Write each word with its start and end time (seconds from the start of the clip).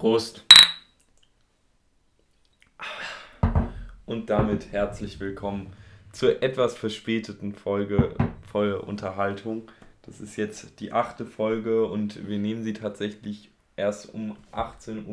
Prost. 0.00 0.46
Und 4.06 4.30
damit 4.30 4.72
herzlich 4.72 5.20
willkommen 5.20 5.74
zur 6.10 6.42
etwas 6.42 6.74
verspäteten 6.74 7.52
Folge 7.52 8.14
voll 8.50 8.72
Unterhaltung. 8.72 9.70
Das 10.00 10.22
ist 10.22 10.36
jetzt 10.36 10.80
die 10.80 10.94
achte 10.94 11.26
Folge 11.26 11.84
und 11.84 12.26
wir 12.26 12.38
nehmen 12.38 12.62
sie 12.62 12.72
tatsächlich 12.72 13.50
erst 13.76 14.14
um 14.14 14.38
18.07 14.54 15.06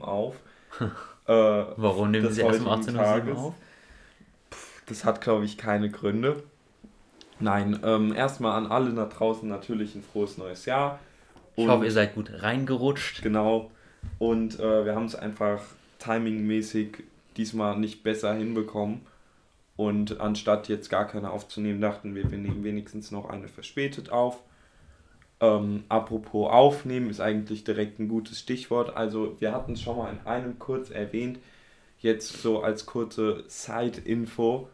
Uhr 0.00 0.08
auf. 0.08 0.40
äh, 0.80 0.88
Warum 1.28 2.10
nehmen 2.10 2.32
Sie 2.32 2.40
erst 2.40 2.62
um 2.62 2.66
18.07 2.66 3.28
Uhr 3.28 3.38
auf? 3.38 3.54
Das 4.86 5.04
hat, 5.04 5.20
glaube 5.20 5.44
ich, 5.44 5.56
keine 5.56 5.88
Gründe. 5.88 6.42
Nein, 7.38 7.78
ähm, 7.84 8.12
erstmal 8.12 8.58
an 8.58 8.66
alle 8.66 8.92
da 8.92 9.04
draußen 9.04 9.48
natürlich 9.48 9.94
ein 9.94 10.02
frohes 10.02 10.36
neues 10.36 10.66
Jahr. 10.66 10.98
Und 11.54 11.66
ich 11.66 11.70
hoffe, 11.70 11.84
ihr 11.84 11.92
seid 11.92 12.16
gut 12.16 12.42
reingerutscht. 12.42 13.22
Genau. 13.22 13.70
Und 14.18 14.58
äh, 14.60 14.84
wir 14.84 14.94
haben 14.94 15.06
es 15.06 15.14
einfach 15.14 15.60
timingmäßig 15.98 17.04
diesmal 17.36 17.78
nicht 17.78 18.02
besser 18.02 18.34
hinbekommen. 18.34 19.00
Und 19.76 20.20
anstatt 20.20 20.68
jetzt 20.68 20.88
gar 20.88 21.06
keine 21.06 21.30
aufzunehmen, 21.30 21.80
dachten 21.80 22.14
wir, 22.14 22.30
wir 22.30 22.38
nehmen 22.38 22.62
wenigstens 22.62 23.10
noch 23.10 23.28
eine 23.28 23.48
verspätet 23.48 24.10
auf. 24.10 24.40
Ähm, 25.40 25.84
apropos 25.88 26.50
aufnehmen 26.50 27.10
ist 27.10 27.20
eigentlich 27.20 27.64
direkt 27.64 27.98
ein 27.98 28.08
gutes 28.08 28.38
Stichwort. 28.38 28.96
Also 28.96 29.36
wir 29.40 29.52
hatten 29.52 29.72
es 29.72 29.82
schon 29.82 29.96
mal 29.96 30.12
in 30.12 30.26
einem 30.26 30.58
kurz 30.58 30.90
erwähnt. 30.90 31.38
Jetzt 31.98 32.40
so 32.40 32.62
als 32.62 32.86
kurze 32.86 33.44
Side-Info. 33.48 34.68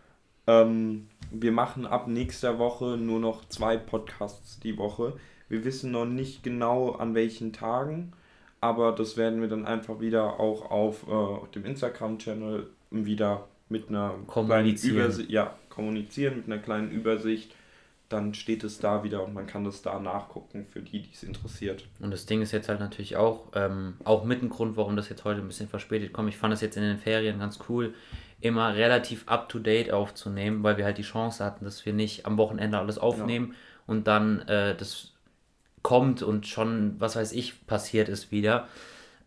Ähm, 0.46 1.08
wir 1.30 1.52
machen 1.52 1.86
ab 1.86 2.08
nächster 2.08 2.58
Woche 2.58 2.96
nur 2.98 3.20
noch 3.20 3.48
zwei 3.48 3.76
Podcasts 3.76 4.60
die 4.60 4.76
Woche. 4.76 5.14
Wir 5.48 5.64
wissen 5.64 5.92
noch 5.92 6.06
nicht 6.06 6.42
genau 6.42 6.92
an 6.92 7.14
welchen 7.14 7.52
Tagen, 7.52 8.12
aber 8.60 8.92
das 8.92 9.16
werden 9.16 9.40
wir 9.40 9.48
dann 9.48 9.66
einfach 9.66 10.00
wieder 10.00 10.38
auch 10.38 10.70
auf 10.70 11.06
äh, 11.08 11.52
dem 11.54 11.64
Instagram-Channel 11.64 12.66
wieder 12.90 13.48
mit 13.68 13.88
einer 13.88 14.14
kleinen 14.26 14.76
Übersicht, 14.76 15.30
ja, 15.30 15.54
kommunizieren 15.68 16.36
mit 16.36 16.46
einer 16.46 16.58
kleinen 16.58 16.90
Übersicht. 16.90 17.54
Dann 18.08 18.34
steht 18.34 18.64
es 18.64 18.80
da 18.80 19.04
wieder 19.04 19.24
und 19.24 19.34
man 19.34 19.46
kann 19.46 19.62
das 19.62 19.82
da 19.82 20.00
nachgucken 20.00 20.66
für 20.68 20.80
die, 20.80 21.02
die 21.02 21.10
es 21.12 21.22
interessiert. 21.22 21.86
Und 22.00 22.10
das 22.10 22.26
Ding 22.26 22.42
ist 22.42 22.50
jetzt 22.50 22.68
halt 22.68 22.80
natürlich 22.80 23.16
auch, 23.16 23.46
ähm, 23.54 23.94
auch 24.02 24.24
mit 24.24 24.42
ein 24.42 24.48
Grund, 24.48 24.76
warum 24.76 24.96
das 24.96 25.08
jetzt 25.08 25.24
heute 25.24 25.40
ein 25.40 25.46
bisschen 25.46 25.68
verspätet 25.68 26.12
kommt. 26.12 26.28
Ich 26.28 26.36
fand 26.36 26.52
das 26.52 26.60
jetzt 26.60 26.76
in 26.76 26.82
den 26.82 26.98
Ferien 26.98 27.38
ganz 27.38 27.60
cool 27.68 27.94
immer 28.40 28.74
relativ 28.74 29.28
up-to-date 29.28 29.92
aufzunehmen, 29.92 30.62
weil 30.62 30.76
wir 30.76 30.84
halt 30.84 30.98
die 30.98 31.02
Chance 31.02 31.44
hatten, 31.44 31.64
dass 31.64 31.84
wir 31.84 31.92
nicht 31.92 32.26
am 32.26 32.36
Wochenende 32.38 32.78
alles 32.78 32.98
aufnehmen 32.98 33.50
ja. 33.50 33.56
und 33.86 34.06
dann 34.06 34.40
äh, 34.48 34.74
das 34.74 35.12
kommt 35.82 36.22
und 36.22 36.46
schon, 36.46 36.96
was 36.98 37.16
weiß 37.16 37.32
ich, 37.32 37.66
passiert 37.66 38.08
ist 38.08 38.30
wieder. 38.30 38.68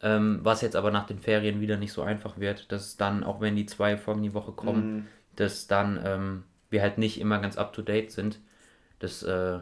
Ähm, 0.02 0.40
was 0.44 0.62
jetzt 0.62 0.76
aber 0.76 0.92
nach 0.92 1.06
den 1.06 1.20
Ferien 1.20 1.62
wieder 1.62 1.78
nicht 1.78 1.94
so 1.94 2.02
einfach 2.02 2.38
wird, 2.38 2.72
dass 2.72 2.98
dann, 2.98 3.24
auch 3.24 3.40
wenn 3.40 3.56
die 3.56 3.66
zwei 3.66 3.96
Folgen 3.98 4.22
die 4.22 4.34
Woche 4.34 4.52
kommen, 4.52 4.96
mhm. 4.96 5.08
dass 5.36 5.68
dann 5.68 6.00
ähm, 6.04 6.44
wir 6.70 6.82
halt 6.82 6.98
nicht 6.98 7.20
immer 7.22 7.40
ganz 7.40 7.58
up-to-date 7.58 8.12
sind. 8.12 8.40
Das 9.00 9.24
äh, 9.24 9.60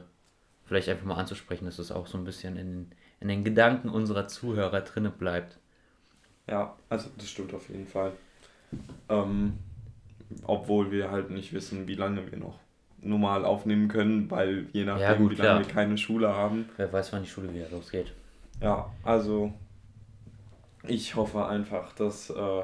vielleicht 0.66 0.90
einfach 0.90 1.06
mal 1.06 1.16
anzusprechen, 1.16 1.66
dass 1.66 1.78
das 1.78 1.92
auch 1.92 2.08
so 2.08 2.18
ein 2.18 2.24
bisschen 2.24 2.58
in, 2.58 2.92
in 3.20 3.28
den 3.28 3.44
Gedanken 3.44 3.90
unserer 3.90 4.28
Zuhörer 4.28 4.82
drinne 4.82 5.12
bleibt. 5.12 5.60
Ja, 6.48 6.76
also 6.90 7.10
das 7.18 7.30
stimmt 7.30 7.54
auf 7.54 7.70
jeden 7.70 7.88
Fall. 7.88 8.14
Ähm, 9.10 9.60
obwohl 10.44 10.92
wir 10.92 11.12
halt 11.12 11.30
nicht 11.30 11.54
wissen, 11.54 11.88
wie 11.88 11.96
lange 11.96 12.32
wir 12.32 12.38
noch 12.38 12.58
normal 13.02 13.46
aufnehmen 13.46 13.88
können, 13.88 14.30
weil 14.30 14.68
je 14.74 14.86
nachdem, 14.86 15.04
ja, 15.04 15.14
gut, 15.16 15.32
wie 15.32 15.42
lange 15.42 15.66
wir 15.66 15.74
keine 15.74 15.98
Schule 15.98 16.30
haben. 16.30 16.70
Wer 16.78 16.92
weiß, 16.92 17.14
wann 17.14 17.24
die 17.24 17.30
Schule 17.30 17.54
wieder 17.54 17.70
losgeht. 17.70 18.14
Ja, 18.62 18.92
also 19.04 19.54
ich 20.88 21.16
hoffe 21.16 21.46
einfach, 21.46 21.94
dass 21.94 22.30
äh, 22.30 22.64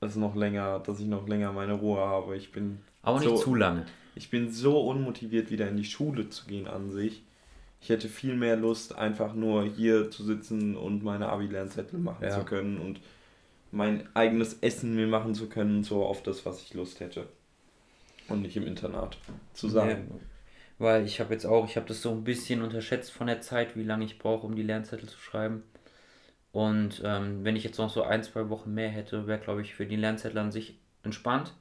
es 0.00 0.16
noch 0.16 0.34
länger, 0.34 0.80
dass 0.80 1.00
ich 1.00 1.06
noch 1.06 1.28
länger 1.28 1.52
meine 1.52 1.74
Ruhe 1.74 2.00
habe. 2.00 2.36
Ich 2.36 2.52
bin 2.52 2.80
aber 3.02 3.20
nicht 3.20 3.28
so, 3.28 3.36
zu 3.36 3.54
lange. 3.54 3.86
Ich 4.14 4.30
bin 4.30 4.50
so 4.50 4.80
unmotiviert, 4.80 5.50
wieder 5.50 5.68
in 5.68 5.76
die 5.76 5.84
Schule 5.84 6.28
zu 6.28 6.46
gehen 6.46 6.66
an 6.66 6.90
sich. 6.90 7.22
Ich 7.80 7.88
hätte 7.88 8.08
viel 8.08 8.36
mehr 8.36 8.56
Lust, 8.56 8.96
einfach 8.96 9.34
nur 9.34 9.64
hier 9.64 10.10
zu 10.10 10.22
sitzen 10.22 10.76
und 10.76 11.02
meine 11.02 11.28
Abi-Lernzettel 11.28 11.98
machen 11.98 12.22
ja. 12.22 12.30
zu 12.30 12.44
können 12.44 12.78
und 12.78 13.00
mein 13.72 14.06
eigenes 14.14 14.58
Essen 14.60 14.94
mir 14.94 15.06
machen 15.06 15.34
zu 15.34 15.48
können, 15.48 15.82
so 15.82 16.04
auf 16.04 16.22
das, 16.22 16.46
was 16.46 16.62
ich 16.62 16.74
Lust 16.74 17.00
hätte. 17.00 17.26
Und 18.28 18.42
nicht 18.42 18.56
im 18.56 18.66
Internat 18.66 19.18
zu 19.52 19.68
sein. 19.68 20.08
Ja, 20.10 20.16
weil 20.78 21.04
ich 21.04 21.20
habe 21.20 21.32
jetzt 21.32 21.44
auch, 21.44 21.66
ich 21.66 21.76
habe 21.76 21.86
das 21.86 22.02
so 22.02 22.10
ein 22.10 22.24
bisschen 22.24 22.62
unterschätzt 22.62 23.12
von 23.12 23.26
der 23.26 23.40
Zeit, 23.40 23.76
wie 23.76 23.84
lange 23.84 24.04
ich 24.04 24.18
brauche, 24.18 24.46
um 24.46 24.56
die 24.56 24.62
Lernzettel 24.62 25.08
zu 25.08 25.18
schreiben. 25.18 25.62
Und 26.50 27.00
ähm, 27.04 27.44
wenn 27.44 27.56
ich 27.56 27.64
jetzt 27.64 27.78
noch 27.78 27.90
so 27.90 28.02
ein, 28.02 28.22
zwei 28.22 28.48
Wochen 28.50 28.74
mehr 28.74 28.90
hätte, 28.90 29.26
wäre, 29.26 29.38
glaube 29.38 29.62
ich, 29.62 29.74
für 29.74 29.86
die 29.86 29.96
Lernzettel 29.96 30.38
an 30.38 30.52
sich 30.52 30.78
entspannt. 31.02 31.54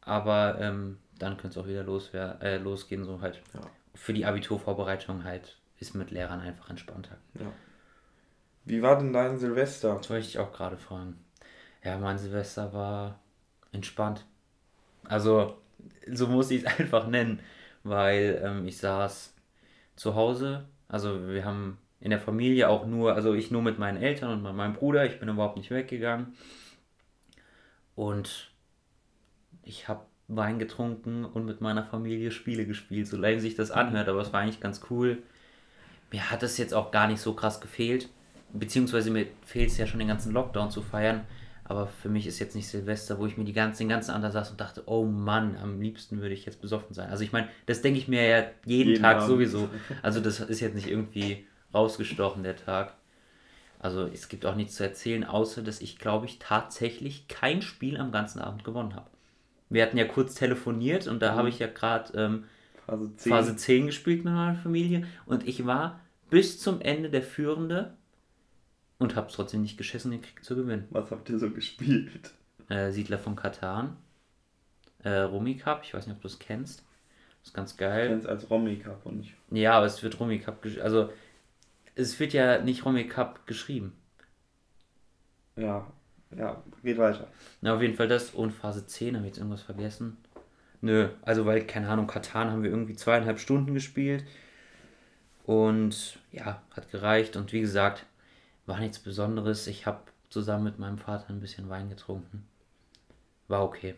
Aber 0.00 0.60
ähm, 0.60 0.98
dann 1.18 1.36
könnte 1.36 1.58
es 1.58 1.64
auch 1.64 1.68
wieder 1.68 1.82
los 1.82 2.12
wär, 2.12 2.38
äh, 2.42 2.58
losgehen, 2.58 3.04
so 3.04 3.20
halt. 3.20 3.42
Ja. 3.54 3.60
Für 3.94 4.12
die 4.12 4.24
Abiturvorbereitung 4.24 5.24
halt 5.24 5.58
ist 5.78 5.94
mit 5.94 6.10
Lehrern 6.10 6.40
einfach 6.40 6.70
entspannter. 6.70 7.18
Ja. 7.34 7.52
Wie 8.64 8.82
war 8.82 8.98
denn 8.98 9.12
dein 9.12 9.38
Silvester? 9.38 9.96
Das 9.96 10.08
wollte 10.08 10.26
ich 10.26 10.38
auch 10.38 10.52
gerade 10.52 10.76
fragen. 10.76 11.24
Ja, 11.82 11.98
mein 11.98 12.18
Silvester 12.18 12.72
war 12.72 13.20
entspannt. 13.72 14.24
Also, 15.04 15.58
so 16.10 16.26
muss 16.26 16.50
ich 16.50 16.64
es 16.64 16.66
einfach 16.78 17.06
nennen, 17.06 17.40
weil 17.82 18.40
ähm, 18.44 18.66
ich 18.66 18.78
saß 18.78 19.34
zu 19.96 20.14
Hause. 20.14 20.66
Also, 20.88 21.28
wir 21.28 21.44
haben 21.44 21.78
in 22.00 22.10
der 22.10 22.20
Familie 22.20 22.68
auch 22.68 22.86
nur, 22.86 23.14
also 23.14 23.34
ich 23.34 23.50
nur 23.50 23.62
mit 23.62 23.78
meinen 23.78 24.02
Eltern 24.02 24.32
und 24.32 24.42
mit 24.42 24.54
meinem 24.54 24.74
Bruder. 24.74 25.06
Ich 25.06 25.20
bin 25.20 25.28
überhaupt 25.28 25.56
nicht 25.56 25.70
weggegangen. 25.70 26.34
Und 27.94 28.50
ich 29.62 29.88
habe 29.88 30.06
Wein 30.28 30.58
getrunken 30.58 31.24
und 31.24 31.44
mit 31.44 31.60
meiner 31.60 31.84
Familie 31.84 32.30
Spiele 32.30 32.66
gespielt, 32.66 33.06
so 33.06 33.16
leid 33.16 33.40
sich 33.40 33.54
das 33.54 33.70
anhört, 33.70 34.08
aber 34.08 34.20
es 34.20 34.32
war 34.32 34.40
eigentlich 34.40 34.60
ganz 34.60 34.82
cool. 34.90 35.22
Mir 36.10 36.30
hat 36.30 36.42
es 36.42 36.58
jetzt 36.58 36.74
auch 36.74 36.90
gar 36.90 37.06
nicht 37.06 37.20
so 37.20 37.34
krass 37.34 37.60
gefehlt, 37.60 38.08
beziehungsweise 38.52 39.10
mir 39.10 39.26
fehlt 39.44 39.70
es 39.70 39.78
ja 39.78 39.86
schon 39.86 39.98
den 39.98 40.08
ganzen 40.08 40.32
Lockdown 40.32 40.70
zu 40.70 40.82
feiern. 40.82 41.22
Aber 41.72 41.86
für 41.86 42.10
mich 42.10 42.26
ist 42.26 42.38
jetzt 42.38 42.54
nicht 42.54 42.68
Silvester, 42.68 43.18
wo 43.18 43.24
ich 43.24 43.38
mir 43.38 43.44
die 43.44 43.54
ganzen, 43.54 43.84
den 43.84 43.88
ganzen 43.88 44.10
anderen 44.10 44.34
saß 44.34 44.50
und 44.50 44.60
dachte, 44.60 44.82
oh 44.84 45.06
Mann, 45.06 45.56
am 45.56 45.80
liebsten 45.80 46.20
würde 46.20 46.34
ich 46.34 46.44
jetzt 46.44 46.60
besoffen 46.60 46.92
sein. 46.92 47.08
Also 47.08 47.24
ich 47.24 47.32
meine, 47.32 47.48
das 47.64 47.80
denke 47.80 47.98
ich 47.98 48.08
mir 48.08 48.28
ja 48.28 48.44
jeden, 48.66 48.90
jeden 48.90 49.02
Tag 49.02 49.16
Abend. 49.16 49.28
sowieso. 49.28 49.70
Also 50.02 50.20
das 50.20 50.38
ist 50.40 50.60
jetzt 50.60 50.74
nicht 50.74 50.86
irgendwie 50.86 51.46
rausgestochen, 51.72 52.42
der 52.42 52.56
Tag. 52.56 52.92
Also 53.78 54.04
es 54.04 54.28
gibt 54.28 54.44
auch 54.44 54.54
nichts 54.54 54.74
zu 54.74 54.82
erzählen, 54.82 55.24
außer 55.24 55.62
dass 55.62 55.80
ich, 55.80 55.98
glaube 55.98 56.26
ich, 56.26 56.38
tatsächlich 56.38 57.26
kein 57.28 57.62
Spiel 57.62 57.96
am 57.96 58.12
ganzen 58.12 58.40
Abend 58.40 58.64
gewonnen 58.64 58.94
habe. 58.94 59.08
Wir 59.70 59.82
hatten 59.82 59.96
ja 59.96 60.04
kurz 60.04 60.34
telefoniert 60.34 61.06
und 61.06 61.22
da 61.22 61.32
mhm. 61.32 61.36
habe 61.38 61.48
ich 61.48 61.58
ja 61.58 61.68
gerade 61.68 62.12
ähm, 62.18 62.44
Phase, 62.84 63.16
10. 63.16 63.32
Phase 63.32 63.56
10 63.56 63.86
gespielt 63.86 64.24
mit 64.26 64.34
meiner 64.34 64.56
Familie 64.56 65.06
und 65.24 65.48
ich 65.48 65.64
war 65.64 66.00
bis 66.28 66.60
zum 66.60 66.82
Ende 66.82 67.08
der 67.08 67.22
Führende 67.22 67.94
und 69.02 69.16
hab's 69.16 69.34
trotzdem 69.34 69.62
nicht 69.62 69.76
geschissen, 69.76 70.10
den 70.10 70.22
Krieg 70.22 70.44
zu 70.44 70.56
gewinnen. 70.56 70.86
Was 70.90 71.10
habt 71.10 71.28
ihr 71.28 71.38
so 71.38 71.50
gespielt? 71.50 72.32
Äh, 72.68 72.90
Siedler 72.90 73.18
von 73.18 73.36
Katan. 73.36 73.96
Äh, 75.02 75.18
Rummy 75.18 75.56
Cup, 75.56 75.82
ich 75.84 75.92
weiß 75.92 76.06
nicht, 76.06 76.16
ob 76.16 76.22
du 76.22 76.28
es 76.28 76.38
kennst. 76.38 76.84
Das 77.40 77.48
ist 77.48 77.54
ganz 77.54 77.76
geil. 77.76 78.04
Ich 78.04 78.10
kenn's 78.10 78.26
als 78.26 78.48
Rummy 78.50 78.76
Cup 78.76 79.04
und 79.04 79.18
nicht. 79.18 79.34
Ja, 79.50 79.72
aber 79.74 79.86
es 79.86 80.02
wird 80.02 80.18
Rummy 80.20 80.38
Cup 80.38 80.64
Also, 80.82 81.10
es 81.94 82.18
wird 82.20 82.32
ja 82.32 82.62
nicht 82.62 82.84
Rummy 82.84 83.06
Cup 83.08 83.46
geschrieben. 83.46 83.92
Ja, 85.56 85.86
ja, 86.36 86.62
geht 86.82 86.98
weiter. 86.98 87.26
Na, 87.60 87.74
auf 87.74 87.82
jeden 87.82 87.94
Fall 87.94 88.08
das. 88.08 88.30
Und 88.30 88.52
Phase 88.52 88.86
10, 88.86 89.16
habe 89.16 89.26
ich 89.26 89.32
jetzt 89.32 89.38
irgendwas 89.38 89.62
vergessen? 89.62 90.16
Nö, 90.80 91.08
also 91.22 91.44
weil, 91.46 91.66
keine 91.66 91.88
Ahnung, 91.88 92.06
Katan 92.06 92.50
haben 92.50 92.62
wir 92.62 92.70
irgendwie 92.70 92.96
zweieinhalb 92.96 93.38
Stunden 93.38 93.74
gespielt. 93.74 94.24
Und 95.44 96.18
ja, 96.30 96.62
hat 96.70 96.90
gereicht. 96.90 97.36
Und 97.36 97.52
wie 97.52 97.60
gesagt, 97.60 98.06
war 98.66 98.78
nichts 98.78 98.98
Besonderes. 98.98 99.66
Ich 99.66 99.86
habe 99.86 100.00
zusammen 100.30 100.64
mit 100.64 100.78
meinem 100.78 100.98
Vater 100.98 101.30
ein 101.30 101.40
bisschen 101.40 101.68
Wein 101.68 101.88
getrunken. 101.88 102.46
War 103.48 103.64
okay. 103.64 103.94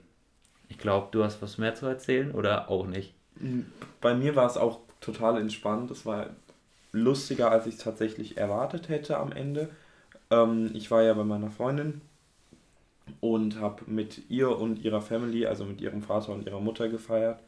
Ich 0.69 0.79
glaube, 0.79 1.09
du 1.11 1.23
hast 1.23 1.43
was 1.43 1.59
mehr 1.59 1.75
zu 1.75 1.87
erzählen 1.87 2.33
oder 2.33 2.71
auch 2.71 2.87
nicht? 2.87 3.15
Bei 4.01 4.15
mir 4.15 4.37
war 4.37 4.47
es 4.47 4.57
auch 4.57 4.81
total 5.01 5.41
entspannt. 5.41 5.91
Es 5.91 6.07
war 6.07 6.31
lustiger, 6.93 7.51
als 7.51 7.67
ich 7.67 7.75
es 7.75 7.81
tatsächlich 7.81 8.37
erwartet 8.37 8.89
hätte 8.89 9.19
am 9.19 9.33
Ende. 9.33 9.71
Ähm, 10.31 10.71
ich 10.75 10.91
war 10.91 11.03
ja 11.03 11.15
bei 11.15 11.25
meiner 11.25 11.51
Freundin 11.51 12.01
und 13.21 13.61
habe 13.61 13.83
mit 13.87 14.31
ihr 14.31 14.57
und 14.57 14.79
ihrer 14.79 15.03
Family, 15.03 15.47
also 15.47 15.65
mit 15.65 15.81
ihrem 15.81 16.03
Vater 16.03 16.33
und 16.33 16.47
ihrer 16.47 16.61
Mutter 16.61 16.89
gefeiert. 16.89 17.41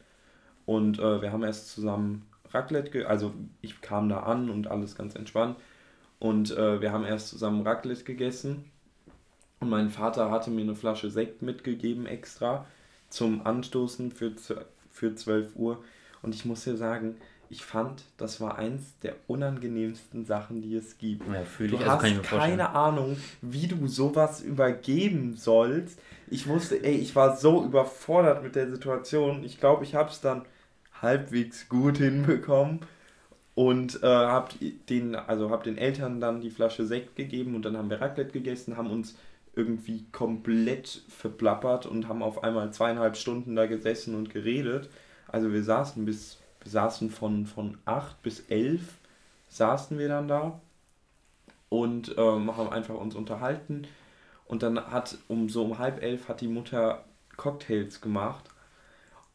Und 0.67 0.99
äh, 0.99 1.23
wir 1.23 1.33
haben 1.33 1.45
erst 1.45 1.71
zusammen 1.71 2.27
Raclette, 2.51 3.09
also 3.09 3.33
ich 3.61 3.81
kam 3.81 4.09
da 4.09 4.21
an 4.21 4.51
und 4.51 4.67
alles 4.67 4.97
ganz 4.97 5.15
entspannt. 5.15 5.57
Und 6.19 6.57
äh, 6.57 6.81
wir 6.81 6.93
haben 6.93 7.05
erst 7.05 7.29
zusammen 7.29 7.67
Raclette 7.67 8.05
gegessen. 8.05 8.71
Und 9.61 9.71
mein 9.71 9.91
Vater 9.91 10.31
hatte 10.31 10.51
mir 10.51 10.63
eine 10.63 10.75
Flasche 10.75 11.11
Sekt 11.11 11.43
mitgegeben 11.43 12.07
extra 12.07 12.67
zum 13.09 13.47
Anstoßen 13.47 14.13
für, 14.13 14.33
für 14.91 15.15
12 15.15 15.57
Uhr. 15.57 15.83
Und 16.23 16.35
ich 16.35 16.45
muss 16.45 16.65
dir 16.65 16.77
sagen, 16.77 17.17
ich 17.49 17.65
fand, 17.65 18.03
das 18.17 18.41
war 18.41 18.59
eins 18.59 18.99
der 19.03 19.15
unangenehmsten 19.29 20.25
Sachen, 20.25 20.63
die 20.63 20.75
es 20.75 20.99
gibt. 20.99 21.23
Ja, 21.29 21.45
du 21.59 21.77
also 21.77 21.87
hast 21.87 22.03
mir 22.03 22.15
vorstellen. 22.15 22.41
keine 22.41 22.71
Ahnung, 22.71 23.17
wie 23.41 23.69
du 23.69 23.87
sowas 23.87 24.41
übergeben 24.41 25.37
sollst. 25.37 26.01
Ich 26.29 26.49
wusste, 26.49 26.83
ey, 26.83 26.97
ich 26.97 27.15
war 27.15 27.37
so 27.37 27.65
überfordert 27.65 28.43
mit 28.43 28.57
der 28.57 28.69
Situation. 28.69 29.45
Ich 29.45 29.61
glaube, 29.61 29.85
ich 29.85 29.95
habe 29.95 30.11
es 30.11 30.21
dann 30.21 30.45
halbwegs 31.01 31.69
gut 31.69 31.99
hinbekommen 31.99 32.81
und 33.57 34.03
äh, 34.03 34.07
hab 34.07 34.55
den, 34.91 35.17
also 35.17 35.51
hab 35.51 35.65
den 35.65 35.79
Eltern 35.79 36.21
dann 36.21 36.43
die 36.43 36.51
Flasche 36.51 36.85
Sekt 36.85 37.17
gegeben 37.17 37.55
und 37.55 37.65
dann 37.65 37.77
haben 37.77 37.89
wir 37.89 38.03
Raclette 38.03 38.31
gegessen, 38.31 38.77
haben 38.77 38.91
uns 38.91 39.17
irgendwie 39.55 40.05
komplett 40.13 41.03
verplappert 41.09 41.87
und 41.87 42.07
haben 42.07 42.23
auf 42.23 42.45
einmal 42.45 42.71
zweieinhalb 42.75 43.17
Stunden 43.17 43.57
da 43.57 43.65
gesessen 43.65 44.15
und 44.15 44.29
geredet. 44.29 44.91
Also 45.27 45.55
wir 45.55 45.65
saßen 45.65 46.05
bis, 46.05 46.39
wir 46.63 46.71
saßen 46.71 47.09
von, 47.09 47.47
von 47.47 47.79
acht 47.87 48.23
bis 48.23 48.41
elf 48.51 48.99
saßen 49.49 49.99
wir 49.99 50.09
dann 50.09 50.29
da 50.29 50.61
und 51.71 52.15
ähm, 52.19 52.55
haben 52.55 52.69
einfach 52.69 52.97
uns 52.97 53.15
unterhalten. 53.15 53.87
Und 54.45 54.63
dann 54.63 54.79
hat 54.79 55.17
um 55.29 55.49
so 55.49 55.65
um 55.65 55.79
halb 55.79 56.03
elf 56.03 56.29
hat 56.29 56.43
die 56.43 56.49
Mutter 56.49 57.07
Cocktails 57.39 58.03
gemacht. 58.03 58.45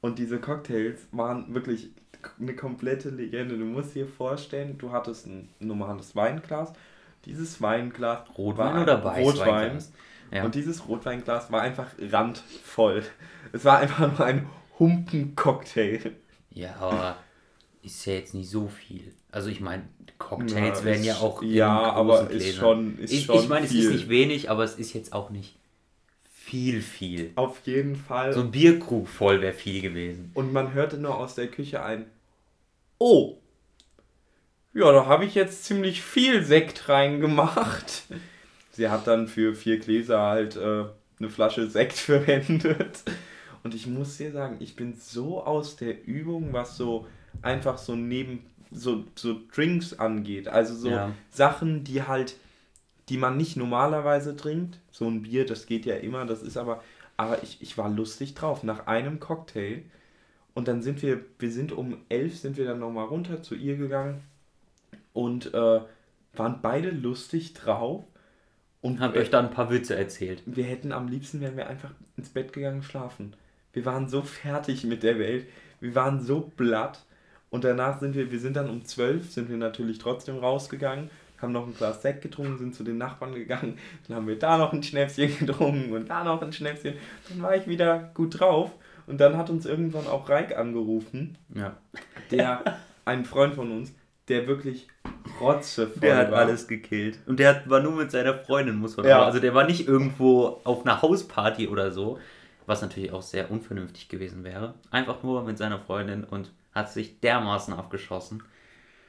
Und 0.01 0.17
diese 0.19 0.39
Cocktails 0.39 1.07
waren 1.11 1.53
wirklich 1.53 1.91
eine 2.39 2.55
komplette 2.55 3.09
Legende. 3.09 3.57
Du 3.57 3.65
musst 3.65 3.95
dir 3.95 4.07
vorstellen, 4.07 4.77
du 4.77 4.91
hattest 4.91 5.27
ein 5.27 5.49
normales 5.59 6.15
Weinglas. 6.15 6.73
Dieses 7.25 7.61
Weinglas 7.61 8.27
Rotwein 8.37 8.73
war 8.75 8.81
oder 8.83 9.03
Weißweinglas? 9.03 9.35
Rotwein. 9.45 9.83
Ja. 10.31 10.43
Und 10.45 10.55
dieses 10.55 10.87
Rotweinglas 10.87 11.51
war 11.51 11.61
einfach 11.61 11.87
randvoll. 11.99 13.03
Es 13.51 13.63
war 13.65 13.77
einfach 13.79 14.07
nur 14.17 14.25
ein 14.25 14.47
Humpen-Cocktail. 14.79 16.11
Ja, 16.51 16.75
aber 16.79 17.17
ist 17.83 18.05
ja 18.05 18.13
jetzt 18.13 18.33
nicht 18.33 18.49
so 18.49 18.67
viel. 18.67 19.13
Also 19.31 19.49
ich 19.49 19.59
meine, 19.61 19.83
Cocktails 20.17 20.79
Ja, 20.79 20.85
werden 20.85 21.03
ja 21.03 21.15
auch 21.15 21.41
ja, 21.43 21.69
aber 21.93 22.19
großen 22.19 22.29
ist 22.29 22.43
Gläsern. 22.43 22.59
schon- 22.59 22.97
ist 22.99 23.13
ich 23.13 23.25
schon 23.25 23.35
ich 23.39 23.49
meine, 23.49 23.65
es 23.65 23.73
ist 23.73 23.91
nicht 23.91 24.09
wenig, 24.09 24.49
aber 24.49 24.63
es 24.63 24.75
ist 24.75 24.93
jetzt 24.93 25.13
auch 25.13 25.29
nicht 25.29 25.57
viel, 26.51 26.81
viel. 26.81 27.31
Auf 27.35 27.65
jeden 27.65 27.95
Fall. 27.95 28.33
So 28.33 28.41
ein 28.41 28.51
Bierkrug 28.51 29.07
voll 29.07 29.41
wäre 29.41 29.53
viel 29.53 29.81
gewesen. 29.81 30.31
Und 30.33 30.51
man 30.51 30.73
hörte 30.73 30.97
nur 30.97 31.15
aus 31.17 31.33
der 31.35 31.47
Küche 31.47 31.81
ein, 31.81 32.07
oh, 32.97 33.37
ja, 34.73 34.91
da 34.91 35.05
habe 35.05 35.23
ich 35.23 35.33
jetzt 35.33 35.63
ziemlich 35.63 36.01
viel 36.01 36.43
Sekt 36.43 36.89
reingemacht. 36.89 38.03
Sie 38.71 38.89
hat 38.89 39.07
dann 39.07 39.29
für 39.29 39.55
vier 39.55 39.79
Gläser 39.79 40.19
halt 40.21 40.57
äh, 40.57 40.83
eine 41.19 41.29
Flasche 41.29 41.69
Sekt 41.69 41.93
verwendet. 41.97 43.03
Und 43.63 43.73
ich 43.73 43.87
muss 43.87 44.17
dir 44.17 44.33
sagen, 44.33 44.57
ich 44.59 44.75
bin 44.75 44.95
so 44.99 45.41
aus 45.41 45.77
der 45.77 46.05
Übung, 46.05 46.51
was 46.51 46.75
so 46.75 47.07
einfach 47.41 47.77
so 47.77 47.95
neben 47.95 48.45
so, 48.71 49.05
so 49.15 49.39
Drinks 49.55 49.97
angeht. 49.99 50.49
Also 50.49 50.75
so 50.75 50.89
Ja. 50.89 51.11
Sachen, 51.29 51.85
die 51.85 52.03
halt, 52.03 52.35
die 53.11 53.17
man 53.17 53.35
nicht 53.35 53.57
normalerweise 53.57 54.37
trinkt. 54.37 54.79
So 54.89 55.05
ein 55.05 55.23
Bier, 55.23 55.45
das 55.45 55.65
geht 55.65 55.85
ja 55.85 55.95
immer, 55.95 56.25
das 56.25 56.41
ist 56.41 56.55
aber, 56.55 56.81
aber 57.17 57.43
ich, 57.43 57.57
ich 57.61 57.77
war 57.77 57.89
lustig 57.89 58.35
drauf. 58.35 58.63
Nach 58.63 58.87
einem 58.87 59.19
Cocktail 59.19 59.81
und 60.53 60.69
dann 60.69 60.81
sind 60.81 61.01
wir, 61.01 61.19
wir 61.37 61.51
sind 61.51 61.73
um 61.73 61.97
elf 62.07 62.37
sind 62.37 62.55
wir 62.55 62.63
dann 62.63 62.79
nochmal 62.79 63.07
runter 63.07 63.43
zu 63.43 63.53
ihr 63.53 63.75
gegangen 63.75 64.21
und 65.11 65.53
äh, 65.53 65.81
waren 66.33 66.59
beide 66.61 66.89
lustig 66.89 67.53
drauf. 67.53 68.05
Und 68.79 69.01
Habt 69.01 69.17
euch 69.17 69.29
da 69.29 69.39
ein 69.39 69.51
paar 69.51 69.69
Witze 69.69 69.97
erzählt. 69.97 70.41
wir 70.45 70.63
hätten 70.63 70.93
am 70.93 71.09
liebsten, 71.09 71.41
wären 71.41 71.57
wir 71.57 71.67
einfach 71.67 71.91
ins 72.15 72.29
Bett 72.29 72.53
gegangen 72.53 72.81
schlafen. 72.81 73.35
Wir 73.73 73.83
waren 73.83 74.07
so 74.07 74.21
fertig 74.21 74.85
mit 74.85 75.03
der 75.03 75.19
Welt. 75.19 75.47
Wir 75.81 75.95
waren 75.95 76.21
so 76.21 76.49
blatt. 76.55 77.03
Und 77.49 77.65
danach 77.65 77.99
sind 77.99 78.15
wir, 78.15 78.31
wir 78.31 78.39
sind 78.39 78.55
dann 78.55 78.69
um 78.69 78.85
12, 78.85 79.29
sind 79.29 79.49
wir 79.49 79.57
natürlich 79.57 79.99
trotzdem 79.99 80.37
rausgegangen, 80.37 81.09
haben 81.41 81.51
noch 81.51 81.65
ein 81.67 81.75
Glas 81.75 82.01
Sekt 82.01 82.21
getrunken, 82.21 82.57
sind 82.57 82.75
zu 82.75 82.83
den 82.83 82.97
Nachbarn 82.97 83.33
gegangen, 83.33 83.77
dann 84.07 84.17
haben 84.17 84.27
wir 84.27 84.37
da 84.39 84.57
noch 84.57 84.73
ein 84.73 84.83
Schnäpschen 84.83 85.37
getrunken 85.39 85.91
und 85.93 86.09
da 86.09 86.23
noch 86.23 86.41
ein 86.41 86.53
Schnäpschen. 86.53 86.95
Dann 87.29 87.41
war 87.41 87.55
ich 87.55 87.67
wieder 87.67 88.11
gut 88.13 88.39
drauf. 88.39 88.71
Und 89.07 89.19
dann 89.19 89.35
hat 89.35 89.49
uns 89.49 89.65
irgendwann 89.65 90.07
auch 90.07 90.29
Reik 90.29 90.55
angerufen, 90.57 91.37
Ja. 91.53 91.75
der, 92.29 92.77
ein 93.03 93.25
Freund 93.25 93.55
von 93.55 93.71
uns, 93.71 93.93
der 94.27 94.47
wirklich 94.47 94.87
rotzevoll 95.41 95.99
Der 96.01 96.17
hat 96.17 96.31
war. 96.31 96.39
alles 96.39 96.67
gekillt. 96.67 97.19
Und 97.25 97.39
der 97.39 97.49
hat, 97.55 97.69
war 97.69 97.81
nur 97.81 97.93
mit 97.93 98.11
seiner 98.11 98.35
Freundin, 98.37 98.75
muss 98.75 98.95
man 98.97 99.05
Ja. 99.05 99.13
sagen. 99.13 99.25
Also 99.25 99.39
der 99.39 99.53
war 99.53 99.65
nicht 99.65 99.87
irgendwo 99.87 100.61
auf 100.63 100.85
einer 100.85 101.01
Hausparty 101.01 101.67
oder 101.67 101.91
so, 101.91 102.19
was 102.67 102.81
natürlich 102.81 103.11
auch 103.11 103.23
sehr 103.23 103.51
unvernünftig 103.51 104.07
gewesen 104.07 104.43
wäre. 104.43 104.75
Einfach 104.91 105.23
nur 105.23 105.43
mit 105.43 105.57
seiner 105.57 105.79
Freundin 105.79 106.23
und 106.23 106.51
hat 106.73 106.91
sich 106.91 107.19
dermaßen 107.19 107.73
abgeschossen. 107.73 108.43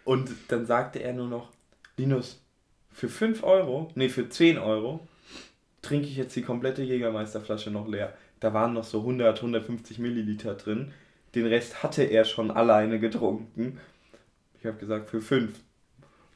Und 0.05 0.31
dann 0.49 0.67
sagte 0.67 1.00
er 1.00 1.12
nur 1.12 1.29
noch, 1.29 1.50
Linus, 1.97 2.43
für 2.91 3.09
5 3.09 3.43
Euro, 3.43 3.91
nee, 3.94 4.09
für 4.09 4.29
10 4.29 4.59
Euro, 4.59 5.06
trinke 5.83 6.06
ich 6.06 6.17
jetzt 6.17 6.37
die 6.37 6.43
komplette 6.43 6.83
Jägermeisterflasche 6.83 7.71
noch 7.71 7.89
leer. 7.89 8.15
Da 8.41 8.53
waren 8.55 8.73
noch 8.73 8.85
so 8.85 9.00
100, 9.00 9.37
150 9.39 9.99
Milliliter 9.99 10.55
drin. 10.55 10.93
Den 11.35 11.47
Rest 11.47 11.83
hatte 11.83 12.03
er 12.03 12.25
schon 12.25 12.50
alleine 12.50 12.99
getrunken. 12.99 13.81
Ich 14.59 14.67
habe 14.67 14.79
gesagt, 14.79 15.09
für 15.09 15.21
5. 15.21 15.59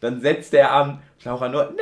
Dann 0.01 0.21
setzt 0.21 0.53
er 0.55 0.73
an. 0.73 1.03
Laura 1.25 1.49
nur, 1.49 1.65
nein, 1.65 1.75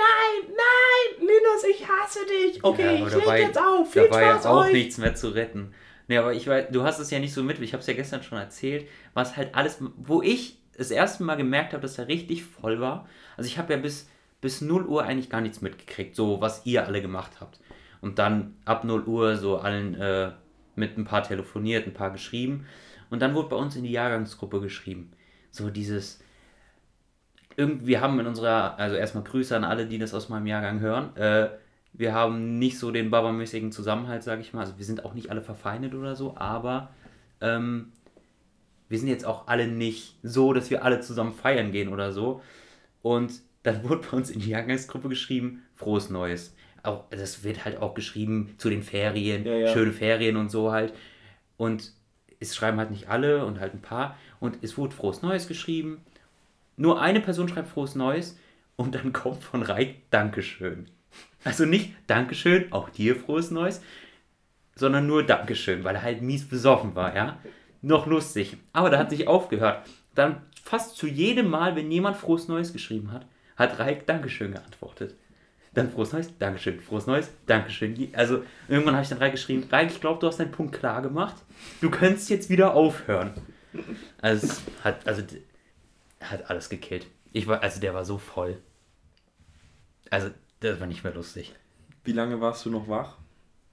nein, 0.49 1.19
Linus, 1.21 1.65
ich 1.71 1.87
hasse 1.89 2.21
dich. 2.27 2.63
Okay, 2.63 2.99
aber 3.01 3.09
ich 3.09 3.15
leg 3.15 3.27
war- 3.27 3.39
jetzt 3.39 3.59
auf. 3.59 3.93
Viel 3.93 4.05
Da 4.05 4.11
war 4.11 4.21
Spaß 4.21 4.35
jetzt 4.37 4.47
auch 4.47 4.65
euch. 4.67 4.73
nichts 4.73 4.99
mehr 4.99 5.15
zu 5.15 5.29
retten. 5.31 5.75
Nee, 6.07 6.19
aber 6.19 6.33
ich 6.35 6.47
weiß, 6.47 6.67
du 6.71 6.83
hast 6.83 6.99
es 6.99 7.11
ja 7.11 7.19
nicht 7.19 7.33
so 7.33 7.43
mit, 7.43 7.59
ich 7.61 7.73
habe 7.73 7.81
es 7.81 7.87
ja 7.87 7.95
gestern 7.95 8.23
schon 8.23 8.39
erzählt, 8.39 8.87
was 9.15 9.37
halt 9.37 9.55
alles, 9.55 9.79
wo 9.97 10.21
ich 10.23 10.59
das 10.79 10.91
erste 10.91 11.25
Mal 11.25 11.37
gemerkt 11.37 11.73
habe, 11.73 11.83
dass 11.83 11.99
er 11.99 12.09
richtig 12.09 12.45
voll 12.45 12.81
war. 12.81 13.09
Also 13.37 13.49
ich 13.49 13.59
habe 13.59 13.73
ja 13.73 13.79
bis, 13.79 14.09
bis 14.41 14.61
0 14.61 14.87
Uhr 14.87 15.05
eigentlich 15.05 15.31
gar 15.31 15.41
nichts 15.41 15.61
mitgekriegt, 15.61 16.17
so 16.17 16.41
was 16.41 16.67
ihr 16.67 16.87
alle 16.87 17.03
gemacht 17.03 17.33
habt. 17.41 17.61
Und 18.01 18.19
dann 18.19 18.57
ab 18.65 18.85
0 18.85 19.05
Uhr 19.05 19.37
so 19.37 19.59
allen 19.59 19.95
äh, 19.95 20.33
mit 20.77 20.99
ein 20.99 21.05
paar 21.05 21.23
telefoniert, 21.23 21.87
ein 21.87 21.95
paar 21.95 22.11
geschrieben. 22.11 22.67
Und 23.11 23.21
dann 23.21 23.35
wurde 23.35 23.51
bei 23.51 23.57
uns 23.57 23.77
in 23.77 23.85
die 23.85 23.93
Jahrgangsgruppe 23.93 24.61
geschrieben. 24.61 25.13
So 25.51 25.71
dieses, 25.71 26.21
irgendwie, 27.57 27.87
wir 27.87 28.01
haben 28.01 28.19
in 28.19 28.27
unserer, 28.27 28.79
also 28.79 28.97
erstmal 28.97 29.25
Grüße 29.25 29.57
an 29.57 29.65
alle, 29.65 29.87
die 29.87 29.99
das 29.99 30.15
aus 30.15 30.29
meinem 30.29 30.47
Jahrgang 30.47 30.81
hören. 30.81 31.17
Äh, 31.17 31.51
wir 31.93 32.13
haben 32.13 32.59
nicht 32.59 32.79
so 32.79 32.91
den 32.91 33.11
babamäßigen 33.11 33.71
Zusammenhalt, 33.71 34.25
sage 34.25 34.41
ich 34.41 34.53
mal. 34.53 34.61
Also 34.61 34.79
wir 34.79 34.85
sind 34.85 35.05
auch 35.05 35.15
nicht 35.15 35.31
alle 35.31 35.43
verfeindet 35.43 35.95
oder 35.95 36.17
so, 36.17 36.37
aber 36.37 36.91
ähm, 37.41 37.93
wir 38.89 38.99
sind 38.99 39.09
jetzt 39.09 39.25
auch 39.25 39.47
alle 39.49 39.67
nicht 39.67 40.17
so, 40.23 40.53
dass 40.53 40.71
wir 40.71 40.85
alle 40.85 41.01
zusammen 41.01 41.33
feiern 41.33 41.73
gehen 41.73 41.89
oder 41.89 42.13
so. 42.13 42.43
Und 43.03 43.41
dann 43.63 43.83
wurde 43.89 44.07
bei 44.09 44.17
uns 44.17 44.31
in 44.31 44.41
die 44.41 44.51
Jahrgangsgruppe 44.51 45.09
geschrieben, 45.09 45.63
frohes 45.75 46.11
Neues. 46.11 46.55
Auch, 46.83 47.05
das 47.11 47.45
wird 47.45 47.65
halt 47.65 47.79
auch 47.79 47.95
geschrieben 47.95 48.55
zu 48.59 48.69
den 48.69 48.83
Ferien, 48.83 49.45
Ja, 49.45 49.55
ja. 49.55 49.73
schöne 49.73 49.93
Ferien 49.93 50.37
und 50.37 50.51
so 50.51 50.71
halt. 50.71 50.93
Und 51.57 51.93
es 52.41 52.55
schreiben 52.55 52.79
halt 52.79 52.91
nicht 52.91 53.09
alle 53.09 53.47
und 53.47 53.59
halt 53.61 53.75
ein 53.75 53.81
paar. 53.81 54.19
Und 54.39 54.59
es 54.63 54.77
wurde 54.77 54.95
frohes 54.95 55.23
Neues 55.23 55.49
geschrieben. 55.49 56.03
Nur 56.77 57.01
eine 57.01 57.21
Person 57.21 57.49
schreibt 57.49 57.69
frohes 57.69 57.95
Neues 57.95 58.39
und 58.77 58.95
dann 58.95 59.13
kommt 59.15 59.43
von 59.43 59.63
Reik 59.63 60.11
Dankeschön. 60.11 60.87
Also 61.45 61.65
nicht 61.65 61.93
Dankeschön, 62.07 62.73
auch 62.73 62.89
dir 62.89 63.17
frohes 63.17 63.51
Neues, 63.51 63.83
sondern 64.75 65.07
nur 65.07 65.23
Dankeschön, 65.23 65.85
weil 65.85 65.95
er 65.95 66.03
halt 66.03 66.23
mies 66.23 66.49
besoffen 66.49 66.95
war, 66.95 67.15
ja. 67.15 67.39
Noch 67.85 68.07
lustig. 68.07 68.57
Aber 68.73 68.89
da 68.89 68.99
hat 68.99 69.11
sich 69.11 69.29
aufgehört. 69.29 69.87
Dann 70.15 70.41
fast 70.63 70.97
zu 70.97 71.07
jedem 71.07 71.51
Mal, 71.51 71.77
wenn 71.77 71.91
jemand 71.91 72.17
frohes 72.17 72.49
Neues 72.49 72.73
geschrieben 72.73 73.13
hat, 73.13 73.27
hat 73.57 73.79
Reik 73.79 74.07
Dankeschön 74.07 74.53
geantwortet. 74.53 75.15
Dann 75.75 75.91
frohes 75.91 76.13
Neues, 76.15 76.31
Dankeschön, 76.39 76.81
frohes 76.81 77.07
Neues, 77.07 77.31
Dankeschön. 77.45 78.09
Also 78.15 78.43
irgendwann 78.69 78.95
habe 78.95 79.03
ich 79.03 79.11
dann 79.11 79.19
Reik 79.19 79.33
geschrieben, 79.33 79.69
Reik, 79.71 79.91
ich 79.91 80.01
glaube, 80.01 80.19
du 80.19 80.27
hast 80.27 80.41
deinen 80.41 80.51
Punkt 80.51 80.75
klar 80.75 81.03
gemacht. 81.03 81.37
Du 81.83 81.91
könntest 81.91 82.31
jetzt 82.31 82.49
wieder 82.49 82.73
aufhören. 82.73 83.33
Also 84.23 84.47
es 84.47 84.63
hat, 84.83 85.07
also 85.07 85.23
hat 86.23 86.49
alles 86.49 86.71
gekillt. 86.71 87.07
Ich 87.35 87.47
war, 87.47 87.63
also 87.63 87.81
der 87.81 87.93
war 87.93 88.07
so 88.07 88.17
voll. 88.17 88.63
Also 90.09 90.31
das 90.61 90.81
war 90.81 90.87
nicht 90.87 91.05
mehr 91.05 91.13
lustig. 91.13 91.55
Wie 92.03 92.13
lange 92.13 92.41
warst 92.41 92.65
du 92.65 92.71
noch 92.71 92.89
wach? 92.89 93.19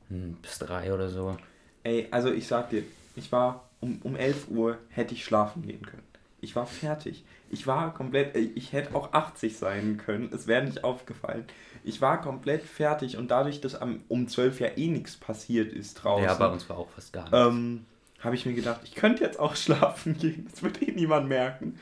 Hm, 0.09 0.33
bis 0.41 0.59
drei 0.59 0.93
oder 0.93 1.07
so. 1.07 1.37
Ey, 1.83 2.09
also 2.11 2.29
ich 2.29 2.45
sag 2.45 2.71
dir, 2.71 2.83
ich 3.15 3.31
war 3.31 3.70
um, 3.81 3.99
um 4.03 4.15
11 4.15 4.47
Uhr 4.49 4.77
hätte 4.89 5.13
ich 5.13 5.25
schlafen 5.25 5.63
gehen 5.63 5.85
können. 5.85 6.03
Ich 6.39 6.55
war 6.55 6.65
fertig. 6.65 7.23
Ich 7.49 7.67
war 7.67 7.93
komplett, 7.93 8.35
ey, 8.35 8.51
ich 8.55 8.73
hätte 8.73 8.95
auch 8.95 9.13
80 9.13 9.57
sein 9.57 9.97
können. 9.97 10.31
Es 10.33 10.47
wäre 10.47 10.63
nicht 10.63 10.83
aufgefallen. 10.83 11.45
Ich 11.83 12.01
war 12.01 12.21
komplett 12.21 12.63
fertig 12.63 13.17
und 13.17 13.29
dadurch, 13.29 13.61
dass 13.61 13.75
am, 13.75 14.01
um 14.07 14.27
12 14.27 14.59
ja 14.59 14.67
eh 14.75 14.87
nichts 14.87 15.17
passiert 15.17 15.71
ist 15.73 15.95
draußen, 15.95 16.25
Ja, 16.25 16.33
bei 16.35 16.47
uns 16.47 16.67
war 16.69 16.77
auch 16.77 16.89
fast 16.89 17.13
gar 17.13 17.23
nichts. 17.23 17.37
ähm, 17.37 17.85
habe 18.21 18.35
ich 18.35 18.45
mir 18.45 18.53
gedacht, 18.53 18.81
ich 18.83 18.95
könnte 18.95 19.23
jetzt 19.23 19.39
auch 19.39 19.55
schlafen 19.57 20.17
gehen. 20.17 20.47
Das 20.49 20.63
wird 20.63 20.81
eh 20.81 20.91
niemand 20.91 21.27
merken. 21.27 21.77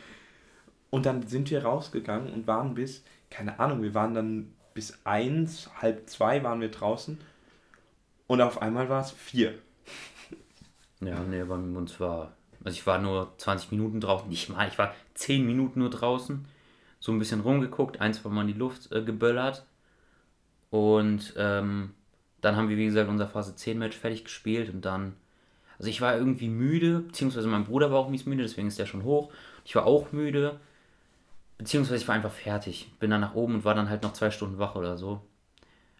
Und 0.89 1.05
dann 1.05 1.27
sind 1.27 1.51
wir 1.51 1.63
rausgegangen 1.63 2.33
und 2.33 2.47
waren 2.47 2.73
bis, 2.73 3.03
keine 3.29 3.59
Ahnung, 3.59 3.81
wir 3.83 3.93
waren 3.93 4.13
dann 4.13 4.53
bis 4.73 4.97
eins, 5.05 5.69
halb 5.81 6.09
zwei 6.09 6.43
waren 6.43 6.61
wir 6.61 6.71
draußen. 6.71 7.19
Und 8.27 8.41
auf 8.41 8.61
einmal 8.61 8.89
war 8.89 9.01
es 9.01 9.11
vier. 9.11 9.53
Ja, 11.01 11.23
nee, 11.23 11.43
bei 11.43 11.55
uns 11.55 11.99
war. 11.99 12.33
Also 12.63 12.77
ich 12.77 12.85
war 12.85 12.99
nur 12.99 13.33
20 13.37 13.71
Minuten 13.71 14.01
draußen, 14.01 14.27
nicht 14.27 14.49
mal, 14.49 14.67
ich 14.67 14.77
war 14.77 14.93
10 15.13 15.45
Minuten 15.45 15.79
nur 15.79 15.89
draußen, 15.89 16.45
so 16.99 17.11
ein 17.13 17.19
bisschen 17.19 17.39
rumgeguckt, 17.39 18.01
ein, 18.01 18.13
zwei 18.13 18.29
Mal 18.29 18.41
in 18.41 18.47
die 18.47 18.53
Luft 18.53 18.91
äh, 18.91 19.01
geböllert 19.01 19.65
und 20.69 21.33
ähm, 21.37 21.91
dann 22.41 22.55
haben 22.55 22.69
wir, 22.69 22.77
wie 22.77 22.85
gesagt, 22.85 23.09
unser 23.09 23.27
Phase 23.27 23.55
10 23.55 23.79
Match 23.79 23.97
fertig 23.97 24.25
gespielt 24.25 24.73
und 24.73 24.83
dann, 24.85 25.15
also 25.77 25.89
ich 25.89 26.01
war 26.01 26.17
irgendwie 26.17 26.49
müde, 26.49 26.99
beziehungsweise 26.99 27.47
mein 27.47 27.65
Bruder 27.65 27.91
war 27.91 27.99
auch 27.99 28.09
mies 28.09 28.25
müde, 28.25 28.43
deswegen 28.43 28.67
ist 28.67 28.79
der 28.79 28.85
schon 28.85 29.03
hoch. 29.03 29.31
Ich 29.65 29.75
war 29.75 29.85
auch 29.85 30.11
müde, 30.11 30.59
beziehungsweise 31.57 32.01
ich 32.01 32.07
war 32.07 32.15
einfach 32.15 32.31
fertig. 32.31 32.91
Bin 32.99 33.11
dann 33.11 33.21
nach 33.21 33.35
oben 33.35 33.55
und 33.55 33.65
war 33.65 33.75
dann 33.75 33.89
halt 33.89 34.03
noch 34.03 34.13
zwei 34.13 34.31
Stunden 34.31 34.59
wach 34.59 34.75
oder 34.75 34.97
so. 34.97 35.21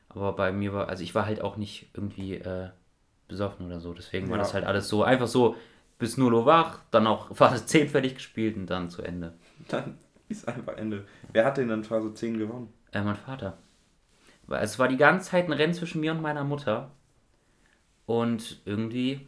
Aber 0.10 0.34
bei 0.34 0.52
mir 0.52 0.74
war, 0.74 0.90
also 0.90 1.04
ich 1.04 1.16
war 1.16 1.26
halt 1.26 1.42
auch 1.42 1.58
nicht 1.58 1.90
irgendwie 1.94 2.36
äh, 2.36 2.70
besoffen 3.30 3.66
oder 3.66 3.80
so. 3.80 3.94
Deswegen 3.94 4.30
war 4.30 4.38
Ja. 4.38 4.44
das 4.44 4.54
halt 4.54 4.66
alles 4.66 4.90
so, 4.90 5.04
einfach 5.04 5.28
so 5.28 5.56
bis 5.98 6.18
0 6.18 6.34
Uhr 6.34 6.46
wach, 6.46 6.80
dann 6.92 7.08
auch 7.08 7.34
Phase 7.36 7.66
10 7.66 7.88
fertig 7.90 8.16
gespielt 8.16 8.58
und 8.58 8.66
dann 8.68 8.90
zu 8.90 9.02
Ende. 9.02 9.34
Dann 9.70 9.98
ist 10.28 10.48
einfach 10.48 10.76
Ende. 10.76 11.06
Wer 11.32 11.46
hat 11.46 11.58
denn 11.58 11.70
dann 11.70 11.84
Phase 11.86 12.14
10 12.14 12.38
gewonnen? 12.38 12.74
Äh, 12.92 13.02
mein 13.04 13.16
Vater. 13.16 13.58
Es 14.50 14.80
war 14.80 14.88
die 14.88 14.98
ganze 14.98 15.30
Zeit 15.32 15.46
ein 15.46 15.54
Rennen 15.54 15.74
zwischen 15.74 16.02
mir 16.02 16.12
und 16.12 16.22
meiner 16.22 16.44
Mutter. 16.44 16.92
Und 18.08 18.62
irgendwie 18.66 19.28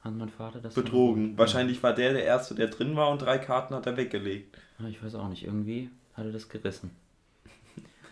hat 0.00 0.14
mein 0.14 0.30
Vater 0.30 0.60
das. 0.60 0.74
Betrogen. 0.74 1.36
Wahrscheinlich 1.36 1.82
war 1.82 1.92
der 1.92 2.14
der 2.14 2.24
Erste, 2.24 2.54
der 2.54 2.68
drin 2.68 2.96
war 2.96 3.10
und 3.10 3.20
drei 3.20 3.38
Karten 3.38 3.74
hat 3.74 3.86
er 3.86 3.96
weggelegt. 3.98 4.56
Ich 4.88 5.02
weiß 5.04 5.14
auch 5.16 5.28
nicht, 5.28 5.44
irgendwie 5.44 5.90
hat 6.14 6.24
er 6.24 6.32
das 6.32 6.48
gerissen. 6.48 6.90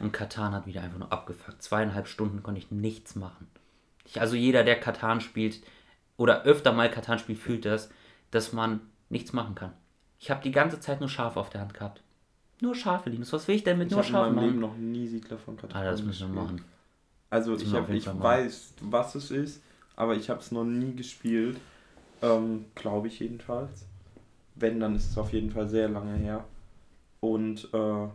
Und 0.01 0.13
Katan 0.13 0.53
hat 0.53 0.67
wieder 0.67 0.83
einfach 0.83 0.99
nur 0.99 1.13
abgefuckt. 1.13 1.63
Zweieinhalb 1.63 2.09
Stunden 2.09 2.43
konnte 2.43 2.59
ich 2.59 2.71
nichts 2.71 3.15
machen. 3.15 3.47
Ich, 4.05 4.21
also 4.21 4.37
jeder, 4.37 4.65
der 4.65 4.79
Katan 4.81 5.21
spielt 5.21 5.61
oder 6.17 6.43
öfter 6.45 6.73
mal 6.73 6.91
Katan 6.91 7.19
spielt, 7.19 7.39
fühlt 7.39 7.65
das, 7.65 7.91
dass 8.31 8.53
man 8.53 8.81
nichts 9.09 9.33
machen 9.33 9.55
kann. 9.55 9.73
Ich 10.19 10.31
habe 10.31 10.43
die 10.43 10.53
ganze 10.53 10.81
Zeit 10.81 11.01
nur 11.01 11.09
Schafe 11.09 11.39
auf 11.41 11.51
der 11.51 11.61
Hand 11.61 11.75
gehabt. 11.75 12.03
Nur 12.61 12.75
Schafe, 12.75 13.11
Linus. 13.11 13.33
Was 13.33 13.49
will 13.49 13.57
ich 13.57 13.65
denn 13.65 13.79
mit 13.79 13.89
Ich 13.89 13.93
nur 13.97 14.05
habe 14.05 14.09
in 14.09 14.13
meinem 14.15 14.35
Schafen 14.35 14.47
Leben 14.49 14.61
machen? 14.61 14.71
noch 14.71 14.77
nie 14.77 15.07
Siedler 15.07 15.39
von 15.39 15.57
Katan 15.57 15.77
Alter, 15.77 15.91
das 15.91 16.03
müssen 16.03 16.35
wir 16.35 16.43
machen. 16.43 16.65
Also 17.31 17.57
ich, 17.57 17.75
hab, 17.75 17.91
ich 17.91 18.07
machen. 18.07 18.21
weiß, 18.23 18.75
was 18.83 19.15
es 19.17 19.31
ist, 19.31 19.63
aber 19.97 20.15
ich 20.15 20.31
habe 20.31 20.41
es 20.41 20.53
noch 20.53 20.65
nie 20.65 20.95
gespielt. 20.95 21.57
Ähm, 22.23 22.67
Glaube 22.75 23.09
ich 23.09 23.19
jedenfalls. 23.21 23.87
Wenn, 24.55 24.79
dann 24.79 24.95
ist 24.95 25.11
es 25.11 25.19
auf 25.19 25.33
jeden 25.33 25.51
Fall 25.51 25.69
sehr 25.69 25.89
lange 25.89 26.15
her. 26.17 26.45
Und 27.21 27.69
äh, 27.75 28.07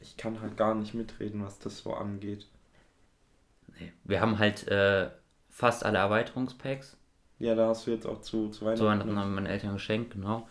ich 0.00 0.16
kann 0.16 0.40
halt 0.40 0.56
gar 0.56 0.74
nicht 0.74 0.94
mitreden, 0.94 1.44
was 1.44 1.58
das 1.58 1.78
so 1.78 1.94
angeht. 1.94 2.46
Wir 4.04 4.20
haben 4.20 4.38
halt 4.38 4.66
äh, 4.68 5.10
fast 5.48 5.84
alle 5.84 5.98
Erweiterungspacks. 5.98 6.96
Ja, 7.38 7.54
da 7.54 7.68
hast 7.68 7.86
du 7.86 7.90
jetzt 7.90 8.06
auch 8.06 8.20
zu, 8.20 8.48
zu 8.50 8.64
Weihnachten. 8.64 8.78
So 8.78 8.86
Weihnachten 8.86 9.18
haben 9.18 9.34
meine 9.34 9.48
Eltern 9.48 9.72
geschenkt, 9.74 10.12
genau. 10.12 10.48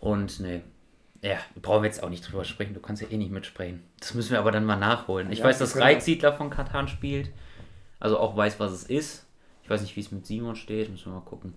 Und 0.00 0.40
nee. 0.40 0.62
Ja, 1.22 1.38
brauchen 1.60 1.82
wir 1.82 1.88
jetzt 1.88 2.02
auch 2.02 2.10
nicht 2.10 2.22
drüber 2.30 2.44
sprechen. 2.44 2.74
Du 2.74 2.80
kannst 2.80 3.02
ja 3.02 3.08
eh 3.08 3.16
nicht 3.16 3.32
mitsprechen. 3.32 3.82
Das 3.98 4.14
müssen 4.14 4.30
wir 4.30 4.38
aber 4.38 4.52
dann 4.52 4.64
mal 4.64 4.76
nachholen. 4.76 5.32
Ich 5.32 5.40
Ja, 5.40 5.46
weiß, 5.46 5.58
dass 5.58 5.76
Reitsiedler 5.76 6.32
von 6.32 6.50
Katan 6.50 6.86
spielt. 6.86 7.32
Also 7.98 8.18
auch 8.18 8.36
weiß, 8.36 8.60
was 8.60 8.70
es 8.70 8.84
ist. 8.84 9.26
Ich 9.64 9.70
weiß 9.70 9.80
nicht, 9.82 9.96
wie 9.96 10.00
es 10.00 10.12
mit 10.12 10.24
Simon 10.26 10.54
steht. 10.54 10.88
Müssen 10.90 11.06
wir 11.12 11.18
mal 11.18 11.24
gucken. 11.24 11.54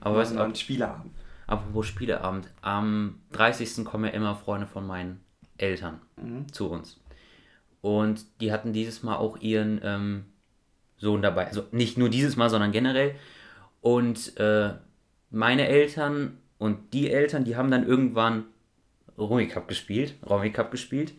Aber 0.00 0.18
was 0.18 0.36
ein 0.36 0.54
Spieleabend. 0.54 1.12
apropos 1.48 1.86
Spieleabend. 1.86 2.48
Am 2.62 3.20
30. 3.32 3.84
kommen 3.84 4.04
ja 4.04 4.10
immer 4.12 4.36
Freunde 4.36 4.68
von 4.68 4.86
meinen 4.86 5.24
Eltern 5.58 6.00
Mhm. 6.16 6.52
zu 6.52 6.70
uns. 6.70 7.00
Und 7.84 8.24
die 8.40 8.50
hatten 8.50 8.72
dieses 8.72 9.02
Mal 9.02 9.16
auch 9.16 9.36
ihren 9.42 9.78
ähm, 9.84 10.24
Sohn 10.96 11.20
dabei. 11.20 11.48
Also 11.48 11.64
nicht 11.70 11.98
nur 11.98 12.08
dieses 12.08 12.34
Mal, 12.34 12.48
sondern 12.48 12.72
generell. 12.72 13.14
Und 13.82 14.38
äh, 14.38 14.70
meine 15.28 15.68
Eltern 15.68 16.38
und 16.56 16.94
die 16.94 17.10
Eltern, 17.10 17.44
die 17.44 17.56
haben 17.56 17.70
dann 17.70 17.86
irgendwann 17.86 18.44
Rummy 19.18 19.48
Cup 19.48 19.68
gespielt. 19.68 20.14
Rummy 20.26 20.50
Cup 20.50 20.70
gespielt. 20.70 21.12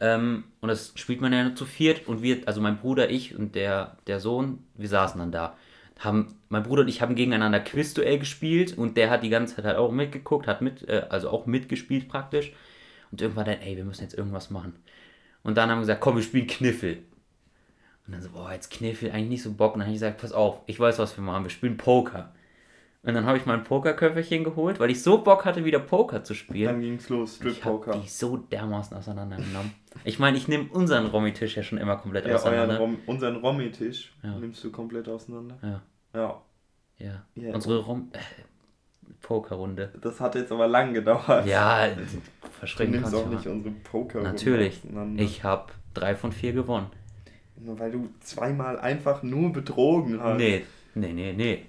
Ähm, 0.00 0.42
und 0.60 0.70
das 0.70 0.90
spielt 0.96 1.20
man 1.20 1.32
ja 1.32 1.44
nur 1.44 1.54
zu 1.54 1.66
viert. 1.66 2.08
Und 2.08 2.20
wir, 2.20 2.38
also 2.46 2.60
mein 2.60 2.78
Bruder, 2.78 3.10
ich 3.10 3.36
und 3.38 3.54
der, 3.54 3.96
der 4.08 4.18
Sohn, 4.18 4.64
wir 4.74 4.88
saßen 4.88 5.20
dann 5.20 5.30
da. 5.30 5.56
Haben, 6.00 6.34
mein 6.48 6.64
Bruder 6.64 6.82
und 6.82 6.88
ich 6.88 7.00
haben 7.00 7.14
gegeneinander 7.14 7.60
Quizduell 7.60 8.18
gespielt 8.18 8.76
und 8.76 8.96
der 8.96 9.10
hat 9.10 9.22
die 9.22 9.30
ganze 9.30 9.54
Zeit 9.54 9.66
halt 9.66 9.76
auch 9.76 9.92
mitgeguckt, 9.92 10.48
hat 10.48 10.62
mit, 10.62 10.88
äh, 10.88 11.06
also 11.10 11.30
auch 11.30 11.46
mitgespielt 11.46 12.08
praktisch. 12.08 12.52
Und 13.12 13.22
irgendwann 13.22 13.44
dann, 13.46 13.60
ey, 13.60 13.76
wir 13.76 13.84
müssen 13.84 14.02
jetzt 14.02 14.18
irgendwas 14.18 14.50
machen. 14.50 14.74
Und 15.42 15.56
dann 15.56 15.70
haben 15.70 15.78
wir 15.78 15.82
gesagt, 15.82 16.00
komm, 16.00 16.16
wir 16.16 16.22
spielen 16.22 16.46
Kniffel. 16.46 16.98
Und 18.06 18.12
dann 18.14 18.22
so, 18.22 18.30
boah, 18.30 18.52
jetzt 18.52 18.70
Kniffel, 18.70 19.10
eigentlich 19.10 19.28
nicht 19.28 19.42
so 19.42 19.52
Bock. 19.52 19.74
Und 19.74 19.80
dann 19.80 19.86
habe 19.88 19.94
ich 19.94 20.00
gesagt, 20.00 20.20
pass 20.20 20.32
auf, 20.32 20.60
ich 20.66 20.78
weiß, 20.80 20.98
was 20.98 21.16
wir 21.16 21.22
machen, 21.24 21.44
wir 21.44 21.50
spielen 21.50 21.76
Poker. 21.76 22.32
Und 23.04 23.14
dann 23.14 23.26
habe 23.26 23.38
ich 23.38 23.46
mein 23.46 23.62
Pokerköfferchen 23.64 24.44
geholt, 24.44 24.80
weil 24.80 24.90
ich 24.90 25.02
so 25.02 25.18
Bock 25.22 25.44
hatte, 25.44 25.64
wieder 25.64 25.78
Poker 25.78 26.24
zu 26.24 26.34
spielen. 26.34 26.66
Dann 26.72 26.80
ging's 26.80 27.08
los, 27.08 27.36
Strip 27.36 27.52
Ich 27.52 27.64
habe 27.64 27.76
Poker. 27.78 27.92
die 27.98 28.08
so 28.08 28.36
dermaßen 28.36 28.96
auseinandergenommen. 28.96 29.72
Ich 30.04 30.18
meine, 30.18 30.36
ich 30.36 30.48
nehme 30.48 30.68
unseren 30.72 31.06
Romy-Tisch 31.06 31.56
ja 31.56 31.62
schon 31.62 31.78
immer 31.78 31.96
komplett 31.96 32.24
Ja, 32.26 32.32
euren 32.32 32.40
auseinander. 32.40 32.78
Rom, 32.78 32.98
unseren 33.06 33.36
Romy-Tisch 33.36 34.12
Ja. 34.22 34.36
nimmst 34.38 34.62
du 34.64 34.72
komplett 34.72 35.08
auseinander. 35.08 35.58
Ja, 35.62 35.82
Ja. 36.14 36.42
ja. 36.98 37.24
Ja. 37.36 37.54
Unsere 37.54 37.78
Rom 37.78 38.10
äh, 38.12 38.18
Pokerrunde. 39.22 39.92
Das 40.00 40.20
hat 40.20 40.34
jetzt 40.34 40.52
aber 40.52 40.68
lang 40.68 40.94
gedauert. 40.94 41.46
Ja, 41.46 41.86
nimmst 41.86 42.76
kannst 42.76 43.14
auch 43.14 43.24
du 43.24 43.34
nicht 43.34 43.46
mal. 43.46 43.52
unsere 43.52 43.74
poker 43.74 44.22
Natürlich. 44.22 44.82
Ich 45.16 45.44
habe 45.44 45.72
drei 45.94 46.14
von 46.14 46.32
vier 46.32 46.52
gewonnen. 46.52 46.86
Nur 47.56 47.78
weil 47.78 47.90
du 47.90 48.08
zweimal 48.20 48.78
einfach 48.78 49.22
nur 49.22 49.52
betrogen 49.52 50.20
hast. 50.22 50.36
Nee, 50.36 50.64
nee, 50.94 51.12
nee, 51.12 51.32
nee. 51.32 51.66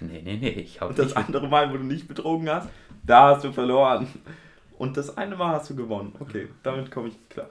Nee, 0.00 0.22
nee, 0.24 0.36
nee. 0.36 0.48
Ich 0.50 0.80
Und 0.80 0.98
das 0.98 1.06
nicht 1.08 1.16
andere 1.16 1.48
Mal, 1.48 1.72
wo 1.72 1.76
du 1.76 1.84
nicht 1.84 2.06
betrogen 2.06 2.48
hast, 2.48 2.68
da 3.04 3.34
hast 3.34 3.44
du 3.44 3.52
verloren. 3.52 4.06
Und 4.78 4.96
das 4.96 5.16
eine 5.16 5.36
Mal 5.36 5.54
hast 5.54 5.70
du 5.70 5.76
gewonnen. 5.76 6.14
Okay, 6.20 6.48
damit 6.62 6.90
komme 6.90 7.08
ich 7.08 7.28
klar. 7.28 7.48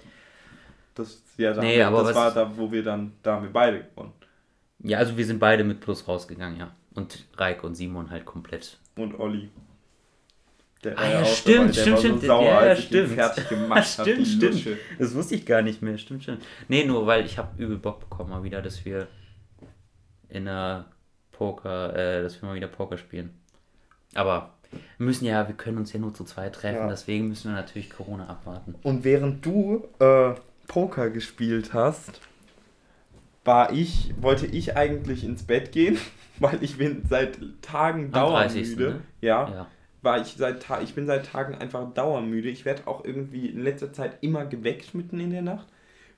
Das, 0.95 1.21
ja, 1.37 1.53
da, 1.53 1.61
Nee, 1.61 1.81
aber 1.81 2.03
das 2.03 2.15
war 2.15 2.33
da, 2.33 2.57
wo 2.57 2.71
wir 2.71 2.83
dann, 2.83 3.13
da 3.21 3.35
haben 3.35 3.43
wir 3.43 3.53
beide 3.53 3.83
gewonnen. 3.83 4.13
Ja, 4.79 4.99
also 4.99 5.17
wir 5.17 5.25
sind 5.25 5.39
beide 5.39 5.63
mit 5.63 5.81
Plus 5.81 6.07
rausgegangen, 6.07 6.57
ja. 6.59 6.71
Und 6.95 7.27
Reik 7.35 7.63
und 7.63 7.75
Simon 7.75 8.09
halt 8.09 8.25
komplett. 8.25 8.79
Und 8.97 9.19
Olli. 9.19 9.49
Der 10.83 10.97
Ah 10.97 11.01
war 11.01 11.09
ja, 11.11 11.21
auch 11.21 11.25
stimmt, 11.25 11.57
dabei, 11.57 11.65
der 11.67 11.73
stimmt, 11.81 11.91
war 11.93 11.99
stimmt. 11.99 12.21
So 12.21 12.27
sauer, 12.27 12.43
Ja, 12.45 12.57
als 12.59 12.79
ich 12.79 12.85
stimmt. 12.85 13.09
fertig 13.13 13.49
gemacht 13.49 13.97
habe. 13.97 14.25
Stimmt, 14.25 14.55
stimmt. 14.59 14.77
Das 14.99 15.15
wusste 15.15 15.35
ich 15.35 15.45
gar 15.45 15.61
nicht 15.61 15.81
mehr. 15.81 15.97
Stimmt, 15.97 16.23
stimmt. 16.23 16.43
Nee, 16.67 16.83
nur 16.85 17.07
weil 17.07 17.25
ich 17.25 17.37
habe 17.37 17.49
übel 17.61 17.77
Bock 17.77 17.99
bekommen 17.99 18.29
mal 18.29 18.43
wieder, 18.43 18.61
dass 18.61 18.85
wir 18.85 19.07
in 20.29 20.45
der 20.45 20.85
Poker, 21.31 21.95
äh, 21.95 22.21
dass 22.21 22.41
wir 22.41 22.49
mal 22.49 22.55
wieder 22.55 22.67
Poker 22.67 22.97
spielen. 22.97 23.31
Aber 24.13 24.53
wir 24.97 25.05
müssen 25.05 25.25
ja, 25.25 25.47
wir 25.47 25.55
können 25.55 25.77
uns 25.77 25.93
ja 25.93 25.99
nur 25.99 26.13
zu 26.13 26.23
zweit 26.25 26.53
treffen, 26.55 26.75
Ja. 26.77 26.87
deswegen 26.89 27.27
müssen 27.29 27.51
wir 27.51 27.55
natürlich 27.55 27.89
Corona 27.89 28.27
abwarten. 28.27 28.75
Und 28.83 29.03
während 29.03 29.45
du 29.45 29.87
äh, 29.99 30.33
Poker 30.67 31.09
gespielt 31.09 31.73
hast, 31.73 32.19
war 33.47 33.71
ich, 33.73 34.13
wollte 34.21 34.45
ich 34.45 34.77
eigentlich 34.77 35.23
ins 35.23 35.41
Bett 35.43 35.71
gehen, 35.71 35.97
weil 36.39 36.63
ich 36.63 36.77
bin 36.77 37.03
seit 37.09 37.39
Tagen 37.63 38.13
Am 38.13 38.29
30., 38.31 38.75
dauermüde. 38.75 38.93
ne? 38.95 39.01
Ja, 39.21 39.49
Ja. 39.49 39.67
war 40.03 40.21
ich 40.21 40.35
seit 40.37 40.61
Ta 40.61 40.81
ich 40.81 40.93
bin 40.93 41.07
seit 41.07 41.25
Tagen 41.25 41.55
einfach 41.55 41.91
dauermüde. 41.93 42.49
Ich 42.49 42.63
werde 42.65 42.85
auch 42.87 43.03
irgendwie 43.03 43.47
in 43.47 43.63
letzter 43.63 43.91
Zeit 43.91 44.17
immer 44.21 44.45
geweckt 44.45 44.93
mitten 44.93 45.19
in 45.19 45.31
der 45.31 45.41
Nacht. 45.41 45.67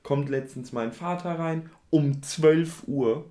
Kommt 0.03 0.29
letztens 0.29 0.71
mein 0.73 0.91
Vater 0.91 1.37
rein 1.39 1.69
um 1.89 2.21
12 2.21 2.83
Uhr. 2.87 3.25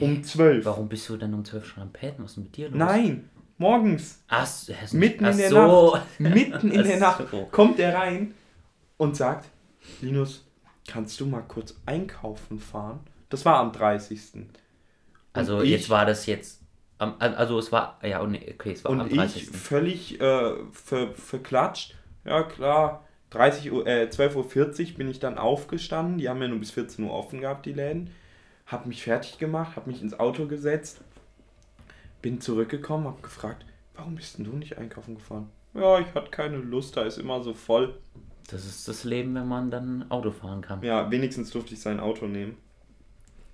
Um 0.00 0.22
12. 0.22 0.64
Warum 0.64 0.88
bist 0.88 1.08
du 1.08 1.16
denn 1.16 1.32
um 1.34 1.44
12 1.44 1.64
schon 1.66 1.82
am 1.82 1.90
Pennen? 1.92 2.14
Was 2.18 2.30
ist 2.32 2.36
denn 2.36 2.44
mit 2.44 2.56
dir 2.56 2.68
los? 2.68 2.78
Nein, 2.78 3.28
morgens. 3.58 4.22
Ach, 4.28 4.48
Mitten 4.92 5.24
nicht- 5.24 5.32
in 5.32 5.36
der 5.38 5.46
ach 5.46 5.50
so. 5.70 5.94
Nacht. 5.94 6.20
Mitten 6.20 6.70
in 6.70 6.84
der 6.84 6.96
Ach 7.02 7.18
Nacht 7.20 7.50
kommt 7.52 7.78
er 7.78 7.94
rein 7.94 8.34
und 8.98 9.16
sagt, 9.16 9.48
Linus, 10.00 10.45
kannst 10.86 11.20
du 11.20 11.26
mal 11.26 11.42
kurz 11.42 11.74
einkaufen 11.86 12.58
fahren? 12.58 13.00
Das 13.28 13.44
war 13.44 13.58
am 13.58 13.72
30. 13.72 14.46
Also 15.32 15.58
Und 15.58 15.64
ich- 15.64 15.70
jetzt 15.70 15.90
war 15.90 16.06
das 16.06 16.26
jetzt, 16.26 16.62
am- 16.98 17.16
also 17.18 17.58
es 17.58 17.72
war, 17.72 17.98
ja, 18.02 18.22
oh 18.22 18.26
okay, 18.26 18.72
es 18.72 18.84
war 18.84 18.92
am 18.92 19.00
Und 19.00 19.10
ich 19.10 19.16
30. 19.16 19.50
völlig 19.50 20.20
äh, 20.20 20.54
ver, 20.72 21.12
verklatscht. 21.14 21.94
Ja 22.24 22.42
klar, 22.42 23.04
30 23.30 23.70
Uhr, 23.72 23.86
äh, 23.86 24.08
12.40 24.10 24.92
Uhr 24.92 24.98
bin 24.98 25.08
ich 25.08 25.18
dann 25.18 25.38
aufgestanden. 25.38 26.18
Die 26.18 26.28
haben 26.28 26.40
ja 26.40 26.48
nur 26.48 26.58
bis 26.58 26.70
14 26.70 27.04
Uhr 27.04 27.12
offen 27.12 27.40
gehabt, 27.40 27.66
die 27.66 27.72
Läden. 27.72 28.10
Hab 28.66 28.86
mich 28.86 29.02
fertig 29.02 29.38
gemacht, 29.38 29.76
hab 29.76 29.86
mich 29.86 30.02
ins 30.02 30.18
Auto 30.18 30.46
gesetzt. 30.46 31.00
Bin 32.22 32.40
zurückgekommen, 32.40 33.06
hab 33.06 33.22
gefragt, 33.22 33.64
warum 33.94 34.16
bist 34.16 34.38
denn 34.38 34.44
du 34.44 34.52
nicht 34.52 34.78
einkaufen 34.78 35.14
gefahren? 35.16 35.50
Ja, 35.74 35.98
ich 36.00 36.12
hatte 36.14 36.30
keine 36.30 36.56
Lust, 36.56 36.96
da 36.96 37.02
ist 37.02 37.18
immer 37.18 37.42
so 37.42 37.52
voll. 37.54 37.98
Das 38.48 38.64
ist 38.64 38.86
das 38.86 39.04
Leben, 39.04 39.34
wenn 39.34 39.48
man 39.48 39.70
dann 39.70 40.10
Auto 40.10 40.30
fahren 40.30 40.60
kann. 40.62 40.82
Ja, 40.82 41.10
wenigstens 41.10 41.50
durfte 41.50 41.74
ich 41.74 41.80
sein 41.80 41.98
Auto 42.00 42.26
nehmen. 42.26 42.56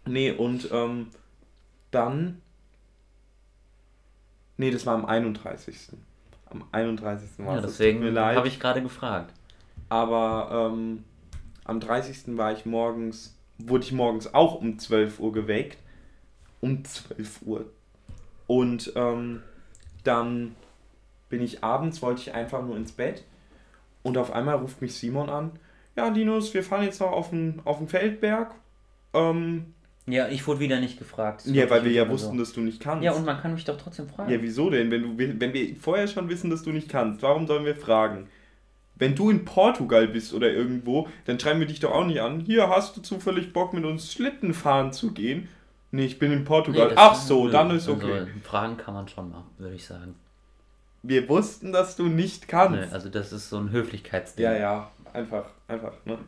Nee, 0.06 0.32
und 0.32 0.68
ähm, 0.72 1.08
dann. 1.90 2.42
Nee, 4.56 4.70
das 4.70 4.84
war 4.86 4.94
am 4.94 5.04
31. 5.06 5.90
Am 6.50 6.64
31. 6.72 7.30
war 7.38 7.46
Ja, 7.46 7.52
es. 7.54 7.60
Mir 7.62 7.66
deswegen 7.68 8.02
leid. 8.12 8.36
habe 8.36 8.48
ich 8.48 8.60
gerade 8.60 8.82
gefragt. 8.82 9.32
Aber 9.88 10.70
ähm, 10.72 11.04
am 11.64 11.80
30. 11.80 12.36
war 12.36 12.52
ich 12.52 12.66
morgens, 12.66 13.34
wurde 13.58 13.84
ich 13.84 13.92
morgens 13.92 14.34
auch 14.34 14.56
um 14.56 14.78
12 14.78 15.20
Uhr 15.20 15.32
geweckt. 15.32 15.78
Um 16.60 16.84
12 16.84 17.42
Uhr. 17.42 17.66
Und 18.46 18.92
ähm, 18.94 19.42
dann 20.04 20.54
bin 21.28 21.42
ich 21.42 21.64
abends, 21.64 22.02
wollte 22.02 22.20
ich 22.20 22.34
einfach 22.34 22.62
nur 22.62 22.76
ins 22.76 22.92
Bett 22.92 23.24
und 24.02 24.18
auf 24.18 24.32
einmal 24.32 24.56
ruft 24.56 24.82
mich 24.82 24.94
Simon 24.94 25.28
an. 25.28 25.52
Ja, 25.96 26.08
Linus, 26.08 26.54
wir 26.54 26.62
fahren 26.62 26.84
jetzt 26.84 27.00
noch 27.00 27.12
auf 27.12 27.30
den, 27.30 27.60
auf 27.64 27.78
den 27.78 27.88
Feldberg. 27.88 28.54
Ähm, 29.12 29.74
ja, 30.06 30.28
ich 30.28 30.46
wurde 30.46 30.60
wieder 30.60 30.80
nicht 30.80 30.98
gefragt. 30.98 31.44
Ja, 31.46 31.70
weil 31.70 31.84
wir 31.84 31.92
ja 31.92 32.08
wussten, 32.08 32.36
so. 32.36 32.42
dass 32.42 32.52
du 32.52 32.60
nicht 32.60 32.80
kannst. 32.80 33.04
Ja, 33.04 33.12
und 33.12 33.24
man 33.24 33.40
kann 33.40 33.54
mich 33.54 33.64
doch 33.64 33.76
trotzdem 33.76 34.08
fragen. 34.08 34.32
Ja, 34.32 34.42
wieso 34.42 34.68
denn? 34.68 34.90
Wenn, 34.90 35.02
du, 35.02 35.40
wenn 35.40 35.52
wir 35.52 35.76
vorher 35.76 36.08
schon 36.08 36.28
wissen, 36.28 36.50
dass 36.50 36.62
du 36.62 36.70
nicht 36.70 36.88
kannst, 36.88 37.22
warum 37.22 37.46
sollen 37.46 37.64
wir 37.64 37.76
fragen? 37.76 38.28
Wenn 38.96 39.14
du 39.14 39.30
in 39.30 39.44
Portugal 39.44 40.08
bist 40.08 40.34
oder 40.34 40.50
irgendwo, 40.50 41.08
dann 41.24 41.38
schreiben 41.38 41.60
wir 41.60 41.66
dich 41.66 41.80
doch 41.80 41.92
auch 41.92 42.04
nicht 42.04 42.20
an. 42.20 42.40
Hier, 42.40 42.68
hast 42.68 42.96
du 42.96 43.00
zufällig 43.00 43.52
Bock, 43.52 43.72
mit 43.72 43.84
uns 43.84 44.12
Schlitten 44.12 44.54
fahren 44.54 44.92
zu 44.92 45.12
gehen? 45.12 45.48
Nee, 45.92 46.06
ich 46.06 46.18
bin 46.18 46.32
in 46.32 46.44
Portugal. 46.44 46.88
Nee, 46.88 46.94
Ach 46.96 47.14
so, 47.14 47.48
dann 47.48 47.70
ist 47.70 47.88
also 47.88 47.92
okay. 47.92 48.12
Also, 48.12 48.26
Fragen 48.42 48.76
kann 48.76 48.94
man 48.94 49.08
schon 49.08 49.30
machen, 49.30 49.50
würde 49.58 49.74
ich 49.74 49.84
sagen. 49.84 50.14
Wir 51.02 51.28
wussten, 51.28 51.72
dass 51.72 51.96
du 51.96 52.06
nicht 52.06 52.48
kannst. 52.48 52.80
Nee, 52.80 52.92
also 52.92 53.08
das 53.08 53.32
ist 53.32 53.48
so 53.48 53.58
ein 53.58 53.70
Höflichkeitsding. 53.70 54.44
Ja, 54.44 54.54
ja, 54.54 54.90
einfach, 55.12 55.46
einfach, 55.66 55.92
ne? 56.04 56.18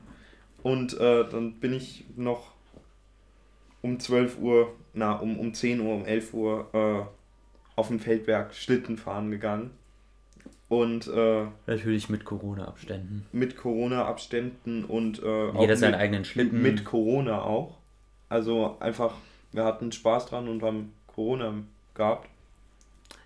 Und 0.62 0.99
äh, 0.99 1.28
dann 1.28 1.61
bin 1.61 1.73
ich 1.73 2.04
noch 2.16 2.52
um 3.83 4.00
12 4.00 4.38
Uhr, 4.38 4.75
na, 4.95 5.12
um, 5.12 5.38
um 5.38 5.52
10 5.52 5.81
Uhr, 5.81 5.95
um 5.95 6.04
11 6.07 6.35
Uhr 6.35 6.69
äh, 6.73 7.78
auf 7.78 7.88
dem 7.88 8.00
Feldberg 8.00 8.54
Schlitten 8.54 8.97
fahren 8.97 9.31
gegangen. 9.31 9.71
Und 10.69 11.07
äh, 11.07 11.45
natürlich 11.66 12.09
mit 12.09 12.25
Corona-Abständen. 12.25 13.26
Mit 13.33 13.57
Corona-Abständen 13.57 14.85
und 14.85 15.23
äh, 15.23 15.50
jeder 15.61 15.76
seinen 15.76 15.95
eigenen 15.95 16.25
Schlitten. 16.25 16.62
Mit 16.62 16.85
Corona 16.85 17.43
auch. 17.43 17.76
Also 18.31 18.78
einfach, 18.81 19.14
wir 19.52 19.64
hatten 19.64 19.93
Spaß 19.93 20.26
dran 20.26 20.49
und 20.49 20.62
haben 20.62 20.95
Corona 21.07 21.52
gehabt. 21.95 22.28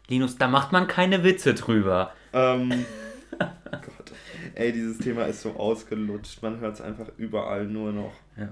Linus, 0.09 0.38
da 0.38 0.49
macht 0.49 0.73
man 0.73 0.87
keine 0.87 1.23
Witze 1.23 1.55
drüber. 1.55 2.12
Ähm, 2.33 2.87
Gott. 3.38 4.12
Ey, 4.55 4.73
dieses 4.73 4.99
Thema 4.99 5.25
ist 5.25 5.43
so 5.43 5.53
ausgelutscht. 5.53 6.43
Man 6.43 6.61
hört 6.61 6.77
es 6.77 6.81
einfach 6.81 7.09
überall 7.19 7.67
nur 7.67 7.93
noch. 7.93 8.15
Ja. 8.37 8.49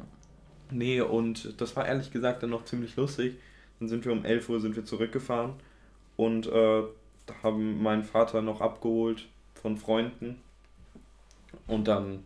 Nee, 0.70 1.00
und 1.00 1.60
das 1.60 1.74
war 1.76 1.86
ehrlich 1.86 2.10
gesagt 2.10 2.42
dann 2.42 2.50
noch 2.50 2.64
ziemlich 2.64 2.96
lustig. 2.96 3.36
Dann 3.80 3.88
sind 3.88 4.04
wir 4.04 4.12
um 4.12 4.24
11 4.24 4.48
Uhr 4.48 4.60
sind 4.60 4.76
wir 4.76 4.84
zurückgefahren 4.84 5.54
und 6.16 6.46
äh, 6.46 6.82
haben 7.42 7.82
meinen 7.82 8.04
Vater 8.04 8.42
noch 8.42 8.60
abgeholt 8.60 9.26
von 9.54 9.76
Freunden. 9.76 10.40
Und 11.66 11.88
dann 11.88 12.24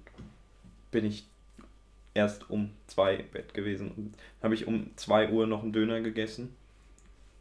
bin 0.90 1.04
ich 1.04 1.26
erst 2.14 2.50
um 2.50 2.70
2 2.88 3.14
im 3.14 3.28
Bett 3.28 3.54
gewesen. 3.54 3.92
Und 3.96 4.14
habe 4.42 4.54
ich 4.54 4.66
um 4.66 4.90
2 4.96 5.30
Uhr 5.30 5.46
noch 5.46 5.62
einen 5.62 5.72
Döner 5.72 6.00
gegessen. 6.00 6.54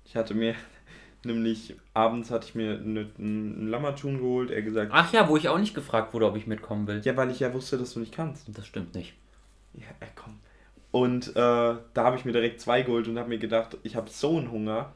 Ich 0.05 0.15
hatte 0.15 0.33
mir 0.33 0.55
nämlich 1.23 1.75
abends 1.93 2.31
hatte 2.31 2.47
ich 2.47 2.55
mir 2.55 2.73
einen 2.73 3.67
Lammertun 3.67 4.19
geholt, 4.19 4.51
er 4.51 4.61
gesagt. 4.61 4.91
Ach 4.93 5.11
ja, 5.13 5.27
wo 5.29 5.37
ich 5.37 5.49
auch 5.49 5.57
nicht 5.57 5.73
gefragt 5.73 6.13
wurde, 6.13 6.27
ob 6.27 6.35
ich 6.35 6.47
mitkommen 6.47 6.87
will. 6.87 7.01
Ja, 7.03 7.15
weil 7.17 7.31
ich 7.31 7.39
ja 7.39 7.53
wusste, 7.53 7.77
dass 7.77 7.93
du 7.93 7.99
nicht 7.99 8.13
kannst. 8.13 8.45
Das 8.55 8.65
stimmt 8.65 8.95
nicht. 8.95 9.13
Ja, 9.73 9.85
komm. 10.15 10.39
Und 10.91 11.29
äh, 11.29 11.33
da 11.35 11.79
habe 11.95 12.15
ich 12.17 12.25
mir 12.25 12.31
direkt 12.31 12.61
zwei 12.61 12.81
geholt 12.81 13.07
und 13.07 13.19
habe 13.19 13.29
mir 13.29 13.37
gedacht, 13.37 13.77
ich 13.83 13.95
habe 13.95 14.09
so 14.09 14.37
einen 14.37 14.51
Hunger. 14.51 14.93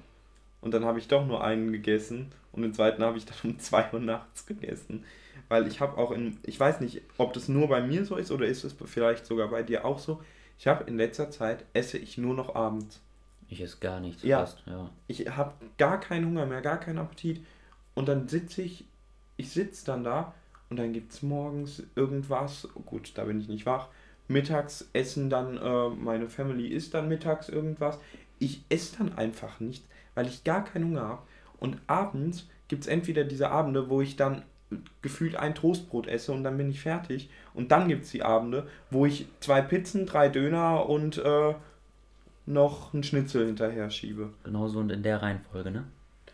Und 0.61 0.73
dann 0.73 0.85
habe 0.85 0.97
ich 0.97 1.09
doch 1.09 1.25
nur 1.25 1.43
einen 1.43 1.73
gegessen 1.73 2.31
und 2.53 2.61
den 2.61 2.73
zweiten 2.73 3.03
habe 3.03 3.17
ich 3.17 3.25
dann 3.25 3.35
um 3.43 3.59
2 3.59 3.93
Uhr 3.93 3.99
nachts 3.99 4.45
gegessen. 4.45 5.03
Weil 5.49 5.67
ich 5.67 5.81
habe 5.81 5.97
auch 5.97 6.11
in, 6.11 6.37
ich 6.43 6.57
weiß 6.59 6.79
nicht, 6.79 7.01
ob 7.17 7.33
das 7.33 7.49
nur 7.49 7.67
bei 7.67 7.81
mir 7.81 8.05
so 8.05 8.15
ist 8.15 8.31
oder 8.31 8.45
ist 8.45 8.63
es 8.63 8.73
vielleicht 8.85 9.25
sogar 9.25 9.49
bei 9.49 9.61
dir 9.61 9.83
auch 9.83 9.99
so. 9.99 10.21
Ich 10.57 10.67
habe 10.67 10.85
in 10.85 10.97
letzter 10.97 11.29
Zeit 11.31 11.65
esse 11.73 11.97
ich 11.97 12.17
nur 12.17 12.33
noch 12.33 12.55
abends. 12.55 13.01
Ich 13.50 13.62
esse 13.62 13.77
gar 13.79 14.00
nichts 14.00 14.23
ja, 14.23 14.39
fast, 14.39 14.63
ja. 14.65 14.89
Ich 15.07 15.27
habe 15.29 15.53
gar 15.77 16.00
keinen 16.00 16.25
Hunger 16.25 16.45
mehr, 16.45 16.62
gar 16.62 16.79
keinen 16.79 17.00
Appetit. 17.00 17.45
Und 17.93 18.07
dann 18.07 18.27
sitze 18.27 18.62
ich, 18.62 18.85
ich 19.38 19.51
sitze 19.51 19.85
dann 19.85 20.03
da 20.03 20.33
und 20.69 20.77
dann 20.77 20.93
gibt 20.93 21.13
es 21.13 21.21
morgens 21.21 21.83
irgendwas. 21.95 22.67
Gut, 22.85 23.12
da 23.15 23.25
bin 23.25 23.39
ich 23.39 23.47
nicht 23.47 23.65
wach 23.65 23.89
mittags 24.27 24.89
essen 24.93 25.29
dann, 25.29 25.57
äh, 25.57 25.89
meine 25.89 26.29
Family 26.29 26.67
isst 26.67 26.93
dann 26.93 27.07
mittags 27.07 27.50
irgendwas. 27.50 28.00
Ich 28.39 28.63
esse 28.69 28.97
dann 28.97 29.17
einfach 29.17 29.60
nicht, 29.60 29.86
weil 30.15 30.27
ich 30.27 30.43
gar 30.43 30.63
keinen 30.63 30.86
Hunger 30.86 31.08
habe. 31.08 31.21
Und 31.60 31.77
abends 31.88 32.47
gibt 32.67 32.84
es 32.84 32.88
entweder 32.88 33.23
diese 33.23 33.49
Abende, 33.49 33.89
wo 33.89 34.01
ich 34.01 34.15
dann 34.15 34.43
gefühlt 35.01 35.36
ein 35.36 35.53
Toastbrot 35.53 36.08
esse 36.08 36.32
und 36.32 36.43
dann 36.43 36.58
bin 36.58 36.69
ich 36.69 36.82
fertig. 36.82 37.29
Und 37.53 37.71
dann 37.71 37.88
gibt 37.88 38.06
es 38.06 38.12
die 38.12 38.23
Abende, 38.23 38.67
wo 38.89 39.06
ich 39.06 39.27
zwei 39.39 39.62
Pizzen, 39.62 40.06
drei 40.06 40.29
Döner 40.29 40.89
und 40.89 41.17
äh, 41.19 41.53
noch 42.45 42.93
einen 42.93 43.03
Schnitzel 43.03 43.45
hinterher 43.45 43.89
schiebe. 43.89 44.34
Genauso 44.43 44.79
und 44.79 44.91
in 44.91 45.03
der 45.03 45.21
Reihenfolge, 45.21 45.71
ne? 45.71 45.86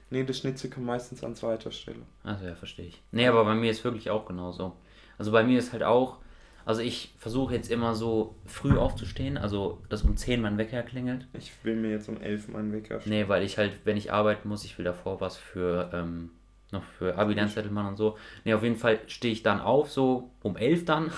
Nee, 0.09 0.23
das 0.23 0.39
Schnitzel 0.39 0.69
kommt 0.69 0.87
meistens 0.87 1.23
an 1.23 1.35
zweiter 1.35 1.71
Stelle. 1.71 2.01
Also 2.23 2.45
ja, 2.45 2.55
verstehe 2.55 2.87
ich. 2.87 3.01
Nee, 3.11 3.27
aber 3.27 3.45
bei 3.45 3.53
mir 3.53 3.69
ist 3.69 3.83
wirklich 3.83 4.09
auch 4.09 4.25
genauso. 4.25 4.75
Also 5.17 5.31
bei 5.31 5.43
mir 5.43 5.59
ist 5.59 5.71
halt 5.71 5.83
auch, 5.83 6.17
also 6.65 6.81
ich 6.81 7.13
versuche 7.17 7.53
jetzt 7.53 7.69
immer 7.69 7.93
so 7.93 8.35
früh 8.45 8.77
aufzustehen, 8.77 9.37
also 9.37 9.81
dass 9.89 10.03
um 10.03 10.17
10 10.17 10.41
mein 10.41 10.57
Wecker 10.57 10.81
klingelt. 10.81 11.27
Ich 11.33 11.51
will 11.63 11.75
mir 11.75 11.91
jetzt 11.91 12.09
um 12.09 12.19
11 12.19 12.47
meinen 12.47 12.73
Wecker 12.73 12.99
stellen. 12.99 13.15
Nee, 13.15 13.27
weil 13.27 13.43
ich 13.43 13.57
halt, 13.57 13.79
wenn 13.83 13.97
ich 13.97 14.11
arbeiten 14.11 14.49
muss, 14.49 14.63
ich 14.65 14.77
will 14.77 14.85
davor 14.85 15.21
was 15.21 15.37
für, 15.37 15.91
ähm, 15.93 16.31
noch 16.71 16.83
für 16.83 17.17
abi 17.17 17.33
Lernzettelmann 17.33 17.85
und 17.85 17.97
so. 17.97 18.17
Nee, 18.45 18.53
auf 18.53 18.63
jeden 18.63 18.77
Fall 18.77 18.99
stehe 19.07 19.33
ich 19.33 19.43
dann 19.43 19.59
auf, 19.59 19.91
so 19.91 20.31
um 20.41 20.57
11 20.57 20.85
dann 20.85 21.11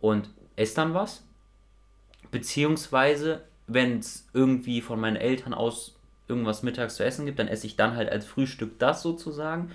und 0.00 0.30
esse 0.54 0.76
dann 0.76 0.94
was. 0.94 1.26
Beziehungsweise, 2.30 3.42
wenn 3.72 3.98
es 3.98 4.28
irgendwie 4.32 4.80
von 4.80 5.00
meinen 5.00 5.16
Eltern 5.16 5.54
aus 5.54 5.96
irgendwas 6.28 6.62
mittags 6.62 6.96
zu 6.96 7.04
essen 7.04 7.26
gibt, 7.26 7.38
dann 7.38 7.48
esse 7.48 7.66
ich 7.66 7.76
dann 7.76 7.96
halt 7.96 8.10
als 8.10 8.26
Frühstück 8.26 8.78
das 8.78 9.02
sozusagen 9.02 9.70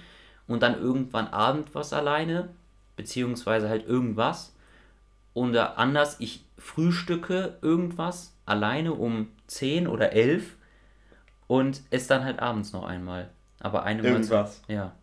und 0.48 0.64
dann 0.64 0.80
irgendwann 0.80 1.28
Abend 1.28 1.74
was 1.74 1.94
alleine, 1.94 2.50
beziehungsweise 2.96 3.70
halt 3.70 3.88
irgendwas 3.88 4.54
oder 5.34 5.78
anders, 5.78 6.18
ich 6.20 6.44
frühstücke 6.58 7.58
irgendwas 7.62 8.34
alleine 8.46 8.94
um 8.94 9.28
10 9.48 9.88
oder 9.88 10.14
11 10.14 10.56
und 11.48 11.82
esse 11.92 12.10
dann 12.10 12.24
halt 12.24 12.40
abends 12.40 12.74
noch 12.74 12.86
einmal. 12.86 13.30
Aber 13.60 13.84
eine 13.84 14.02
Irgendwas. 14.02 14.30
Mahlzeit, 14.30 14.70
ja. 14.70 14.94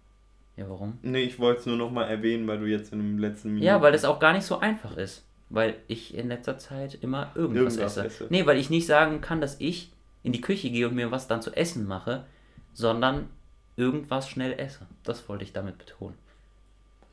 Ja, 0.57 0.69
warum? 0.69 0.99
Nee, 1.03 1.23
ich 1.23 1.39
wollte 1.39 1.61
es 1.61 1.67
nur 1.67 1.77
noch 1.77 1.91
mal 1.91 2.05
erwähnen, 2.05 2.47
weil 2.47 2.59
du 2.59 2.67
jetzt 2.67 2.93
in 2.93 2.99
dem 2.99 3.19
letzten 3.19 3.49
Minuten. 3.49 3.65
Ja, 3.65 3.81
weil 3.81 3.93
das 3.93 4.05
auch 4.05 4.19
gar 4.19 4.33
nicht 4.33 4.45
so 4.45 4.59
einfach 4.59 4.97
ist. 4.97 5.25
Weil 5.53 5.77
ich 5.87 6.15
in 6.15 6.29
letzter 6.29 6.59
Zeit 6.59 6.99
immer 7.03 7.31
irgendwas, 7.35 7.77
irgendwas 7.77 7.97
esse. 7.99 8.07
esse. 8.07 8.27
Nee, 8.31 8.47
weil 8.47 8.57
ich 8.57 8.71
nicht 8.71 8.87
sagen 8.87 9.21
kann, 9.21 9.41
dass 9.41 9.61
ich 9.61 9.93
in 10.23 10.33
die 10.33 10.41
Küche 10.41 10.71
gehe 10.71 10.89
und 10.89 10.95
mir 10.95 11.11
was 11.11 11.29
dann 11.29 11.43
zu 11.43 11.55
essen 11.55 11.87
mache, 11.87 12.25
sondern 12.73 13.29
irgendwas 13.77 14.29
schnell 14.29 14.59
esse. 14.59 14.87
Das 15.05 15.29
wollte 15.29 15.45
ich 15.45 15.53
damit 15.53 15.77
betonen. 15.79 16.17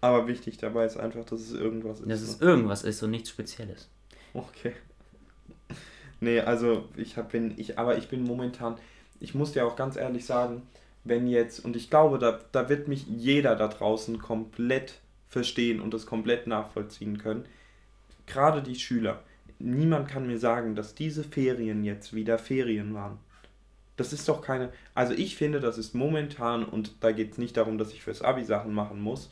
Aber 0.01 0.27
wichtig 0.27 0.57
dabei 0.57 0.85
ist 0.85 0.97
einfach, 0.97 1.25
dass 1.25 1.41
es 1.41 1.51
irgendwas 1.51 1.99
ist. 1.99 2.09
Dass 2.09 2.21
es 2.21 2.39
ne? 2.39 2.47
irgendwas 2.47 2.83
ist 2.83 3.03
und 3.03 3.11
nichts 3.11 3.29
Spezielles. 3.29 3.89
Okay. 4.33 4.73
Nee, 6.21 6.41
also 6.41 6.89
ich 6.97 7.15
hab, 7.15 7.31
bin, 7.31 7.53
ich, 7.55 7.79
aber 7.79 7.97
ich 7.97 8.09
bin 8.09 8.25
momentan, 8.25 8.75
ich 9.21 9.35
muss 9.35 9.53
dir 9.53 9.65
auch 9.65 9.77
ganz 9.77 9.95
ehrlich 9.95 10.25
sagen, 10.25 10.63
wenn 11.05 11.27
jetzt, 11.27 11.63
und 11.63 11.77
ich 11.77 11.89
glaube, 11.89 12.19
da, 12.19 12.41
da 12.51 12.67
wird 12.67 12.89
mich 12.89 13.07
jeder 13.07 13.55
da 13.55 13.69
draußen 13.69 14.19
komplett 14.19 14.95
verstehen 15.29 15.79
und 15.79 15.93
das 15.93 16.05
komplett 16.05 16.45
nachvollziehen 16.45 17.19
können, 17.19 17.45
gerade 18.29 18.61
die 18.61 18.75
Schüler, 18.75 19.23
niemand 19.59 20.07
kann 20.07 20.27
mir 20.27 20.39
sagen, 20.39 20.75
dass 20.75 20.95
diese 20.95 21.23
Ferien 21.23 21.83
jetzt 21.83 22.13
wieder 22.13 22.37
Ferien 22.37 22.93
waren. 22.93 23.17
Das 23.97 24.13
ist 24.13 24.29
doch 24.29 24.41
keine, 24.41 24.71
also 24.95 25.13
ich 25.13 25.35
finde, 25.35 25.59
das 25.59 25.77
ist 25.77 25.93
momentan, 25.93 26.63
und 26.63 26.93
da 27.01 27.11
geht 27.11 27.33
es 27.33 27.37
nicht 27.37 27.57
darum, 27.57 27.77
dass 27.77 27.91
ich 27.91 28.01
fürs 28.01 28.21
Abi 28.21 28.45
Sachen 28.45 28.73
machen 28.73 29.01
muss, 29.01 29.29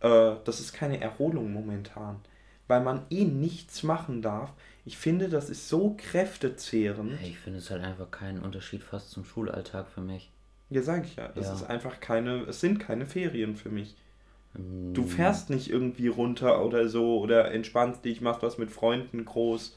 äh, 0.00 0.32
das 0.44 0.58
ist 0.58 0.72
keine 0.72 1.00
Erholung 1.00 1.52
momentan, 1.52 2.16
weil 2.66 2.80
man 2.80 3.02
eh 3.10 3.24
nichts 3.24 3.84
machen 3.84 4.20
darf. 4.20 4.52
Ich 4.84 4.96
finde, 4.96 5.28
das 5.28 5.48
ist 5.48 5.68
so 5.68 5.94
kräftezehrend. 5.96 7.20
Ich 7.22 7.38
finde 7.38 7.60
es 7.60 7.70
halt 7.70 7.84
einfach 7.84 8.10
keinen 8.10 8.42
Unterschied 8.42 8.82
fast 8.82 9.10
zum 9.10 9.24
Schulalltag 9.24 9.86
für 9.88 10.00
mich. 10.00 10.30
Ja, 10.70 10.82
sag 10.82 11.04
ich 11.04 11.16
ja. 11.16 11.30
Es 11.34 11.46
ja. 11.46 11.52
ist 11.52 11.64
einfach 11.64 12.00
keine, 12.00 12.42
es 12.44 12.60
sind 12.60 12.78
keine 12.80 13.06
Ferien 13.06 13.56
für 13.56 13.70
mich. 13.70 13.94
Du 14.54 15.04
fährst 15.04 15.50
nicht 15.50 15.70
irgendwie 15.70 16.08
runter 16.08 16.64
oder 16.64 16.88
so 16.88 17.20
oder 17.20 17.52
entspannst 17.52 18.04
dich, 18.04 18.20
machst 18.20 18.42
was 18.42 18.58
mit 18.58 18.72
Freunden 18.72 19.24
groß. 19.24 19.76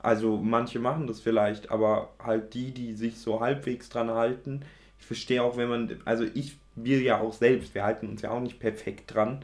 Also 0.00 0.36
manche 0.36 0.78
machen 0.78 1.06
das 1.06 1.20
vielleicht, 1.20 1.70
aber 1.70 2.10
halt 2.22 2.54
die, 2.54 2.70
die 2.70 2.92
sich 2.94 3.18
so 3.18 3.40
halbwegs 3.40 3.88
dran 3.88 4.10
halten. 4.10 4.60
Ich 5.00 5.06
verstehe 5.06 5.42
auch, 5.42 5.56
wenn 5.56 5.68
man, 5.68 6.00
also 6.04 6.24
ich, 6.34 6.58
wir 6.76 7.00
ja 7.00 7.20
auch 7.20 7.32
selbst, 7.32 7.74
wir 7.74 7.84
halten 7.84 8.08
uns 8.08 8.22
ja 8.22 8.30
auch 8.30 8.40
nicht 8.40 8.60
perfekt 8.60 9.14
dran. 9.14 9.40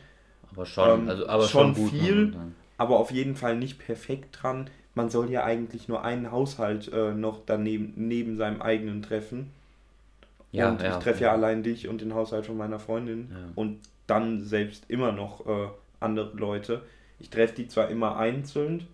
Aber 0.52 0.66
schon, 0.66 1.02
ähm, 1.02 1.08
also, 1.08 1.26
aber 1.26 1.48
schon, 1.48 1.74
schon 1.74 1.88
viel, 1.88 2.36
aber 2.76 2.98
auf 2.98 3.10
jeden 3.10 3.36
Fall 3.36 3.56
nicht 3.56 3.78
perfekt 3.78 4.38
dran. 4.42 4.70
Man 4.94 5.10
soll 5.10 5.30
ja 5.30 5.44
eigentlich 5.44 5.88
nur 5.88 6.04
einen 6.04 6.30
Haushalt 6.30 6.92
äh, 6.92 7.12
noch 7.14 7.40
daneben 7.44 7.94
neben 7.96 8.36
seinem 8.36 8.62
eigenen 8.62 9.02
treffen. 9.02 9.50
Ja, 10.52 10.70
und 10.70 10.82
ja, 10.82 10.96
ich 10.96 11.02
treffe 11.02 11.22
ja. 11.22 11.28
ja. 11.28 11.32
allein 11.32 11.62
dich 11.62 11.88
und 11.88 12.00
den 12.00 12.14
Haushalt 12.14 12.46
von 12.46 12.56
meiner 12.56 12.80
Freundin 12.80 13.30
und 13.54 13.80
dann 14.06 14.42
selbst 14.42 14.84
immer 14.88 15.12
noch 15.12 15.46
äh, 15.46 15.68
andere 16.00 16.36
Leute. 16.36 16.82
Ich 17.20 17.30
treffe 17.30 17.54
die 17.54 17.68
zwar 17.68 17.88
immer 17.88 18.16
einzeln, 18.16 18.86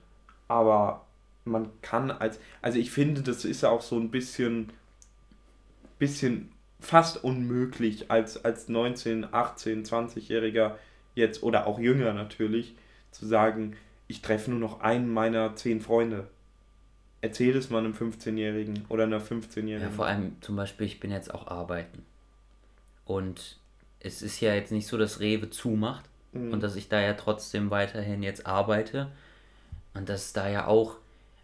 aber 0.48 1.06
man 1.44 1.68
kann 1.80 2.10
als, 2.10 2.38
also 2.60 2.78
ich 2.78 2.90
finde, 2.90 3.22
das 3.22 3.44
ist 3.44 3.62
ja 3.62 3.70
auch 3.70 3.82
so 3.82 3.96
ein 3.96 4.10
bisschen, 4.10 4.72
bisschen 5.98 6.50
fast 6.80 7.22
unmöglich 7.24 8.10
als, 8.10 8.44
als 8.44 8.68
19, 8.68 9.32
18, 9.32 9.84
20-Jähriger 9.84 10.74
jetzt 11.14 11.42
oder 11.42 11.66
auch 11.66 11.78
jünger 11.78 12.12
natürlich 12.12 12.74
zu 13.10 13.26
sagen, 13.26 13.76
ich 14.08 14.22
treffe 14.22 14.50
nur 14.50 14.60
noch 14.60 14.80
einen 14.80 15.12
meiner 15.12 15.56
zehn 15.56 15.80
Freunde. 15.80 16.28
Erzähl 17.26 17.56
es 17.56 17.70
mal 17.70 17.78
einem 17.78 17.92
15-Jährigen 17.92 18.84
oder 18.88 19.04
einer 19.04 19.20
15-Jährigen. 19.20 19.80
Ja, 19.82 19.90
vor 19.90 20.06
allem 20.06 20.36
zum 20.40 20.56
Beispiel, 20.56 20.86
ich 20.86 21.00
bin 21.00 21.10
jetzt 21.10 21.32
auch 21.34 21.46
arbeiten. 21.48 22.04
Und 23.04 23.58
es 24.00 24.22
ist 24.22 24.40
ja 24.40 24.54
jetzt 24.54 24.72
nicht 24.72 24.86
so, 24.86 24.96
dass 24.98 25.20
Rewe 25.20 25.50
zumacht 25.50 26.04
Mhm. 26.32 26.52
und 26.52 26.62
dass 26.62 26.76
ich 26.76 26.88
da 26.88 27.00
ja 27.00 27.14
trotzdem 27.14 27.70
weiterhin 27.70 28.22
jetzt 28.22 28.46
arbeite. 28.46 29.08
Und 29.94 30.08
dass 30.08 30.32
da 30.32 30.48
ja 30.48 30.66
auch, 30.66 30.96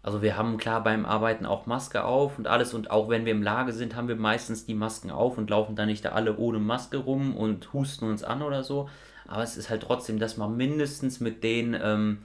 also 0.03 0.21
wir 0.21 0.37
haben 0.37 0.57
klar 0.57 0.83
beim 0.83 1.05
Arbeiten 1.05 1.45
auch 1.45 1.65
Maske 1.65 2.03
auf 2.03 2.37
und 2.37 2.47
alles 2.47 2.73
und 2.73 2.91
auch 2.91 3.09
wenn 3.09 3.25
wir 3.25 3.31
im 3.31 3.41
Lager 3.41 3.73
sind, 3.73 3.95
haben 3.95 4.07
wir 4.07 4.15
meistens 4.15 4.65
die 4.65 4.75
Masken 4.75 5.09
auf 5.09 5.37
und 5.37 5.49
laufen 5.49 5.75
dann 5.75 5.87
nicht 5.87 6.05
da 6.05 6.09
alle 6.09 6.37
ohne 6.37 6.59
Maske 6.59 6.97
rum 6.97 7.35
und 7.35 7.73
husten 7.73 8.05
uns 8.05 8.23
an 8.23 8.41
oder 8.41 8.63
so. 8.63 8.89
Aber 9.27 9.41
es 9.43 9.57
ist 9.57 9.69
halt 9.69 9.81
trotzdem, 9.83 10.19
dass 10.19 10.37
man 10.37 10.55
mindestens 10.55 11.19
mit 11.19 11.43
den 11.43 11.75
ähm, 11.81 12.19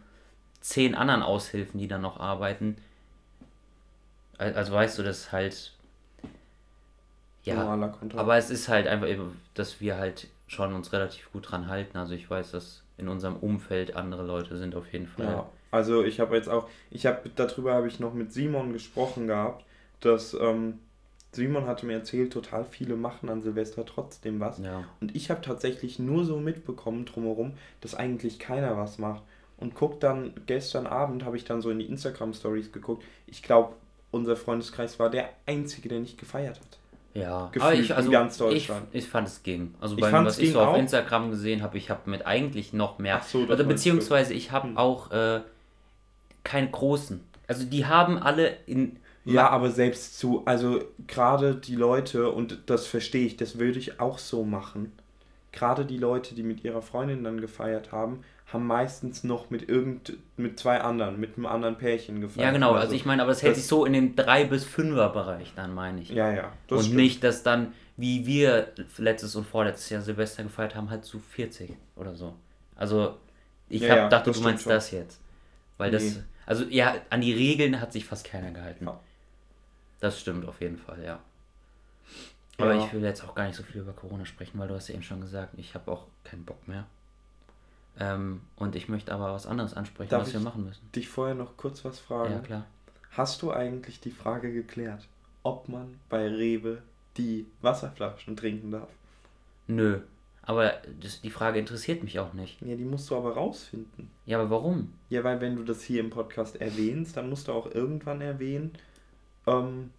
zehn 0.61 0.94
anderen 0.94 1.23
Aushilfen, 1.23 1.79
die 1.81 1.88
dann 1.88 2.03
noch 2.03 2.21
arbeiten, 2.21 2.77
also 4.38 4.72
weißt 4.72 4.98
du, 4.98 5.03
das 5.03 5.33
halt 5.33 5.72
ja, 7.44 7.79
aber 8.16 8.37
es 8.37 8.51
ist 8.51 8.68
halt 8.68 8.87
einfach, 8.87 9.09
eben, 9.09 9.40
dass 9.55 9.81
wir 9.81 9.96
halt 9.96 10.29
schon 10.48 10.74
uns 10.74 10.92
relativ 10.92 11.33
gut 11.33 11.51
dran 11.51 11.68
halten. 11.68 11.96
Also 11.96 12.14
ich 12.14 12.29
weiß, 12.29 12.51
dass 12.51 12.83
in 12.98 13.09
unserem 13.09 13.37
Umfeld 13.37 13.96
andere 13.96 14.24
Leute 14.24 14.59
sind 14.59 14.74
auf 14.74 14.92
jeden 14.92 15.07
Fall. 15.07 15.27
Ja, 15.27 15.48
also 15.70 16.05
ich 16.05 16.20
habe 16.20 16.37
jetzt 16.37 16.48
auch, 16.48 16.68
ich 16.90 17.07
habe 17.07 17.31
darüber 17.35 17.74
habe 17.74 17.88
ich 17.88 18.01
noch 18.01 18.12
mit 18.12 18.33
Simon 18.33 18.72
gesprochen 18.72 19.27
gehabt, 19.27 19.64
dass 20.01 20.35
ähm, 20.35 20.81
Simon 21.33 21.66
hatte 21.66 21.87
mir 21.87 21.94
erzählt, 21.94 22.33
total 22.33 22.64
viele 22.64 22.96
machen 22.96 23.29
an 23.29 23.42
Silvester 23.42 23.85
trotzdem 23.85 24.40
was. 24.40 24.59
Ja. 24.59 24.85
Und 25.01 25.14
ich 25.14 25.31
habe 25.31 25.40
tatsächlich 25.40 25.98
nur 25.98 26.24
so 26.24 26.38
mitbekommen 26.38 27.05
drumherum, 27.05 27.53
dass 27.81 27.94
eigentlich 27.94 28.38
keiner 28.38 28.77
was 28.77 28.98
macht. 28.98 29.22
Und 29.59 29.74
guck 29.74 30.01
dann, 30.01 30.33
gestern 30.46 30.87
Abend 30.87 31.24
habe 31.24 31.37
ich 31.37 31.44
dann 31.44 31.61
so 31.61 31.70
in 31.70 31.81
die 31.81 31.87
Instagram-Stories 31.87 32.72
geguckt. 32.72 33.05
Ich 33.27 33.42
glaube, 33.42 33.74
unser 34.11 34.37
Freundeskreis 34.37 34.99
war 34.99 35.11
der 35.11 35.31
einzige, 35.47 35.88
der 35.88 36.01
nicht 36.01 36.18
gefeiert 36.18 36.61
hat. 36.61 36.79
Ja, 37.14 37.47
Gefühlt 37.53 37.62
aber 37.64 37.75
ich, 37.75 37.90
in 37.90 37.97
also 37.97 38.11
ganz 38.11 38.35
ich, 38.35 38.38
Deutschland. 38.38 38.87
ich 38.92 39.09
fand 39.09 39.29
es 39.29 39.42
ging. 39.42 39.75
Also 39.81 39.97
Ich 39.97 40.01
bei 40.03 40.11
fand, 40.11 40.27
was 40.27 40.38
ich 40.38 40.53
so 40.53 40.61
auf 40.61 40.68
auch. 40.68 40.79
Instagram 40.79 41.31
gesehen 41.31 41.62
habe, 41.62 41.77
ich 41.79 41.90
habe 41.90 42.09
mit 42.11 42.27
eigentlich 42.27 42.73
noch 42.73 42.99
mehr. 42.99 43.16
Ach 43.21 43.25
so, 43.27 43.40
meinst 43.40 43.66
beziehungsweise 43.68 44.35
ich 44.35 44.53
habe 44.53 44.68
Hm. 44.68 44.77
auch 44.77 45.11
äh, 45.11 45.40
keine 46.44 46.71
großen. 46.71 47.25
Also 47.47 47.64
die 47.64 47.87
haben 47.87 48.18
alle 48.18 48.57
in. 48.66 48.99
Ja, 49.25 49.51
aber 49.51 49.71
selbst 49.71 50.18
zu, 50.18 50.42
also 50.47 50.83
gerade 51.07 51.55
die 51.55 51.75
Leute, 51.77 52.31
und 52.31 52.61
das 52.66 52.87
verstehe 52.87 53.27
ich, 53.27 53.37
das 53.37 53.59
würde 53.59 53.79
ich 53.79 54.01
auch 54.01 54.18
so 54.18 54.44
machen. 54.44 54.92
Gerade 55.53 55.85
die 55.85 55.99
Leute, 55.99 56.35
die 56.35 56.42
mit 56.42 56.64
ihrer 56.64 56.81
Freundin 56.81 57.25
dann 57.25 57.40
gefeiert 57.40 57.92
haben, 57.92 58.21
haben 58.53 58.67
meistens 58.67 59.25
noch 59.25 59.51
mit 59.51 59.69
irgend, 59.69 60.15
mit 60.39 60.59
zwei 60.59 60.81
anderen, 60.81 61.21
mit 61.21 61.37
einem 61.37 61.45
anderen 61.47 61.77
Pärchen 61.77 62.21
gefeiert. 62.21 62.47
Ja, 62.47 62.51
genau. 62.51 62.73
Also 62.73 62.91
so. 62.91 62.95
ich 62.97 63.05
meine, 63.05 63.23
aber 63.23 63.33
es 63.33 63.43
hält 63.43 63.53
Das- 63.53 63.59
sich 63.59 63.67
so 63.69 63.85
in 63.85 63.93
dem 63.93 64.17
3 64.17 64.45
bis 64.45 64.65
5er 64.65 65.11
Bereich 65.13 65.53
dann, 65.55 65.75
meine 65.75 66.01
ich. 66.01 66.09
Ja, 66.11 66.33
ja. 66.33 66.53
und 66.71 66.81
stimmt. 66.81 66.97
nicht, 66.97 67.23
dass 67.25 67.43
dann, 67.43 67.75
wie 67.99 68.27
wir 68.27 68.73
letztes 68.97 69.37
und 69.37 69.47
vorletztes 69.47 69.91
Jahr 69.91 70.01
Silvester 70.01 70.43
gefeiert 70.45 70.75
haben, 70.75 70.89
halt 70.89 71.05
zu 71.05 71.19
40 71.19 71.73
oder 71.97 72.15
so. 72.15 72.35
Also, 72.75 73.19
ich 73.69 73.83
Ja, 73.83 73.91
hab, 73.91 73.97
ja, 73.99 74.09
dachte, 74.09 74.31
das 74.31 74.39
du 74.39 74.45
meinst 74.45 74.63
schon. 74.65 74.73
das 74.73 74.91
jetzt. 74.93 75.21
Weil 75.77 75.91
das, 75.91 76.03
Nee. 76.03 76.23
also 76.47 76.65
ja, 76.65 76.95
an 77.11 77.21
die 77.21 77.35
Regeln 77.35 77.81
hat 77.81 77.93
sich 77.93 78.05
fast 78.07 78.25
keiner 78.27 78.51
gehalten. 78.51 78.87
Ja. 78.87 78.99
Das 80.01 80.19
stimmt 80.21 80.49
auf 80.49 80.61
jeden 80.63 80.79
Fall, 80.79 81.03
ja. 81.05 81.19
Aber 82.57 82.75
ich 82.77 82.93
will 82.93 83.03
jetzt 83.05 83.23
auch 83.25 83.35
gar 83.35 83.47
nicht 83.47 83.57
so 83.57 83.63
viel 83.63 83.83
über 83.83 83.93
Corona 83.93 84.25
sprechen, 84.25 84.59
weil 84.59 84.67
du 84.69 84.75
hast 84.75 84.89
ja 84.89 84.95
eben 84.95 85.03
schon 85.05 85.21
gesagt, 85.21 85.53
ich 85.59 85.75
habe 85.75 85.91
auch 85.93 86.07
keinen 86.25 86.45
Bock 86.45 86.67
mehr. 86.67 86.87
Ähm, 88.01 88.41
und 88.57 88.77
ich 88.77 88.89
möchte 88.89 89.13
aber 89.13 89.33
was 89.33 89.47
anderes 89.47 89.75
ansprechen, 89.75 90.11
Darf 90.11 90.23
was 90.23 90.33
wir 90.33 90.41
machen 90.41 90.65
müssen. 90.65 90.89
Dich 90.95 91.09
vorher 91.09 91.35
noch 91.35 91.57
kurz 91.57 91.85
was 91.85 91.99
fragen. 91.99 92.33
Ja, 92.33 92.39
klar. 92.41 92.67
Hast 93.11 93.43
du 93.43 93.51
eigentlich 93.51 94.01
die 94.01 94.11
Frage 94.11 94.53
geklärt, 94.53 95.07
ob 95.43 95.69
man 95.69 95.99
bei 96.09 96.29
Rewe 96.29 96.83
die 97.17 97.47
Wasserflaschen 97.63 98.37
trinken 98.37 98.71
darf? 98.71 98.89
Nö. 99.67 100.01
Aber 100.43 100.73
das, 101.01 101.21
die 101.21 101.31
Frage 101.31 101.59
interessiert 101.59 102.03
mich 102.03 102.19
auch 102.21 102.33
nicht. 102.33 102.63
Ja, 102.63 102.75
die 102.75 102.85
musst 102.85 103.11
du 103.11 103.17
aber 103.17 103.35
rausfinden. 103.35 104.11
Ja, 104.25 104.41
aber 104.41 104.49
warum? 104.49 104.95
Ja, 105.11 105.23
weil 105.23 105.41
wenn 105.43 105.57
du 105.57 105.63
das 105.63 105.83
hier 105.83 106.01
im 106.01 106.09
Podcast 106.09 106.59
erwähnst, 106.61 107.17
dann 107.19 107.29
musst 107.29 107.49
du 107.49 107.53
auch 107.53 107.71
irgendwann 107.75 108.23
erwähnen, 108.23 108.73
ähm, 109.47 109.91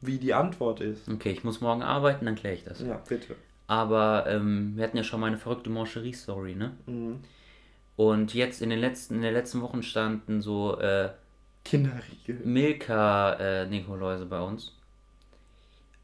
wie 0.00 0.18
die 0.18 0.32
Antwort 0.32 0.80
ist. 0.80 1.08
Okay, 1.10 1.32
ich 1.32 1.44
muss 1.44 1.60
morgen 1.60 1.82
arbeiten, 1.82 2.24
dann 2.24 2.36
kläre 2.36 2.54
ich 2.54 2.64
das. 2.64 2.80
Ja, 2.80 3.02
bitte. 3.06 3.36
Aber 3.66 4.24
ähm, 4.28 4.76
wir 4.76 4.84
hatten 4.84 4.96
ja 4.96 5.02
schon 5.02 5.20
mal 5.20 5.26
eine 5.26 5.36
verrückte 5.36 5.68
Mancherie-Story, 5.68 6.54
ne? 6.54 6.72
Mhm. 6.86 7.20
Und 7.98 8.32
jetzt 8.32 8.62
in 8.62 8.70
den 8.70 8.78
letzten, 8.78 9.16
in 9.16 9.22
den 9.22 9.34
letzten 9.34 9.60
Wochen 9.60 9.82
standen 9.82 10.40
so 10.40 10.78
äh, 10.78 11.10
Kinderriegel. 11.64 12.42
Milka-Nikoläuse 12.44 14.24
bei 14.26 14.38
uns. 14.38 14.72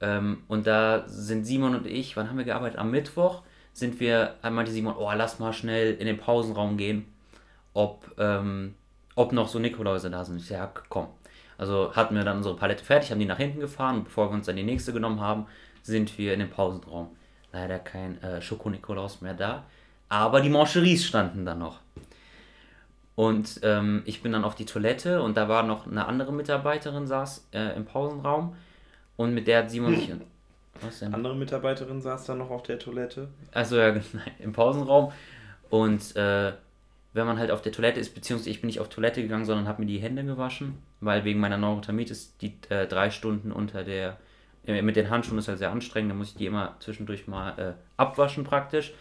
Ähm, 0.01 0.43
und 0.49 0.67
da 0.67 1.05
sind 1.07 1.45
Simon 1.45 1.77
und 1.77 1.87
ich, 1.87 2.17
wann 2.17 2.29
haben 2.29 2.37
wir 2.37 2.45
gearbeitet? 2.45 2.81
Am 2.81 2.91
Mittwoch 2.91 3.45
sind 3.73 4.01
wir, 4.01 4.35
äh, 4.43 4.51
meinte 4.51 4.73
Simon, 4.73 4.97
oh, 4.97 5.09
lass 5.15 5.39
mal 5.39 5.53
schnell 5.53 5.95
in 5.95 6.07
den 6.07 6.19
Pausenraum 6.19 6.77
gehen, 6.77 7.05
ob, 7.75 8.13
ähm, 8.19 8.75
ob 9.15 9.31
noch 9.31 9.47
so 9.47 9.61
Nikoläuse 9.61 10.11
da 10.11 10.25
sind. 10.25 10.39
Ich 10.39 10.47
sag, 10.47 10.59
ja, 10.59 10.83
komm. 10.89 11.07
Also 11.59 11.95
hatten 11.95 12.17
wir 12.17 12.25
dann 12.25 12.39
unsere 12.39 12.57
Palette 12.57 12.85
fertig, 12.85 13.13
haben 13.13 13.21
die 13.21 13.25
nach 13.25 13.39
hinten 13.39 13.61
gefahren 13.61 13.99
und 13.99 14.05
bevor 14.07 14.31
wir 14.31 14.35
uns 14.35 14.47
dann 14.47 14.57
die 14.57 14.65
nächste 14.65 14.93
genommen 14.93 15.21
haben, 15.21 15.47
sind 15.83 16.19
wir 16.19 16.35
in 16.35 16.41
den 16.41 16.51
Pausenraum. 16.51 17.15
Leider 17.53 17.79
kein 17.79 18.21
äh, 18.21 18.43
Schoko-Nikolaus 18.43 19.21
mehr 19.21 19.35
da, 19.35 19.65
aber 20.21 20.41
die 20.41 20.51
Mancheries 20.51 21.05
standen 21.05 21.45
da 21.45 21.55
noch. 21.55 21.81
Und 23.17 23.61
ähm, 23.63 24.03
ich 24.07 24.23
bin 24.23 24.33
dann 24.33 24.45
auf 24.45 24.55
die 24.55 24.65
Toilette 24.65 25.23
und 25.23 25.37
da 25.37 25.49
war 25.49 25.63
noch 25.63 25.87
eine 25.87 26.07
andere 26.07 26.33
Mitarbeiterin, 26.33 27.07
saß 27.07 27.49
äh, 27.53 27.77
im 27.77 27.85
Pausenraum 27.85 28.57
und 29.17 29.35
mit 29.35 29.47
der 29.47 29.61
hat 29.61 29.71
Simon 29.71 29.95
sich. 29.95 30.11
Was 30.81 30.99
denn? 30.99 31.15
Andere 31.15 31.37
Mitarbeiterin 31.37 32.01
saß 32.01 32.25
dann 32.25 32.39
noch 32.39 32.51
auf 32.51 32.65
der 32.65 32.81
Toilette. 32.81 33.29
Also 33.53 33.77
ja, 33.77 33.93
nein, 33.93 34.33
im 34.41 34.53
Pausenraum. 34.53 35.13
Und 35.71 36.17
äh, 36.17 36.53
wenn 37.13 37.27
man 37.27 37.39
halt 37.39 37.53
auf 37.53 37.63
der 37.63 37.71
Toilette 37.71 38.01
ist, 38.01 38.15
beziehungsweise 38.15 38.51
ich 38.51 38.61
bin 38.61 38.67
nicht 38.67 38.81
auf 38.81 38.89
Toilette 38.89 39.23
gegangen, 39.23 39.45
sondern 39.45 39.69
habe 39.69 39.83
mir 39.83 39.87
die 39.87 39.99
Hände 39.99 40.25
gewaschen, 40.25 40.79
weil 41.01 41.25
wegen 41.25 41.39
meiner 41.39 41.57
Neurothermitis 41.57 42.37
die 42.39 42.55
äh, 42.71 42.89
drei 42.89 43.11
Stunden 43.11 43.53
unter 43.53 43.85
der, 43.85 44.17
äh, 44.67 44.83
mit 44.83 44.97
den 44.97 45.11
Handschuhen 45.11 45.39
ist 45.39 45.47
halt 45.47 45.59
sehr 45.59 45.71
anstrengend, 45.71 46.11
da 46.11 46.17
muss 46.17 46.31
ich 46.31 46.35
die 46.35 46.47
immer 46.47 46.75
zwischendurch 46.81 47.29
mal 47.29 47.59
äh, 47.59 47.73
abwaschen 47.97 48.43
praktisch. 48.43 48.93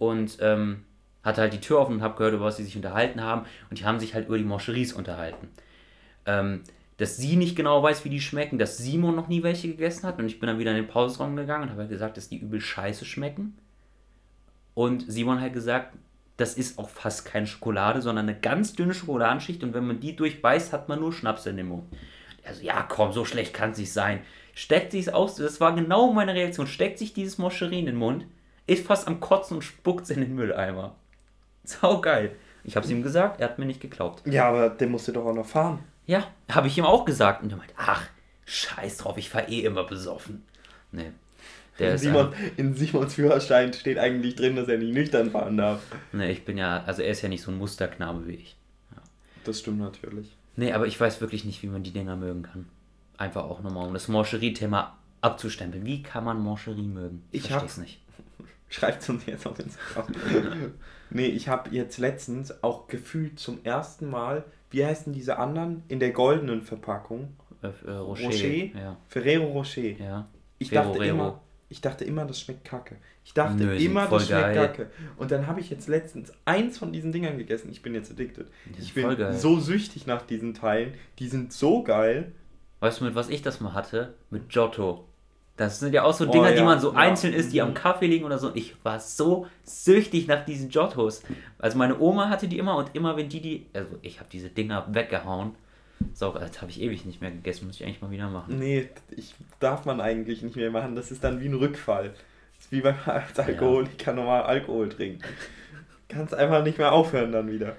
Und 0.00 0.38
ähm, 0.40 0.84
hatte 1.22 1.42
halt 1.42 1.52
die 1.52 1.60
Tür 1.60 1.80
offen 1.80 1.96
und 1.96 2.02
habe 2.02 2.16
gehört, 2.16 2.32
über 2.32 2.46
was 2.46 2.56
sie 2.56 2.64
sich 2.64 2.74
unterhalten 2.74 3.20
haben. 3.20 3.42
Und 3.68 3.78
die 3.78 3.84
haben 3.84 4.00
sich 4.00 4.14
halt 4.14 4.28
über 4.28 4.38
die 4.38 4.44
Moncheries 4.44 4.94
unterhalten. 4.94 5.48
Ähm, 6.24 6.62
dass 6.96 7.18
sie 7.18 7.36
nicht 7.36 7.54
genau 7.54 7.82
weiß, 7.82 8.06
wie 8.06 8.08
die 8.08 8.20
schmecken, 8.20 8.58
dass 8.58 8.78
Simon 8.78 9.14
noch 9.14 9.28
nie 9.28 9.42
welche 9.42 9.68
gegessen 9.68 10.06
hat. 10.06 10.18
Und 10.18 10.24
ich 10.24 10.40
bin 10.40 10.46
dann 10.46 10.58
wieder 10.58 10.70
in 10.70 10.78
den 10.78 10.86
Pausenraum 10.86 11.36
gegangen 11.36 11.64
und 11.64 11.70
habe 11.70 11.82
halt 11.82 11.90
gesagt, 11.90 12.16
dass 12.16 12.30
die 12.30 12.38
übel 12.38 12.62
scheiße 12.62 13.04
schmecken. 13.04 13.58
Und 14.72 15.04
Simon 15.06 15.40
hat 15.42 15.52
gesagt, 15.52 15.94
das 16.38 16.54
ist 16.54 16.78
auch 16.78 16.88
fast 16.88 17.26
keine 17.26 17.46
Schokolade, 17.46 18.00
sondern 18.00 18.26
eine 18.26 18.38
ganz 18.38 18.72
dünne 18.72 18.94
Schokoladenschicht. 18.94 19.62
Und 19.62 19.74
wenn 19.74 19.86
man 19.86 20.00
die 20.00 20.16
durchbeißt, 20.16 20.72
hat 20.72 20.88
man 20.88 21.00
nur 21.00 21.12
Schnaps 21.12 21.44
in 21.44 21.58
dem 21.58 21.68
Mund. 21.68 21.84
Also 22.46 22.62
ja, 22.62 22.82
komm, 22.88 23.12
so 23.12 23.26
schlecht 23.26 23.52
kann 23.52 23.72
es 23.72 23.78
nicht 23.78 23.92
sein. 23.92 24.20
Steckt 24.54 24.92
sich 24.92 25.02
es 25.02 25.12
aus, 25.12 25.36
das 25.36 25.60
war 25.60 25.74
genau 25.74 26.10
meine 26.14 26.34
Reaktion. 26.34 26.66
Steckt 26.66 26.98
sich 26.98 27.12
dieses 27.12 27.36
Moscherin 27.36 27.80
in 27.80 27.86
den 27.86 27.96
Mund, 27.96 28.24
ist 28.70 28.86
fast 28.86 29.06
am 29.08 29.20
Kotzen 29.20 29.56
und 29.56 29.62
spuckt 29.62 30.04
es 30.04 30.10
in 30.10 30.20
den 30.20 30.34
Mülleimer. 30.34 30.94
Sau 31.64 32.00
geil. 32.00 32.36
Ich 32.64 32.76
habe 32.76 32.84
es 32.84 32.92
ihm 32.92 33.02
gesagt, 33.02 33.40
er 33.40 33.48
hat 33.48 33.58
mir 33.58 33.64
nicht 33.66 33.80
geglaubt. 33.80 34.22
Ja, 34.26 34.48
aber 34.48 34.70
der 34.70 34.88
musste 34.88 35.12
doch 35.12 35.24
auch 35.26 35.34
noch 35.34 35.46
fahren. 35.46 35.80
Ja, 36.06 36.26
habe 36.50 36.66
ich 36.68 36.76
ihm 36.78 36.84
auch 36.84 37.04
gesagt. 37.04 37.42
Und 37.42 37.50
er 37.52 37.58
meint, 37.58 37.72
ach, 37.76 38.06
scheiß 38.44 38.98
drauf, 38.98 39.16
ich 39.16 39.30
fahr 39.30 39.48
eh 39.48 39.60
immer 39.60 39.84
besoffen. 39.84 40.44
Nee. 40.92 41.10
Der 41.78 41.92
In, 41.92 41.98
Simon, 41.98 42.32
ähm, 42.38 42.50
in 42.58 42.74
Simons 42.74 43.14
Führerschein 43.14 43.72
steht 43.72 43.98
eigentlich 43.98 44.36
drin, 44.36 44.56
dass 44.56 44.68
er 44.68 44.76
nicht 44.78 44.92
nüchtern 44.92 45.30
fahren 45.30 45.56
darf. 45.56 45.80
nee, 46.12 46.30
ich 46.30 46.44
bin 46.44 46.58
ja, 46.58 46.82
also 46.84 47.00
er 47.02 47.10
ist 47.10 47.22
ja 47.22 47.28
nicht 47.28 47.42
so 47.42 47.50
ein 47.50 47.56
Musterknabe 47.58 48.26
wie 48.26 48.34
ich. 48.34 48.56
Das 49.44 49.60
stimmt 49.60 49.78
natürlich. 49.78 50.36
Nee, 50.56 50.72
aber 50.72 50.86
ich 50.86 51.00
weiß 51.00 51.22
wirklich 51.22 51.46
nicht, 51.46 51.62
wie 51.62 51.68
man 51.68 51.82
die 51.82 51.92
Dinger 51.92 52.16
mögen 52.16 52.42
kann. 52.42 52.66
Einfach 53.16 53.44
auch 53.44 53.62
nochmal, 53.62 53.86
um 53.86 53.94
das 53.94 54.08
Mancherie-Thema 54.08 54.98
abzustempeln. 55.22 55.86
Wie 55.86 56.02
kann 56.02 56.24
man 56.24 56.42
Mancherie 56.44 56.86
mögen? 56.88 57.22
Ich 57.30 57.48
versteh's 57.48 57.76
hab- 57.76 57.82
nicht. 57.82 58.00
Schreibt 58.68 59.08
uns 59.08 59.26
jetzt 59.26 59.46
auf 59.46 59.58
Instagram. 59.58 60.06
nee, 61.10 61.26
ich 61.26 61.48
habe 61.48 61.70
jetzt 61.70 61.98
letztens 61.98 62.62
auch 62.62 62.86
gefühlt 62.86 63.38
zum 63.40 63.64
ersten 63.64 64.08
Mal, 64.08 64.44
wie 64.70 64.84
heißen 64.84 65.12
diese 65.12 65.38
anderen? 65.38 65.82
In 65.88 65.98
der 65.98 66.10
goldenen 66.10 66.62
Verpackung. 66.62 67.34
Äh, 67.62 67.68
äh, 67.86 67.90
Rocher. 67.92 68.26
Rocher? 68.26 68.46
Ja, 68.46 68.96
Ferrero 69.08 69.46
Rocher. 69.46 69.82
ja. 69.82 70.28
Ich 70.58 70.68
Ferrero 70.68 70.92
dachte 70.92 71.04
immer, 71.04 71.40
ich 71.68 71.80
dachte 71.80 72.04
immer, 72.04 72.24
das 72.24 72.40
schmeckt 72.40 72.64
kacke. 72.64 72.96
Ich 73.24 73.32
dachte 73.32 73.64
Nö, 73.64 73.76
immer, 73.76 74.06
das 74.06 74.26
schmeckt 74.26 74.54
geil. 74.54 74.54
kacke. 74.54 74.90
Und 75.16 75.30
dann 75.30 75.46
habe 75.46 75.60
ich 75.60 75.70
jetzt 75.70 75.88
letztens 75.88 76.32
eins 76.44 76.78
von 76.78 76.92
diesen 76.92 77.12
Dingern 77.12 77.38
gegessen. 77.38 77.70
Ich 77.70 77.80
bin 77.80 77.94
jetzt 77.94 78.10
addicted. 78.10 78.48
Ich 78.78 78.92
bin 78.92 79.16
geil. 79.16 79.34
so 79.34 79.60
süchtig 79.60 80.06
nach 80.06 80.22
diesen 80.22 80.52
Teilen. 80.54 80.94
Die 81.18 81.28
sind 81.28 81.52
so 81.52 81.82
geil. 81.82 82.32
Weißt 82.80 83.00
du, 83.00 83.04
mit 83.04 83.14
was 83.14 83.28
ich 83.28 83.42
das 83.42 83.60
mal 83.60 83.72
hatte? 83.72 84.14
Mit 84.30 84.48
Giotto. 84.48 85.06
Das 85.60 85.78
sind 85.78 85.92
ja 85.92 86.04
auch 86.04 86.14
so 86.14 86.26
Oh, 86.26 86.32
Dinger, 86.32 86.52
die 86.52 86.56
ja, 86.56 86.64
man 86.64 86.80
so 86.80 86.92
ja. 86.92 86.98
einzeln 86.98 87.34
isst, 87.34 87.52
die 87.52 87.60
am 87.60 87.70
Mhm. 87.70 87.74
Kaffee 87.74 88.06
liegen 88.06 88.24
oder 88.24 88.38
so. 88.38 88.50
Ich 88.54 88.82
war 88.82 88.98
so 88.98 89.46
süchtig 89.62 90.26
nach 90.26 90.46
diesen 90.46 90.70
Giottos. 90.70 91.22
Also 91.58 91.76
meine 91.76 92.00
Oma 92.00 92.30
hatte 92.30 92.48
die 92.48 92.56
immer 92.56 92.76
und 92.78 92.94
immer 92.94 93.14
wenn 93.18 93.28
die 93.28 93.42
die, 93.42 93.66
also 93.74 93.90
ich 94.00 94.20
habe 94.20 94.30
diese 94.32 94.48
Dinger 94.48 94.86
weggehauen. 94.90 95.54
So, 96.14 96.32
das 96.32 96.62
habe 96.62 96.70
ich 96.70 96.80
ewig 96.80 97.04
nicht 97.04 97.20
mehr 97.20 97.30
gegessen, 97.30 97.66
muss 97.66 97.76
ich 97.76 97.84
eigentlich 97.84 98.00
mal 98.00 98.10
wieder 98.10 98.30
machen. 98.30 98.58
Nee, 98.58 98.88
ich, 99.10 99.34
darf 99.58 99.84
man 99.84 100.00
eigentlich 100.00 100.40
nicht 100.40 100.56
mehr 100.56 100.70
machen. 100.70 100.96
Das 100.96 101.10
ist 101.10 101.22
dann 101.22 101.40
wie 101.40 101.48
ein 101.48 101.54
Rückfall. 101.54 102.14
Das 102.56 102.64
ist 102.64 102.72
wie 102.72 102.80
beim 102.80 102.96
als 103.04 103.38
Alkoholiker 103.38 104.14
normal 104.14 104.44
Alkohol 104.44 104.88
trinken. 104.88 105.20
Kannst 106.08 106.32
einfach 106.34 106.64
nicht 106.64 106.78
mehr 106.78 106.92
aufhören 106.92 107.32
dann 107.32 107.52
wieder. 107.52 107.76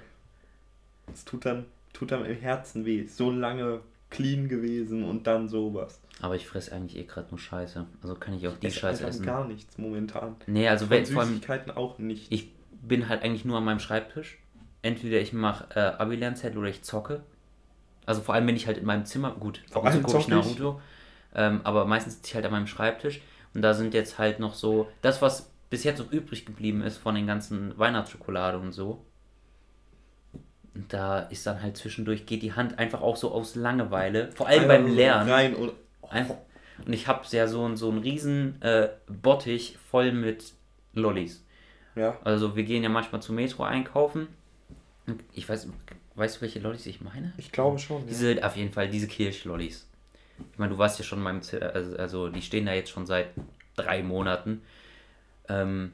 Das 1.08 1.24
tut 1.24 1.44
dann, 1.46 1.64
tut 1.92 2.12
dann 2.12 2.24
im 2.24 2.36
Herzen 2.36 2.84
weh. 2.86 3.06
So 3.08 3.32
lange 3.32 3.80
clean 4.08 4.48
gewesen 4.48 5.02
und 5.02 5.26
dann 5.26 5.48
sowas. 5.48 6.00
Aber 6.20 6.36
ich 6.36 6.46
fresse 6.46 6.72
eigentlich 6.72 6.96
eh 6.96 7.04
gerade 7.04 7.28
nur 7.30 7.38
Scheiße. 7.38 7.86
Also 8.02 8.14
kann 8.14 8.34
ich 8.34 8.46
auch 8.46 8.56
die 8.56 8.68
Ich 8.68 8.74
Scheiße 8.74 9.02
esse 9.02 9.08
essen. 9.18 9.26
gar 9.26 9.46
nichts 9.46 9.76
momentan. 9.78 10.36
Nee, 10.46 10.68
also 10.68 10.88
wenn, 10.90 11.04
vor 11.06 11.22
allem, 11.22 11.30
Süßigkeiten 11.30 11.72
auch 11.72 11.98
nicht. 11.98 12.30
ich 12.30 12.52
bin 12.70 13.08
halt 13.08 13.22
eigentlich 13.22 13.44
nur 13.44 13.58
an 13.58 13.64
meinem 13.64 13.80
Schreibtisch. 13.80 14.38
Entweder 14.82 15.20
ich 15.20 15.32
mache 15.32 15.66
äh, 15.74 15.80
Abi-Lernzettel 15.80 16.58
oder 16.58 16.68
ich 16.68 16.82
zocke. 16.82 17.22
Also 18.04 18.20
vor 18.20 18.34
allem 18.34 18.46
bin 18.46 18.56
ich 18.56 18.66
halt 18.66 18.78
in 18.78 18.84
meinem 18.84 19.04
Zimmer. 19.04 19.30
Gut, 19.32 19.62
Vor 19.70 19.86
allem 19.86 20.02
gucke 20.02 20.18
ich. 20.18 20.28
Naruto. 20.28 20.80
Ähm, 21.34 21.60
aber 21.64 21.86
meistens 21.86 22.16
sitze 22.16 22.28
ich 22.28 22.34
halt 22.34 22.44
an 22.44 22.52
meinem 22.52 22.66
Schreibtisch. 22.66 23.20
Und 23.54 23.62
da 23.62 23.74
sind 23.74 23.94
jetzt 23.94 24.18
halt 24.18 24.40
noch 24.40 24.54
so. 24.54 24.88
Das, 25.02 25.22
was 25.22 25.52
bis 25.70 25.84
jetzt 25.84 26.00
noch 26.00 26.10
übrig 26.12 26.44
geblieben 26.44 26.82
ist 26.82 26.98
von 26.98 27.14
den 27.14 27.26
ganzen 27.26 27.76
Weihnachtsschokolade 27.78 28.58
und 28.58 28.72
so. 28.72 29.04
Und 30.74 30.92
da 30.92 31.20
ist 31.20 31.46
dann 31.46 31.62
halt 31.62 31.76
zwischendurch, 31.76 32.26
geht 32.26 32.42
die 32.42 32.54
Hand 32.54 32.78
einfach 32.78 33.02
auch 33.02 33.16
so 33.16 33.30
aus 33.32 33.54
Langeweile. 33.54 34.32
Vor 34.32 34.48
allem 34.48 34.68
beim 34.68 34.94
Lernen. 34.94 35.30
Rein 35.30 35.54
und 35.54 35.72
Einfach. 36.12 36.36
Und 36.86 36.92
ich 36.92 37.06
habe 37.08 37.24
ja 37.30 37.46
so, 37.48 37.74
so 37.76 37.90
einen 37.90 37.98
riesen 37.98 38.60
äh, 38.62 38.88
Bottich 39.06 39.76
voll 39.90 40.12
mit 40.12 40.52
Lollis. 40.94 41.44
ja. 41.94 42.18
Also 42.24 42.54
wir 42.56 42.64
gehen 42.64 42.82
ja 42.82 42.88
manchmal 42.88 43.22
zum 43.22 43.36
Metro 43.36 43.62
einkaufen. 43.64 44.28
Ich 45.32 45.48
weiß, 45.48 45.68
weißt 46.14 46.36
du, 46.36 46.40
welche 46.42 46.60
Lollis 46.60 46.86
ich 46.86 47.00
meine? 47.00 47.32
Ich 47.36 47.50
glaube 47.52 47.78
schon. 47.78 48.02
Ja. 48.02 48.08
Diese, 48.08 48.46
auf 48.46 48.56
jeden 48.56 48.72
Fall 48.72 48.88
diese 48.88 49.06
Kirschlollis. 49.08 49.86
Ich 50.52 50.58
meine, 50.58 50.72
du 50.72 50.78
warst 50.78 50.98
ja 50.98 51.04
schon 51.04 51.18
in 51.18 51.24
meinem 51.24 51.42
Zimmer, 51.42 51.74
also, 51.74 51.96
also 51.96 52.28
die 52.28 52.42
stehen 52.42 52.66
da 52.66 52.72
jetzt 52.72 52.90
schon 52.90 53.06
seit 53.06 53.28
drei 53.76 54.02
Monaten. 54.02 54.62
Ähm, 55.48 55.92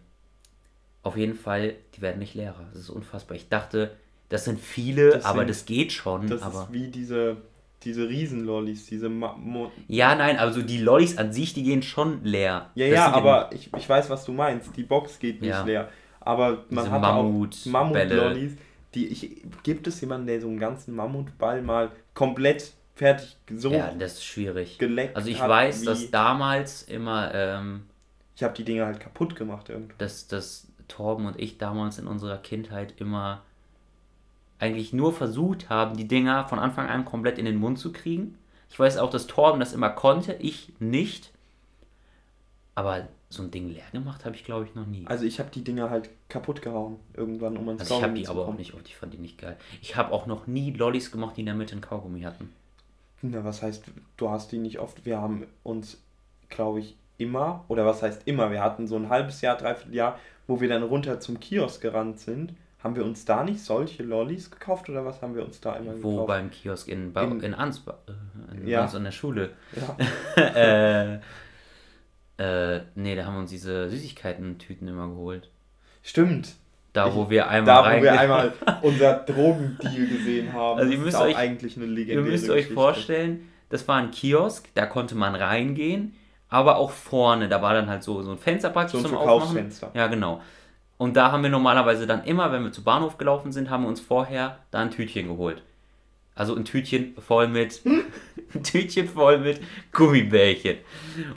auf 1.02 1.16
jeden 1.16 1.34
Fall, 1.34 1.74
die 1.96 2.00
werden 2.02 2.18
nicht 2.18 2.34
leerer. 2.34 2.64
Das 2.72 2.80
ist 2.82 2.90
unfassbar. 2.90 3.36
Ich 3.36 3.48
dachte, 3.48 3.96
das 4.28 4.44
sind 4.44 4.60
viele, 4.60 5.10
Das 5.10 5.24
aber 5.24 5.40
sind- 5.40 5.50
das 5.50 5.64
geht 5.66 5.92
schon. 5.92 6.26
Das 6.28 6.42
aber 6.42 6.64
ist 6.64 6.72
wie 6.72 6.88
diese, 6.88 7.36
diese 7.84 8.08
Riesenlollis, 8.08 8.86
diese 8.86 9.08
Ma 9.08 9.34
Mo 9.38 9.70
ja, 9.86 10.14
nein, 10.14 10.36
also 10.38 10.62
die 10.62 10.78
Lollis 10.78 11.16
an 11.18 11.32
sich, 11.32 11.54
die 11.54 11.62
gehen 11.62 11.82
schon 11.82 12.24
leer. 12.24 12.70
Ja, 12.74 12.86
Das 12.86 12.94
ja, 12.94 13.12
aber 13.12 13.50
ich, 13.52 13.70
ich 13.76 13.88
weiß, 13.88 14.10
was 14.10 14.24
du 14.24 14.32
meinst. 14.32 14.76
Die 14.76 14.82
Box 14.82 15.18
geht 15.18 15.40
nicht 15.40 15.50
Ja. 15.50 15.62
leer. 15.64 15.88
Aber 16.20 16.64
man 16.70 16.84
Diese 16.84 16.90
hat 16.90 17.00
Mammut- 17.02 17.66
auch 17.66 17.70
Mammut-Lollis. 17.70 18.52
Bälle. 18.54 18.62
Die 18.94 19.06
ich, 19.06 19.42
gibt 19.62 19.86
es 19.86 20.00
jemanden, 20.00 20.26
der 20.26 20.40
so 20.40 20.48
einen 20.48 20.58
ganzen 20.58 20.94
Mammutball 20.96 21.62
mal 21.62 21.90
komplett 22.14 22.72
fertig 22.94 23.36
so 23.54 23.70
Ja, 23.70 23.92
das 23.96 24.14
ist 24.14 24.24
schwierig. 24.24 24.78
geleckt 24.78 25.14
Also 25.14 25.28
ich 25.28 25.40
hat? 25.40 25.48
weiß, 25.48 25.84
dass 25.84 26.10
damals 26.10 26.82
immer, 26.82 27.32
ähm, 27.34 27.82
Ich 28.34 28.42
habe 28.42 28.54
die 28.54 28.64
Dinger 28.64 28.86
halt 28.86 28.98
kaputt 28.98 29.36
gemacht 29.36 29.68
irgendwann. 29.68 29.96
dass, 29.98 30.26
dass 30.26 30.66
Torben 30.88 31.26
und 31.26 31.38
ich 31.38 31.58
damals 31.58 31.98
in 31.98 32.06
unserer 32.06 32.38
Kindheit 32.38 32.94
immer 32.98 33.42
eigentlich 34.58 34.92
nur 34.92 35.12
versucht 35.12 35.68
haben, 35.68 35.96
die 35.96 36.08
Dinger 36.08 36.46
von 36.48 36.58
Anfang 36.58 36.88
an 36.88 37.04
komplett 37.04 37.38
in 37.38 37.44
den 37.44 37.56
Mund 37.56 37.78
zu 37.78 37.92
kriegen. 37.92 38.36
Ich 38.70 38.78
weiß 38.78 38.98
auch, 38.98 39.10
dass 39.10 39.26
Torben 39.26 39.60
das 39.60 39.72
immer 39.72 39.90
konnte, 39.90 40.34
ich 40.34 40.72
nicht. 40.78 41.32
Aber 42.74 43.08
so 43.30 43.42
ein 43.42 43.50
Ding 43.50 43.68
leer 43.68 43.84
gemacht 43.92 44.24
habe 44.24 44.36
ich, 44.36 44.44
glaube 44.44 44.64
ich, 44.64 44.74
noch 44.74 44.86
nie. 44.86 45.04
Also 45.06 45.24
ich 45.24 45.38
habe 45.38 45.50
die 45.50 45.62
Dinger 45.62 45.90
halt 45.90 46.10
kaputt 46.28 46.62
gehauen 46.62 46.96
irgendwann, 47.14 47.56
um 47.56 47.68
ans 47.68 47.82
Also 47.82 47.96
ich 47.96 48.02
habe 48.02 48.12
Kaugummi 48.12 48.22
die 48.22 48.28
aber 48.28 48.42
auch 48.42 48.46
kommen. 48.46 48.58
nicht 48.58 48.74
oft, 48.74 48.88
ich 48.88 48.96
fand 48.96 49.12
die 49.12 49.18
nicht 49.18 49.38
geil. 49.38 49.56
Ich 49.82 49.96
habe 49.96 50.12
auch 50.12 50.26
noch 50.26 50.46
nie 50.46 50.70
Lollis 50.72 51.10
gemacht, 51.10 51.36
die 51.36 51.40
in 51.40 51.46
der 51.46 51.54
Mitte 51.54 51.72
einen 51.72 51.80
Kaugummi 51.80 52.22
hatten. 52.22 52.52
Na, 53.22 53.44
was 53.44 53.62
heißt, 53.62 53.84
du 54.16 54.30
hast 54.30 54.52
die 54.52 54.58
nicht 54.58 54.78
oft. 54.78 55.04
Wir 55.04 55.20
haben 55.20 55.46
uns, 55.62 56.00
glaube 56.48 56.80
ich, 56.80 56.96
immer, 57.18 57.64
oder 57.68 57.84
was 57.84 58.02
heißt 58.02 58.22
immer, 58.26 58.50
wir 58.50 58.62
hatten 58.62 58.86
so 58.86 58.96
ein 58.96 59.08
halbes 59.08 59.40
Jahr, 59.40 59.56
dreiviertel 59.56 59.94
Jahr, 59.94 60.18
wo 60.46 60.60
wir 60.60 60.68
dann 60.68 60.84
runter 60.84 61.20
zum 61.20 61.40
Kiosk 61.40 61.82
gerannt 61.82 62.20
sind. 62.20 62.54
Haben 62.82 62.94
wir 62.94 63.04
uns 63.04 63.24
da 63.24 63.42
nicht 63.42 63.60
solche 63.60 64.02
Lollis 64.04 64.50
gekauft 64.52 64.88
oder 64.88 65.04
was 65.04 65.20
haben 65.20 65.34
wir 65.34 65.44
uns 65.44 65.60
da 65.60 65.74
immer 65.76 66.00
Wo 66.02 66.10
gekauft? 66.12 66.26
beim 66.28 66.50
Kiosk 66.50 66.86
in, 66.88 67.12
ba 67.12 67.22
In- 67.24 67.40
in, 67.40 67.54
Ansbach, 67.54 67.96
äh, 68.06 68.56
in 68.56 68.68
Ja. 68.68 68.84
an 68.84 69.04
der 69.04 69.10
Schule. 69.10 69.50
Ja. 69.74 69.96
äh, 70.54 71.18
äh, 72.76 72.80
nee, 72.94 73.16
da 73.16 73.24
haben 73.24 73.34
wir 73.34 73.40
uns 73.40 73.50
diese 73.50 73.88
Süßigkeiten-Tüten 73.90 74.86
immer 74.86 75.08
geholt. 75.08 75.50
Stimmt. 76.02 76.54
Da, 76.92 77.14
wo 77.14 77.28
wir 77.28 77.48
einmal 77.48 77.82
Da, 77.92 77.98
wo 77.98 78.02
wir 78.02 78.18
einmal 78.18 78.52
unser 78.82 79.14
Drogendeal 79.14 80.06
gesehen 80.06 80.52
haben. 80.52 80.78
Also 80.78 80.90
ihr 80.92 80.96
Das 80.96 81.04
müsst 81.04 81.16
ist 81.16 81.20
auch 81.22 81.26
euch- 81.26 81.36
eigentlich 81.36 81.76
eine 81.76 81.86
Ihr 81.86 81.90
legendäre 81.92 82.22
müsst 82.30 82.44
euch 82.48 82.54
Geschichte. 82.56 82.74
vorstellen, 82.74 83.48
das 83.70 83.86
war 83.88 83.96
ein 83.96 84.10
Kiosk, 84.12 84.68
da 84.74 84.86
konnte 84.86 85.14
man 85.14 85.34
reingehen, 85.34 86.14
aber 86.48 86.76
auch 86.76 86.90
vorne, 86.92 87.48
da 87.48 87.60
war 87.60 87.74
dann 87.74 87.88
halt 87.90 88.02
so, 88.02 88.22
so 88.22 88.30
ein 88.30 88.38
Fenster 88.38 88.70
praktisch 88.70 89.00
So 89.00 89.06
ein 89.06 89.10
zum 89.10 89.18
Aufmachen. 89.18 89.70
Ja, 89.94 90.06
genau. 90.06 90.40
Und 90.98 91.16
da 91.16 91.30
haben 91.30 91.44
wir 91.44 91.50
normalerweise 91.50 92.06
dann 92.06 92.24
immer, 92.24 92.52
wenn 92.52 92.64
wir 92.64 92.72
zu 92.72 92.82
Bahnhof 92.82 93.18
gelaufen 93.18 93.52
sind, 93.52 93.70
haben 93.70 93.84
wir 93.84 93.88
uns 93.88 94.00
vorher 94.00 94.58
da 94.70 94.80
ein 94.80 94.90
Tütchen 94.90 95.28
geholt. 95.28 95.62
Also 96.34 96.54
ein 96.54 96.64
Tütchen 96.64 97.14
voll 97.16 97.48
mit, 97.48 97.82
ein 98.54 98.62
Tütchen 98.62 99.08
voll 99.08 99.38
mit 99.38 99.60
Gummibärchen. 99.92 100.78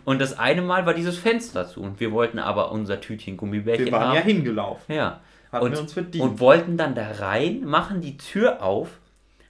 Und 0.03 0.19
das 0.19 0.37
eine 0.37 0.61
Mal 0.61 0.85
war 0.85 0.93
dieses 0.93 1.17
Fenster 1.17 1.67
zu 1.67 1.81
und 1.81 1.99
wir 1.99 2.11
wollten 2.11 2.39
aber 2.39 2.71
unser 2.71 2.99
Tütchen 2.99 3.37
Gummibärchen 3.37 3.85
Wir 3.85 3.91
waren 3.91 4.09
haben. 4.09 4.15
ja 4.15 4.21
hingelaufen. 4.21 4.93
Ja. 4.93 5.21
Hatten 5.51 5.65
und, 5.65 5.71
wir 5.73 5.79
uns 5.79 5.93
verdient. 5.93 6.23
und 6.23 6.39
wollten 6.39 6.77
dann 6.77 6.95
da 6.95 7.11
rein, 7.11 7.63
machen 7.63 8.01
die 8.01 8.17
Tür 8.17 8.63
auf 8.63 8.99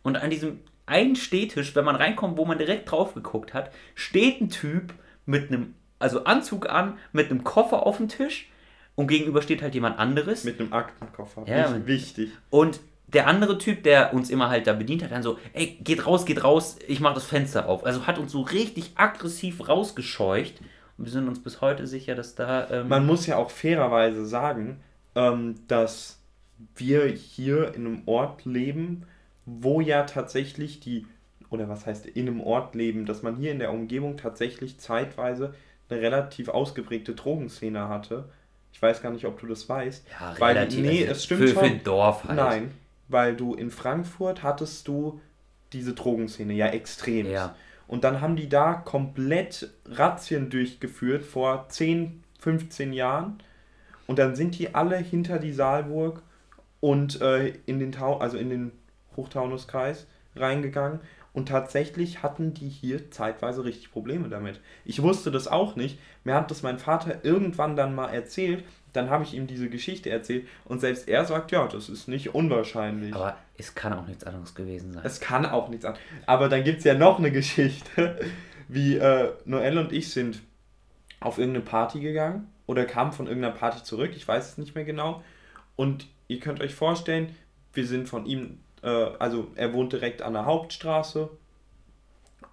und 0.04 0.18
an 0.18 0.30
diesem 0.30 0.60
einen 0.86 1.16
Stehtisch, 1.16 1.76
wenn 1.76 1.86
man 1.86 1.96
reinkommt, 1.96 2.38
wo 2.38 2.46
man 2.46 2.58
direkt 2.58 2.92
drauf 2.92 3.14
geguckt 3.14 3.54
hat, 3.54 3.72
steht 3.96 4.42
ein 4.42 4.50
Typ 4.50 4.94
mit 5.26 5.50
einem, 5.50 5.76
also 6.00 6.26
Anzug 6.26 6.70
an, 6.70 6.98
mit 7.14 7.30
einem 7.30 7.44
Koffer 7.44 7.86
auf 7.86 7.98
dem 7.98 8.10
Tisch 8.10 8.51
und 8.96 9.08
gegenüber 9.08 9.42
steht 9.42 9.62
halt 9.62 9.74
jemand 9.74 10.00
anderes. 10.00 10.44
Mit 10.44 10.60
einem 10.60 10.74
Aktenkoffer. 10.74 11.46
Ja, 11.48 11.86
wichtig. 11.86 12.32
Und 12.50 12.80
der 13.08 13.28
andere 13.28 13.58
Typ, 13.58 13.84
der 13.84 14.14
uns 14.14 14.30
immer 14.30 14.50
halt 14.50 14.68
da 14.68 14.74
bedient 14.74 15.04
hat, 15.04 15.12
dann 15.12 15.24
so, 15.24 15.38
ey, 15.54 15.78
geht 15.84 16.06
raus, 16.06 16.26
geht 16.26 16.44
raus, 16.44 16.78
ich 16.88 17.00
mach 17.00 17.14
das 17.14 17.26
Fenster 17.26 17.68
auf. 17.68 17.86
Also 17.86 18.08
hat 18.08 18.18
uns 18.18 18.32
so 18.32 18.42
richtig 18.42 18.92
aggressiv 18.96 19.68
rausgescheucht. 19.68 20.62
Und 20.98 21.06
wir 21.06 21.12
sind 21.12 21.28
uns 21.28 21.42
bis 21.42 21.62
heute 21.62 21.88
sicher, 21.88 22.16
dass 22.16 22.36
da. 22.36 22.70
Ähm, 22.70 22.88
Man 22.88 23.06
muss 23.06 23.28
ja 23.28 23.38
auch 23.38 23.50
fairerweise 23.50 24.26
sagen, 24.26 24.80
ähm, 25.16 25.56
dass 25.68 26.20
wir 26.76 27.06
hier 27.06 27.74
in 27.74 27.86
einem 27.86 28.04
Ort 28.06 28.46
leben, 28.46 29.04
wo 29.46 29.82
ja 29.82 30.04
tatsächlich 30.04 30.80
die, 30.80 31.08
oder 31.50 31.68
was 31.68 31.86
heißt 31.86 32.06
in 32.06 32.28
einem 32.28 32.40
Ort 32.40 32.76
leben, 32.76 33.06
dass 33.06 33.24
man 33.24 33.36
hier 33.36 33.52
in 33.52 33.60
der 33.60 33.72
Umgebung 33.72 34.16
tatsächlich 34.16 34.80
zeitweise 34.80 35.54
eine 35.90 36.02
relativ 36.02 36.50
ausgeprägte 36.50 37.16
Drogenszene 37.16 37.90
hatte. 37.90 38.30
Ich 38.74 38.82
weiß 38.82 39.02
gar 39.02 39.12
nicht, 39.12 39.26
ob 39.26 39.40
du 39.40 39.48
das 39.48 39.68
weißt. 39.70 40.06
ja, 40.20 40.36
weil- 40.40 40.58
relativ. 40.58 40.80
nee, 40.80 41.02
also 41.02 41.12
es 41.12 41.24
stimmt 41.26 41.42
für, 41.42 41.48
schon. 41.50 41.64
Für 41.64 41.66
ein 41.66 41.84
Dorf 41.84 42.24
halt. 42.24 42.36
Nein, 42.38 42.72
weil 43.08 43.36
du 43.36 43.54
in 43.54 43.70
Frankfurt 43.72 44.44
hattest 44.44 44.88
du 44.88 45.20
diese 45.74 45.94
Drogenszene 45.94 46.54
ja 46.54 46.68
extrem. 46.68 47.30
Ja. 47.30 47.56
Und 47.88 48.04
dann 48.04 48.22
haben 48.22 48.36
die 48.36 48.48
da 48.50 48.74
komplett 48.74 49.70
Razzien 49.86 50.50
durchgeführt 50.50 51.24
vor 51.26 51.68
10, 51.70 52.24
15 52.40 52.94
Jahren. 52.94 53.44
Und 54.08 54.18
dann 54.20 54.36
sind 54.36 54.58
die 54.58 54.74
alle 54.76 54.98
hinter 54.98 55.40
die 55.40 55.54
Saalburg 55.54 56.22
und 56.80 57.22
äh, 57.22 57.54
in 57.66 57.80
den 57.80 57.92
Tau 57.92 58.18
also 58.18 58.38
in 58.38 58.50
den 58.50 58.72
Hochtaunuskreis 59.16 60.08
reingegangen. 60.36 61.00
Und 61.34 61.48
tatsächlich 61.48 62.24
hatten 62.24 62.54
die 62.54 62.68
hier 62.68 63.10
zeitweise 63.10 63.64
richtig 63.64 63.92
Probleme 63.92 64.28
damit. 64.28 64.60
Ich 64.84 65.02
wusste 65.02 65.32
das 65.32 65.48
auch 65.48 65.76
nicht. 65.78 65.98
Mir 66.26 66.36
hat 66.36 66.52
das 66.52 66.62
mein 66.62 66.78
Vater 66.78 67.24
irgendwann 67.24 67.76
dann 67.76 67.96
mal 67.96 68.10
erzählt. 68.10 68.66
Dann 68.92 69.10
habe 69.10 69.24
ich 69.24 69.34
ihm 69.34 69.48
diese 69.48 69.70
Geschichte 69.70 70.10
erzählt. 70.10 70.46
Und 70.66 70.82
selbst 70.82 71.08
er 71.08 71.24
sagt, 71.24 71.52
ja, 71.52 71.66
das 71.68 71.88
ist 71.88 72.10
nicht 72.10 72.36
unwahrscheinlich. 72.36 73.16
Aber 73.16 73.38
es 73.58 73.76
kann 73.76 73.94
auch 73.94 74.06
nichts 74.08 74.26
anderes 74.26 74.56
gewesen 74.56 74.92
sein. 74.92 75.04
Es 75.06 75.22
kann 75.22 75.46
auch 75.46 75.70
nichts 75.70 75.86
an. 75.86 75.96
Aber 76.26 76.50
dann 76.50 76.66
gibt 76.66 76.80
es 76.80 76.84
ja 76.84 76.96
noch 76.96 77.18
eine 77.18 77.32
Geschichte, 77.32 78.20
wie 78.68 78.98
äh, 78.98 79.32
Noel 79.46 79.78
und 79.78 79.94
ich 79.94 80.12
sind 80.12 80.42
auf 81.22 81.38
irgendeine 81.38 81.64
Party 81.64 82.02
gegangen 82.02 82.52
oder 82.66 82.86
kamen 82.86 83.14
von 83.14 83.28
irgendeiner 83.28 83.54
Party 83.54 83.84
zurück, 83.84 84.12
ich 84.16 84.28
weiß 84.28 84.50
es 84.50 84.58
nicht 84.58 84.76
mehr 84.76 84.84
genau. 84.84 85.24
Und 85.76 86.08
ihr 86.28 86.40
könnt 86.40 86.62
euch 86.62 86.74
vorstellen, 86.74 87.36
wir 87.74 87.86
sind 87.86 88.10
von 88.10 88.26
ihm, 88.26 88.60
äh, 88.84 88.88
also 88.88 89.48
er 89.56 89.74
wohnt 89.74 89.94
direkt 89.94 90.22
an 90.22 90.34
der 90.34 90.46
Hauptstraße 90.46 91.30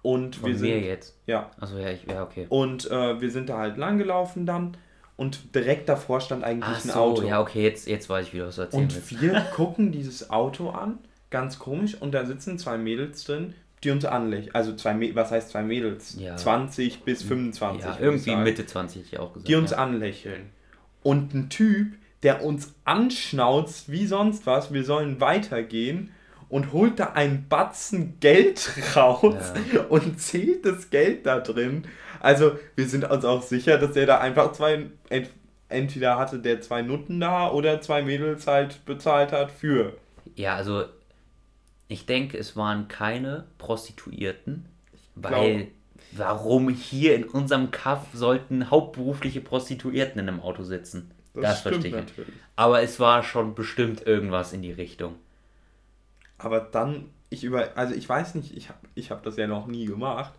und 0.01 0.37
Von 0.37 0.47
wir 0.47 0.53
mir 0.53 0.59
sind, 0.59 0.83
jetzt. 0.83 1.17
ja, 1.25 1.51
Also 1.59 1.77
ja, 1.77 1.89
ich, 1.89 2.05
ja, 2.05 2.23
okay. 2.23 2.45
und 2.49 2.89
äh, 2.89 3.19
wir 3.19 3.31
sind 3.31 3.49
da 3.49 3.57
halt 3.57 3.77
lang 3.77 3.97
gelaufen 3.97 4.45
dann 4.45 4.77
und 5.17 5.53
direkt 5.53 5.89
davor 5.89 6.21
stand 6.21 6.43
eigentlich 6.43 6.77
Ach 6.77 6.85
ein 6.85 6.91
so, 6.91 6.99
Auto. 6.99 7.23
ja, 7.23 7.41
okay, 7.41 7.63
jetzt, 7.63 7.87
jetzt 7.87 8.09
weiß 8.09 8.27
ich 8.27 8.33
wieder, 8.33 8.47
was 8.47 8.55
du 8.55 8.61
erzählen 8.61 8.89
willst. 8.89 9.11
Und 9.11 9.21
wir 9.21 9.33
gucken 9.55 9.91
dieses 9.91 10.29
Auto 10.29 10.69
an, 10.69 10.99
ganz 11.29 11.59
komisch, 11.59 11.95
und 11.99 12.13
da 12.13 12.25
sitzen 12.25 12.57
zwei 12.57 12.77
Mädels 12.77 13.25
drin, 13.25 13.53
die 13.83 13.91
uns 13.91 14.05
anlächeln. 14.05 14.55
Also 14.55 14.73
zwei, 14.75 15.13
was 15.15 15.31
heißt 15.31 15.49
zwei 15.49 15.63
Mädels? 15.63 16.17
Ja. 16.19 16.37
20 16.37 17.03
bis 17.03 17.23
25. 17.23 17.85
Ja, 17.85 17.97
irgendwie. 17.99 18.35
Mitte 18.35 18.65
20 18.65 19.01
hätte 19.01 19.15
ich 19.15 19.19
auch 19.19 19.33
gesagt. 19.33 19.47
die 19.49 19.55
uns 19.55 19.71
ja. 19.71 19.77
anlächeln. 19.77 20.49
Und 21.03 21.33
ein 21.33 21.49
Typ, 21.49 21.95
der 22.23 22.43
uns 22.43 22.73
anschnauzt 22.85 23.91
wie 23.91 24.05
sonst 24.05 24.45
was, 24.45 24.73
wir 24.73 24.83
sollen 24.83 25.19
weitergehen 25.21 26.11
und 26.49 26.73
holt 26.73 26.99
da 26.99 27.11
einen 27.13 27.47
Batzen 27.47 28.19
Geld 28.19 28.69
raus 28.95 29.53
und 29.89 30.19
zählt 30.19 30.65
das 30.65 30.89
Geld 30.89 31.25
da 31.25 31.39
drin. 31.39 31.83
Also 32.19 32.57
wir 32.75 32.87
sind 32.87 33.09
uns 33.09 33.23
auch 33.23 33.43
sicher, 33.43 33.77
dass 33.77 33.95
er 33.95 34.05
da 34.05 34.19
einfach 34.19 34.51
zwei, 34.51 34.87
ent, 35.09 35.29
entweder 35.69 36.17
hatte 36.17 36.39
der 36.39 36.61
zwei 36.61 36.81
Nutten 36.81 37.19
da 37.19 37.51
oder 37.51 37.81
zwei 37.81 38.01
Mädels 38.01 38.47
halt 38.47 38.83
bezahlt 38.85 39.31
hat 39.31 39.51
für. 39.51 39.93
Ja, 40.35 40.55
also 40.55 40.85
ich 41.87 42.05
denke, 42.05 42.37
es 42.37 42.55
waren 42.55 42.87
keine 42.87 43.45
Prostituierten, 43.57 44.65
weil 45.15 45.67
warum 46.11 46.69
hier 46.69 47.15
in 47.15 47.23
unserem 47.23 47.71
Kaff 47.71 48.07
sollten 48.13 48.69
hauptberufliche 48.69 49.41
Prostituierten 49.41 50.19
in 50.19 50.27
einem 50.27 50.41
Auto 50.41 50.63
sitzen? 50.63 51.11
Das, 51.33 51.61
verstehe 51.61 51.87
ich 51.87 51.93
natürlich. 51.93 52.33
Aber 52.55 52.81
es 52.81 52.99
war 52.99 53.23
schon 53.23 53.55
bestimmt 53.55 54.05
irgendwas 54.05 54.51
in 54.51 54.61
die 54.61 54.71
Richtung. 54.71 55.15
Aber 56.39 56.59
dann, 56.61 57.11
ich 57.29 57.43
über, 57.43 57.77
also 57.77 57.93
ich 57.93 58.09
weiß 58.09 58.35
nicht, 58.35 58.57
ich 58.57 58.69
habe 58.69 58.79
ich 58.95 59.11
hab 59.11 59.21
das 59.21 59.37
ja 59.37 59.45
noch 59.45 59.67
nie 59.67 59.85
gemacht. 59.85 60.33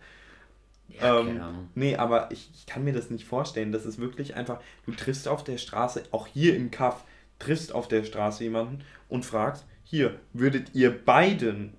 Ja, 0.89 1.19
ähm, 1.19 1.27
keine 1.27 1.43
Ahnung. 1.45 1.69
nee, 1.75 1.95
aber 1.95 2.29
ich, 2.31 2.49
ich 2.53 2.65
kann 2.65 2.83
mir 2.83 2.93
das 2.93 3.09
nicht 3.09 3.25
vorstellen. 3.25 3.71
Das 3.71 3.85
ist 3.85 3.99
wirklich 3.99 4.35
einfach, 4.35 4.59
du 4.85 4.91
triffst 4.91 5.27
auf 5.27 5.43
der 5.43 5.57
Straße, 5.57 6.03
auch 6.11 6.27
hier 6.27 6.55
im 6.57 6.69
Kaff, 6.71 7.05
triffst 7.39 7.73
auf 7.73 7.87
der 7.87 8.03
Straße 8.03 8.43
jemanden 8.43 8.83
und 9.07 9.25
fragst, 9.25 9.65
hier, 9.83 10.19
würdet 10.33 10.73
ihr 10.73 10.91
beiden 10.91 11.73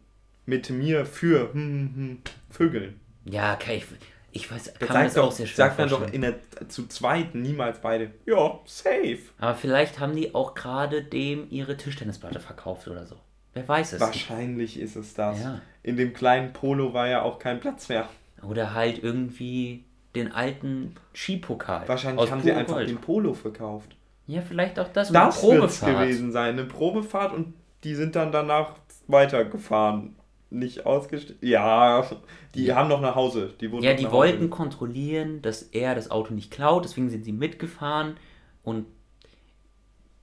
mit 0.46 0.70
mir 0.70 1.04
für 1.04 1.52
hm, 1.52 1.54
hm, 1.54 1.94
hm, 1.94 2.18
vögeln? 2.50 3.00
Ja, 3.24 3.54
okay, 3.54 3.76
ich, 3.76 3.86
ich 4.32 4.50
weiß, 4.50 4.74
kann 4.74 4.88
man 4.88 5.04
das 5.04 5.14
sagt, 5.14 5.24
auch 5.24 5.28
doch, 5.28 5.36
sehr 5.36 5.46
schwer 5.46 5.66
sagt 5.66 5.78
man 5.78 5.88
doch 5.88 6.12
in 6.12 6.22
der, 6.22 6.38
zu 6.68 6.86
zweiten 6.86 7.42
niemals 7.42 7.80
beide. 7.80 8.12
Ja, 8.26 8.60
safe. 8.64 9.18
Aber 9.38 9.54
vielleicht 9.54 10.00
haben 10.00 10.16
die 10.16 10.34
auch 10.34 10.54
gerade 10.54 11.02
dem 11.02 11.46
ihre 11.50 11.76
Tischtennisplatte 11.76 12.40
verkauft 12.40 12.88
oder 12.88 13.06
so. 13.06 13.16
Wer 13.54 13.68
weiß 13.68 13.94
es. 13.94 14.00
Wahrscheinlich 14.00 14.78
ist 14.78 14.96
es 14.96 15.14
das. 15.14 15.42
Ja. 15.42 15.60
In 15.82 15.96
dem 15.96 16.14
kleinen 16.14 16.52
Polo 16.52 16.94
war 16.94 17.08
ja 17.08 17.22
auch 17.22 17.38
kein 17.38 17.60
Platz 17.60 17.88
mehr. 17.88 18.08
Oder 18.42 18.74
halt 18.74 19.02
irgendwie 19.02 19.84
den 20.14 20.32
alten 20.32 20.94
Skipokal. 21.14 21.88
Wahrscheinlich 21.88 22.30
haben 22.30 22.42
sie 22.42 22.52
einfach 22.52 22.74
Gold. 22.74 22.88
den 22.88 22.98
Polo 22.98 23.34
verkauft. 23.34 23.96
Ja, 24.26 24.40
vielleicht 24.40 24.78
auch 24.78 24.88
das. 24.88 25.10
Das 25.10 25.42
eine 25.42 25.60
wird 25.60 25.80
gewesen 25.80 26.32
sein. 26.32 26.58
Eine 26.58 26.64
Probefahrt 26.64 27.32
und 27.32 27.54
die 27.84 27.94
sind 27.94 28.16
dann 28.16 28.32
danach 28.32 28.74
weitergefahren. 29.06 30.16
Nicht 30.50 30.84
ausgestellt. 30.84 31.38
Ja, 31.40 32.06
die 32.54 32.74
haben 32.74 32.88
noch 32.88 33.00
nach 33.00 33.14
Hause. 33.14 33.54
Die 33.60 33.72
wurden 33.72 33.84
Ja, 33.84 33.94
die 33.94 34.10
wollten 34.10 34.50
kontrollieren, 34.50 35.40
dass 35.40 35.62
er 35.62 35.94
das 35.94 36.10
Auto 36.10 36.34
nicht 36.34 36.50
klaut, 36.50 36.84
deswegen 36.84 37.08
sind 37.08 37.24
sie 37.24 37.32
mitgefahren 37.32 38.16
und 38.62 38.84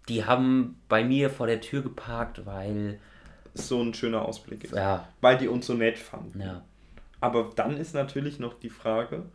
die 0.07 0.25
haben 0.25 0.79
bei 0.87 1.03
mir 1.03 1.29
vor 1.29 1.47
der 1.47 1.61
Tür 1.61 1.81
geparkt, 1.81 2.45
weil, 2.45 2.99
so 3.67 3.81
ein 3.81 3.93
schöner 3.93 4.23
Ausblick 4.23 4.63
ist. 4.63 4.73
ja, 4.73 5.07
Weil 5.21 5.37
die 5.37 5.47
uns 5.47 5.65
so 5.67 5.73
nett 5.73 5.97
fanden. 5.97 6.39
ja, 6.41 6.63
Aber 7.19 7.51
dann 7.55 7.77
ist 7.77 7.93
natürlich 7.93 8.39
noch 8.39 8.53
die 8.59 8.69
Frage, 8.69 9.25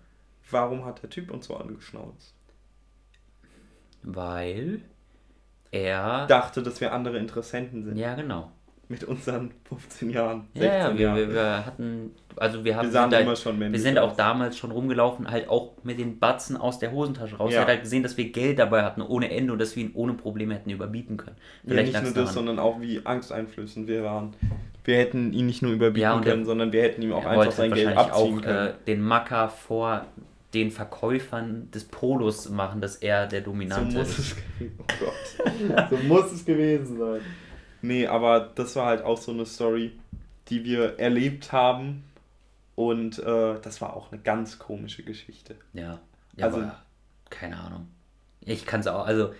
warum 0.51 0.85
hat 0.85 1.03
der 1.03 1.11
Typ 1.11 1.31
uns 1.31 1.47
so 1.47 1.57
angeschnauzt? 1.57 2.35
weil 4.07 4.83
er, 5.71 6.27
Dachte, 6.27 6.63
dass 6.63 6.81
wir 6.81 6.93
andere 6.93 7.19
Interessenten 7.19 7.85
sind. 7.85 7.97
ja 7.97 8.15
genau. 8.15 8.53
Mit 8.89 9.03
unseren 9.05 9.51
15 9.69 10.11
Jahren. 10.11 10.45
Ja, 10.55 10.65
ja, 10.65 10.71
16 10.89 10.99
wir, 10.99 11.05
Jahren. 11.07 11.17
wir, 11.17 11.33
wir 11.35 11.67
hatten, 11.67 12.11
also 12.37 12.65
wir 12.65 12.77
haben 12.77 12.93
Wir 12.93 13.11
sind 13.11 13.39
schon 13.39 13.61
wir 13.73 13.79
sind 13.81 13.99
auch 13.99 14.11
aus. 14.11 14.17
damals 14.17 14.59
schon 14.59 14.71
rumgelaufen, 14.73 15.31
halt 15.31 15.49
auch 15.49 15.73
mit 15.83 15.99
den 15.99 16.19
Batzen 16.19 16.57
aus 16.57 16.79
der 16.79 16.93
Hosentasche 16.93 17.37
raus. 17.37 17.51
Ja. 17.53 17.59
Er 17.59 17.63
hat 17.63 17.69
halt 17.69 17.83
gesehen, 17.83 18.03
dass 18.03 18.17
wir 18.17 18.31
Geld 18.31 18.59
dabei 18.59 18.83
hatten 18.83 19.01
ohne 19.03 19.31
Ende 19.31 19.53
und 19.55 19.59
dass 19.59 19.75
wir 19.75 19.85
ihn 19.85 19.93
ohne 19.95 20.13
Probleme 20.15 20.55
hätten 20.55 20.71
überbieten 20.71 21.17
können. 21.17 21.37
Ja, 21.63 21.71
Vielleicht 21.71 21.93
nicht 21.93 22.03
nur 22.03 22.13
das, 22.13 22.15
daran. 22.15 22.35
sondern 22.35 22.59
auch 22.59 22.81
wie 22.81 23.01
angsteinflößend 23.05 23.89
wir 23.89 24.05
waren. 24.05 24.35
Wir 24.85 24.99
hätten 24.99 25.33
ihn 25.33 25.47
nicht 25.47 25.63
nur 25.63 25.73
überbieten 25.73 26.03
Ja, 26.03 26.15
und 26.15 26.25
können, 26.25 26.43
er- 26.43 26.47
sondern 26.47 26.73
wir 26.73 26.83
hätten 26.83 27.01
ihm 27.01 27.15
auch 27.15 27.25
einfach 27.25 27.53
sein 27.53 27.73
Geld 27.73 27.97
abziehen 27.97 28.39
auch 28.39 28.43
können. 28.43 28.67
äh, 28.69 28.73
den 28.87 29.01
Macker 29.01 29.49
vor 29.49 30.05
den 30.53 30.71
Verkäufern 30.71 31.69
des 31.73 31.85
Polos 31.85 32.49
machen, 32.51 32.81
dass 32.81 32.97
er 32.97 33.27
der 33.27 33.41
so 33.41 33.47
Dominante 33.47 33.97
muss 33.99 34.19
ist. 34.19 34.37
es 34.61 34.67
oh 34.79 34.83
Gott. 35.01 35.87
so 35.91 35.97
muss 36.07 36.31
es 36.33 36.45
gewesen 36.45 36.97
sein. 36.99 37.21
Nee, 37.85 38.07
aber 38.07 38.41
das 38.41 38.77
war 38.77 38.87
halt 38.87 39.03
auch 39.03 39.19
so 39.19 39.31
eine 39.33 39.45
Story, 39.45 39.93
die 40.49 40.65
wir 40.65 40.99
erlebt 40.99 41.53
haben. 41.53 42.05
Und 42.77 43.19
äh, 43.19 43.61
das 43.61 43.81
war 43.81 43.95
auch 43.95 44.11
eine 44.11 44.21
ganz 44.21 44.59
komische 44.59 45.03
Geschichte. 45.03 45.57
Ja, 45.75 46.01
ja 46.37 46.47
Also- 46.47 46.59
aber 46.63 46.83
keine 47.31 47.59
Ahnung. 47.59 47.89
Ich 48.41 48.67
kann 48.67 48.81
es 48.81 48.87
auch, 48.87 49.07
also 49.07 49.33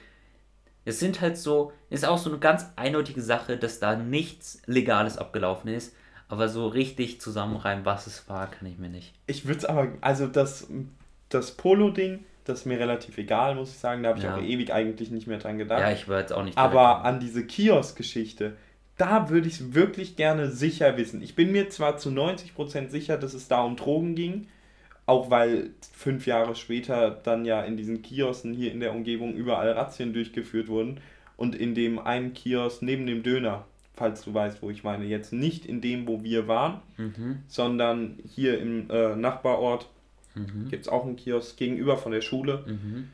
es 0.85 0.99
sind 1.01 1.21
halt 1.21 1.37
so, 1.37 1.73
ist 1.91 2.05
auch 2.07 2.19
so 2.19 2.31
eine 2.31 2.39
ganz 2.39 2.67
eindeutige 2.77 3.23
Sache, 3.23 3.57
dass 3.57 3.81
da 3.81 3.97
nichts 3.97 4.61
Legales 4.67 5.19
abgelaufen 5.19 5.69
ist, 5.71 5.95
aber 6.29 6.49
so 6.49 6.69
richtig 6.69 7.21
zusammenreimen, 7.21 7.85
was 7.85 8.07
es 8.07 8.29
war, 8.29 8.51
kann 8.51 8.67
ich 8.67 8.79
mir 8.79 8.89
nicht. 8.89 9.15
Ich 9.27 9.47
würde 9.47 9.59
es 9.59 9.65
aber, 9.65 9.89
also 10.01 10.27
das, 10.27 10.69
das 11.29 11.53
Polo-Ding, 11.53 12.25
das 12.45 12.61
ist 12.61 12.67
mir 12.67 12.79
relativ 12.79 13.17
egal, 13.19 13.55
muss 13.55 13.71
ich 13.71 13.79
sagen. 13.79 14.03
Da 14.03 14.11
habe 14.11 14.19
ich 14.19 14.25
Ja. 14.25 14.37
auch 14.37 14.43
ewig 14.43 14.73
eigentlich 14.73 15.11
nicht 15.11 15.27
mehr 15.27 15.39
dran 15.39 15.59
gedacht. 15.59 15.81
Ja, 15.81 15.91
ich 15.93 16.09
war 16.09 16.21
jetzt 16.21 16.33
auch 16.33 16.45
nicht. 16.45 16.59
Aber 16.59 17.05
an 17.05 17.21
diese 17.21 17.45
Kiosk-Geschichte, 17.47 18.57
da 18.97 19.29
würde 19.31 19.49
ich 19.49 19.55
es 19.61 19.75
wirklich 19.75 20.17
gerne 20.17 20.51
sicher 20.51 20.97
wissen. 20.97 21.23
Ich 21.23 21.35
bin 21.35 21.53
mir 21.53 21.69
zwar 21.71 21.97
zu 21.97 22.11
90% 22.11 22.91
sicher, 22.91 23.17
dass 23.17 23.35
es 23.35 23.49
da 23.49 23.63
um 23.63 23.77
Drogen 23.77 24.15
ging, 24.15 24.47
auch 25.07 25.31
weil 25.31 25.71
fünf 25.93 26.27
Jahre 26.27 26.55
später 26.55 27.11
dann 27.11 27.45
ja 27.45 27.63
in 27.63 27.77
diesen 27.77 28.03
Kiosken 28.03 28.55
hier 28.55 28.73
in 28.73 28.81
der 28.81 28.93
Umgebung 28.95 29.35
überall 29.35 29.71
Razzien 29.73 30.13
durchgeführt 30.13 30.69
wurden 30.69 31.01
und 31.37 31.55
in 31.55 31.75
dem 31.75 31.99
einen 31.99 32.33
Kiosk 32.35 32.83
neben 32.83 33.07
dem 33.07 33.23
Döner, 33.23 33.65
falls 33.95 34.23
du 34.23 34.33
weißt, 34.33 34.63
wo 34.63 34.71
ich 34.71 34.83
meine, 34.85 35.05
jetzt 35.05 35.33
nicht 35.33 35.67
in 35.67 35.81
dem, 35.81 36.07
wo 36.07 36.23
wir 36.23 36.47
waren, 36.49 36.81
Mhm, 36.97 37.41
sondern 37.49 38.19
hier 38.35 38.59
im 38.61 38.89
äh, 38.91 39.15
Nachbarort 39.17 39.89
mhm, 40.35 40.69
gibt 40.69 40.83
es 40.87 40.89
auch 40.89 41.05
einen 41.05 41.17
Kiosk 41.17 41.57
gegenüber 41.57 41.97
von 41.97 42.13
der 42.13 42.21
Schule. 42.21 42.65
mhm. 42.67 43.09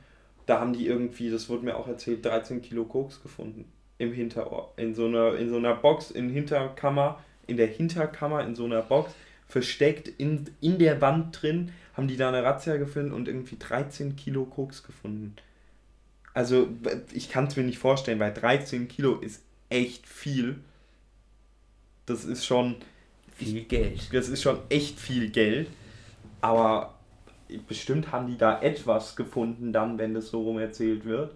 Da 0.46 0.58
haben 0.58 0.72
die 0.72 0.86
irgendwie, 0.86 1.30
das 1.30 1.48
wurde 1.48 1.64
mir 1.64 1.76
auch 1.76 1.86
erzählt, 1.86 2.24
13 2.24 2.60
Kilo 2.60 2.84
Koks 2.84 3.22
gefunden. 3.22 3.66
Im 3.98 4.12
Hinterort. 4.12 4.76
In 4.80 4.94
so 4.94 5.06
einer, 5.06 5.36
in 5.36 5.48
so 5.48 5.56
einer 5.58 5.74
Box, 5.74 6.10
in 6.10 6.28
Hinterkammer, 6.28 7.22
in 7.46 7.56
der 7.56 7.68
Hinterkammer, 7.68 8.42
in 8.44 8.56
so 8.56 8.64
einer 8.64 8.82
Box, 8.82 9.12
versteckt 9.46 10.08
in, 10.08 10.48
in 10.60 10.78
der 10.78 11.00
Wand 11.00 11.40
drin, 11.40 11.70
haben 11.94 12.08
die 12.08 12.16
da 12.16 12.28
eine 12.28 12.42
Razzia 12.42 12.78
gefunden 12.78 13.12
und 13.12 13.28
irgendwie 13.28 13.56
13 13.58 14.16
Kilo 14.16 14.44
Koks 14.44 14.82
gefunden. 14.82 15.36
Also, 16.34 16.68
ich 17.12 17.28
kann 17.28 17.46
es 17.46 17.56
mir 17.56 17.62
nicht 17.64 17.78
vorstellen, 17.78 18.18
weil 18.18 18.32
13 18.32 18.88
Kilo 18.88 19.16
ist 19.18 19.42
echt 19.68 20.06
viel. 20.08 20.56
Das 22.06 22.24
ist 22.24 22.44
schon, 22.46 22.76
Viel 23.36 23.64
Geld. 23.64 24.08
das 24.12 24.28
ist 24.28 24.42
schon 24.42 24.58
echt 24.68 24.98
viel 24.98 25.30
Geld. 25.30 25.68
Aber 26.40 26.98
bestimmt 27.58 28.12
haben 28.12 28.26
die 28.26 28.36
da 28.36 28.60
etwas 28.60 29.16
gefunden, 29.16 29.72
dann, 29.72 29.98
wenn 29.98 30.14
das 30.14 30.28
so 30.30 30.42
rum 30.42 30.58
erzählt 30.58 31.04
wird. 31.04 31.34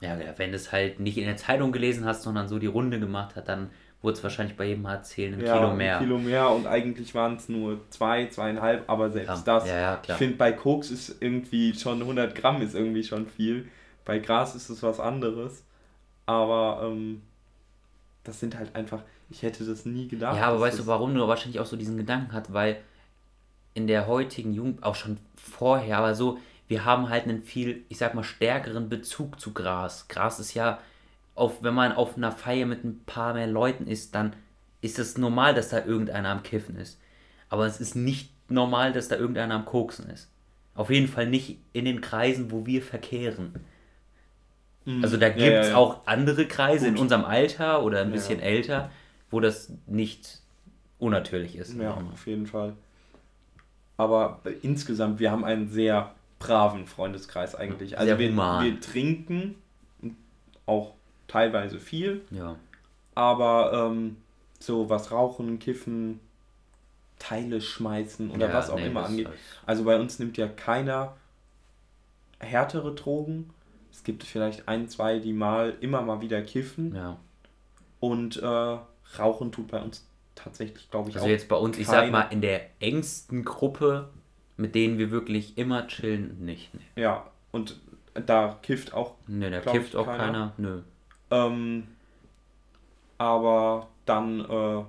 Ja, 0.00 0.16
ja, 0.18 0.34
wenn 0.36 0.50
du 0.50 0.56
es 0.56 0.72
halt 0.72 1.00
nicht 1.00 1.16
in 1.18 1.24
der 1.24 1.36
Zeitung 1.36 1.72
gelesen 1.72 2.04
hast, 2.04 2.22
sondern 2.22 2.48
so 2.48 2.58
die 2.58 2.66
Runde 2.66 3.00
gemacht 3.00 3.36
hat, 3.36 3.48
dann 3.48 3.70
wurde 4.02 4.18
es 4.18 4.22
wahrscheinlich 4.22 4.56
bei 4.56 4.66
jedem 4.66 4.84
erzählen, 4.84 5.34
ein 5.34 5.40
Kilo 5.40 5.74
mehr. 5.74 5.98
Ein 5.98 6.04
Kilo 6.04 6.18
mehr 6.18 6.50
und 6.50 6.66
eigentlich 6.66 7.14
waren 7.14 7.36
es 7.36 7.48
nur 7.48 7.80
zwei, 7.90 8.26
zweieinhalb, 8.26 8.88
aber 8.88 9.10
selbst 9.10 9.46
Ja, 9.46 9.54
das. 9.58 9.68
ja, 9.68 9.78
ja, 9.78 9.94
ich 9.96 10.02
klar. 10.02 10.18
finde, 10.18 10.36
bei 10.36 10.52
Koks 10.52 10.90
ist 10.90 11.16
irgendwie 11.20 11.72
schon 11.74 12.02
100 12.02 12.34
Gramm 12.34 12.60
ist 12.60 12.74
irgendwie 12.74 13.02
schon 13.02 13.26
viel. 13.26 13.68
Bei 14.04 14.18
Gras 14.18 14.54
ist 14.54 14.68
es 14.68 14.82
was 14.82 15.00
anderes. 15.00 15.64
Aber 16.26 16.82
ähm, 16.84 17.22
das 18.24 18.40
sind 18.40 18.58
halt 18.58 18.74
einfach, 18.76 19.02
ich 19.30 19.42
hätte 19.42 19.64
das 19.64 19.86
nie 19.86 20.08
gedacht. 20.08 20.36
Ja, 20.36 20.48
aber 20.48 20.60
weißt 20.60 20.78
du, 20.80 20.86
warum 20.86 21.14
du 21.14 21.26
wahrscheinlich 21.26 21.60
auch 21.60 21.66
so 21.66 21.76
diesen 21.76 21.96
Gedanken 21.96 22.32
hat, 22.32 22.52
weil 22.52 22.78
in 23.74 23.86
der 23.86 24.06
heutigen 24.06 24.52
Jugend, 24.52 24.82
auch 24.84 24.94
schon 24.94 25.18
vorher, 25.36 25.98
aber 25.98 26.14
so, 26.14 26.38
wir 26.68 26.84
haben 26.84 27.08
halt 27.10 27.24
einen 27.24 27.42
viel, 27.42 27.84
ich 27.88 27.98
sag 27.98 28.14
mal, 28.14 28.24
stärkeren 28.24 28.88
Bezug 28.88 29.40
zu 29.40 29.52
Gras. 29.52 30.08
Gras 30.08 30.40
ist 30.40 30.54
ja, 30.54 30.80
auf, 31.34 31.62
wenn 31.62 31.74
man 31.74 31.92
auf 31.92 32.16
einer 32.16 32.32
Feier 32.32 32.66
mit 32.66 32.84
ein 32.84 33.00
paar 33.06 33.34
mehr 33.34 33.46
Leuten 33.48 33.86
ist, 33.86 34.14
dann 34.14 34.34
ist 34.80 34.98
es 34.98 35.18
normal, 35.18 35.54
dass 35.54 35.70
da 35.70 35.84
irgendeiner 35.84 36.30
am 36.30 36.42
Kiffen 36.42 36.76
ist. 36.76 37.00
Aber 37.48 37.66
es 37.66 37.80
ist 37.80 37.96
nicht 37.96 38.30
normal, 38.50 38.92
dass 38.92 39.08
da 39.08 39.16
irgendeiner 39.16 39.54
am 39.54 39.64
Koksen 39.64 40.08
ist. 40.10 40.30
Auf 40.74 40.90
jeden 40.90 41.08
Fall 41.08 41.26
nicht 41.28 41.58
in 41.72 41.84
den 41.84 42.00
Kreisen, 42.00 42.50
wo 42.50 42.66
wir 42.66 42.82
verkehren. 42.82 43.54
Also 45.02 45.16
da 45.16 45.28
Ja, 45.28 45.44
gibt 45.44 45.64
es 45.64 45.68
ja, 45.68 45.68
ja. 45.70 45.76
auch 45.76 46.06
andere 46.06 46.46
Kreise 46.46 46.86
in 46.88 46.94
Gut. 46.94 47.02
unserem 47.02 47.24
Alter 47.24 47.82
oder 47.82 48.00
ein 48.00 48.08
Ja. 48.08 48.12
bisschen 48.12 48.40
älter, 48.40 48.90
wo 49.30 49.40
das 49.40 49.72
nicht 49.86 50.40
unnatürlich 50.98 51.56
ist. 51.56 51.74
Ja, 51.78 51.94
auf 51.94 52.26
jeden 52.26 52.46
Fall. 52.46 52.74
Aber 53.96 54.40
insgesamt, 54.62 55.20
wir 55.20 55.30
haben 55.30 55.44
einen 55.44 55.68
sehr 55.68 56.14
braven 56.38 56.86
Freundeskreis 56.86 57.54
eigentlich. 57.54 57.98
Also 57.98 58.08
Sehr 58.08 58.18
wir, 58.18 58.30
human. 58.30 58.64
wir 58.64 58.80
trinken 58.80 59.56
auch 60.66 60.94
teilweise 61.28 61.78
viel, 61.78 62.22
ja. 62.30 62.56
aber 63.14 63.90
ähm, 63.90 64.16
so 64.60 64.88
was 64.88 65.10
rauchen, 65.10 65.58
kiffen, 65.58 66.20
Teile 67.18 67.60
schmeißen 67.60 68.30
oder 68.30 68.48
Ja, 68.48 68.54
was 68.54 68.70
auch 68.70 68.76
nee, 68.76 68.86
immer 68.86 69.06
angeht. 69.06 69.28
Also 69.66 69.84
bei 69.84 69.98
uns 69.98 70.18
nimmt 70.18 70.36
ja 70.36 70.48
keiner 70.48 71.16
härtere 72.38 72.94
Drogen. 72.94 73.50
Es 73.92 74.04
gibt 74.04 74.24
vielleicht 74.24 74.68
ein, 74.68 74.88
zwei, 74.88 75.18
die 75.18 75.32
mal 75.32 75.76
immer 75.80 76.02
mal 76.02 76.20
wieder 76.20 76.42
kiffen. 76.42 76.94
Ja. 76.94 77.16
Und 78.00 78.36
äh, 78.42 78.78
Rauchen 79.18 79.52
tut 79.52 79.68
bei 79.68 79.80
uns 79.80 80.04
tatsächlich, 80.34 80.90
glaube 80.90 81.10
ich, 81.10 81.16
Also 81.16 81.26
auch. 81.26 81.30
jetzt 81.30 81.48
bei 81.48 81.56
uns, 81.56 81.78
ich 81.78 81.86
sag 81.86 82.10
mal, 82.10 82.22
in 82.30 82.40
der 82.40 82.62
engsten 82.80 83.44
Gruppe, 83.44 84.08
mit 84.56 84.74
denen 84.74 84.98
wir 84.98 85.10
wirklich 85.10 85.56
immer 85.58 85.86
chillen, 85.86 86.44
nicht. 86.44 86.72
Nee, 86.74 87.02
Ja, 87.02 87.26
und 87.52 87.78
da 88.26 88.58
kifft 88.62 88.94
auch. 88.94 89.14
nee 89.26 89.50
da 89.50 89.60
kifft 89.60 89.96
auch 89.96 90.06
keiner. 90.06 90.18
keiner. 90.24 90.52
Nö. 90.56 90.80
Ähm, 91.30 91.86
aber 93.18 93.88
dann 94.06 94.40
äh, 94.40 94.82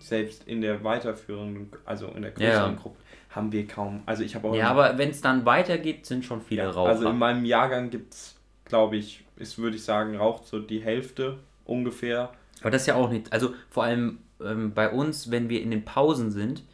selbst 0.00 0.46
in 0.46 0.60
der 0.60 0.82
weiterführenden, 0.84 1.70
also 1.84 2.08
in 2.08 2.22
der 2.22 2.30
größeren 2.32 2.74
Ja. 2.74 2.80
Gruppe, 2.80 2.96
haben 3.30 3.52
wir 3.52 3.66
kaum. 3.66 4.02
Also 4.06 4.22
ich 4.22 4.34
habe 4.34 4.48
auch. 4.48 4.54
Ja, 4.54 4.68
aber 4.70 4.98
wenn 4.98 5.10
es 5.10 5.20
dann 5.20 5.44
weitergeht, 5.44 6.06
sind 6.06 6.24
schon 6.24 6.40
viele 6.40 6.66
Raucher. 6.72 6.88
also 6.90 7.08
in 7.08 7.18
meinem 7.18 7.44
Jahrgang 7.44 7.90
gibt 7.90 8.14
es, 8.14 8.36
glaube 8.64 8.96
ich, 8.96 9.24
ist, 9.36 9.58
würde 9.58 9.76
ich 9.76 9.84
sagen, 9.84 10.16
raucht 10.16 10.46
so 10.46 10.58
die 10.58 10.80
Hälfte 10.80 11.38
ungefähr. 11.64 12.30
Aber 12.60 12.70
das 12.70 12.82
ist 12.82 12.86
ja 12.86 12.94
auch 12.96 13.10
nicht. 13.10 13.32
Also 13.32 13.54
vor 13.70 13.84
allem 13.84 14.18
ähm, 14.44 14.72
bei 14.74 14.90
uns, 14.90 15.30
wenn 15.30 15.48
wir 15.48 15.62
in 15.62 15.70
den 15.70 15.84
Pausen 15.84 16.30
sind, 16.30 16.64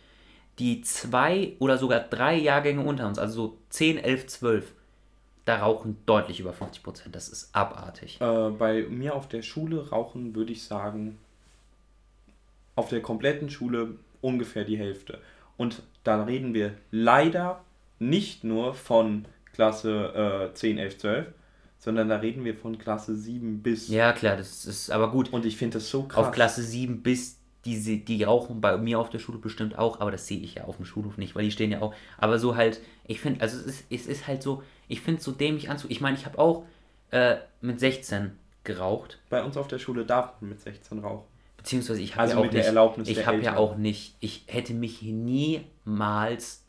die 0.59 0.81
zwei 0.83 1.55
oder 1.59 1.79
sogar 1.79 2.01
drei 2.01 2.37
Jahrgänge 2.37 2.83
unter 2.83 3.07
uns, 3.07 3.19
also 3.19 3.35
so 3.35 3.59
10, 3.71 3.99
11, 3.99 4.27
12, 4.27 4.73
da 5.45 5.59
rauchen 5.59 5.99
deutlich 6.07 6.41
über 6.41 6.53
50 6.53 6.83
Prozent. 6.83 7.15
Das 7.15 7.29
ist 7.29 7.55
abartig. 7.55 8.21
Äh, 8.21 8.51
bei 8.51 8.87
mir 8.89 9.15
auf 9.15 9.29
der 9.29 9.43
Schule 9.43 9.91
rauchen, 9.91 10.35
würde 10.35 10.53
ich 10.53 10.65
sagen, 10.65 11.19
auf 12.75 12.89
der 12.89 13.01
kompletten 13.01 13.49
Schule 13.49 13.97
ungefähr 14.21 14.65
die 14.65 14.77
Hälfte. 14.77 15.19
Und 15.57 15.83
da 16.05 16.25
reden 16.25 16.53
wir 16.53 16.75
leider 16.91 17.65
nicht 17.99 18.45
nur 18.45 18.75
von 18.75 19.27
Klasse 19.53 20.51
äh, 20.53 20.55
10, 20.55 20.79
11, 20.79 20.99
12, 20.99 21.27
sondern 21.79 22.09
da 22.09 22.17
reden 22.17 22.45
wir 22.45 22.55
von 22.55 22.79
Klasse 22.79 23.15
7 23.15 23.63
bis. 23.63 23.89
Ja, 23.89 24.13
klar, 24.13 24.37
das 24.37 24.67
ist 24.67 24.91
aber 24.91 25.11
gut. 25.11 25.33
Und 25.33 25.47
ich 25.47 25.57
finde 25.57 25.79
das 25.79 25.89
so 25.89 26.03
krass. 26.03 26.27
Auf 26.27 26.33
Klasse 26.33 26.63
7 26.63 27.03
bis 27.03 27.36
die, 27.67 28.05
die 28.05 28.23
rauchen 28.25 28.61
bei 28.61 28.77
mir 28.77 28.99
auf 29.01 29.11
der 29.11 29.19
Schule 29.19 29.39
bestimmt 29.39 29.77
auch, 29.79 30.01
aber 30.01 30.11
das 30.11 30.27
sehe 30.27 30.39
ich 30.39 30.55
ja 30.57 30.65
auf 30.65 30.77
dem 30.77 30.85
Schulhof 30.85 31.19
nicht, 31.19 31.35
weil 31.35 31.45
die 31.45 31.51
stehen 31.51 31.73
ja 31.73 31.83
auch. 31.83 31.95
Aber 32.19 32.39
so 32.39 32.57
halt, 32.57 32.81
ich 33.07 33.21
finde, 33.21 33.41
also 33.41 33.59
es 33.59 33.67
ist, 33.67 33.85
es 33.91 34.07
ist 34.07 34.27
halt 34.27 34.43
so, 34.43 34.63
ich 34.89 35.01
finde 35.01 35.19
es 35.19 35.25
so 35.25 35.33
dämlich 35.33 35.69
anzu. 35.71 35.87
Ich 35.91 36.01
meine, 36.01 36.17
ich 36.17 36.25
habe 36.27 36.39
auch 36.39 36.65
äh, 37.11 37.37
mit 37.61 37.81
16 37.81 38.33
geraucht, 38.65 39.19
Bei 39.31 39.43
uns 39.45 39.57
auf 39.57 39.69
der 39.69 39.79
Schule 39.79 40.05
darf 40.05 40.33
man 40.41 40.51
mit 40.51 40.61
16 40.61 40.99
rauchen. 41.01 41.25
beziehungsweise 41.57 42.01
ich 42.01 42.17
habe 42.17 42.23
Also 42.23 42.35
ja 42.35 42.39
auch 42.41 42.45
mit 42.45 42.53
der 42.53 42.59
nicht, 42.61 42.67
Erlaubnis 42.69 43.09
ich 43.09 43.17
der 43.19 43.27
habe 43.27 43.41
ja 43.43 43.57
auch 43.57 43.77
nicht, 43.77 44.17
ich 44.21 44.45
hätte 44.49 44.75
mich 44.75 45.03
niemals 45.85 46.65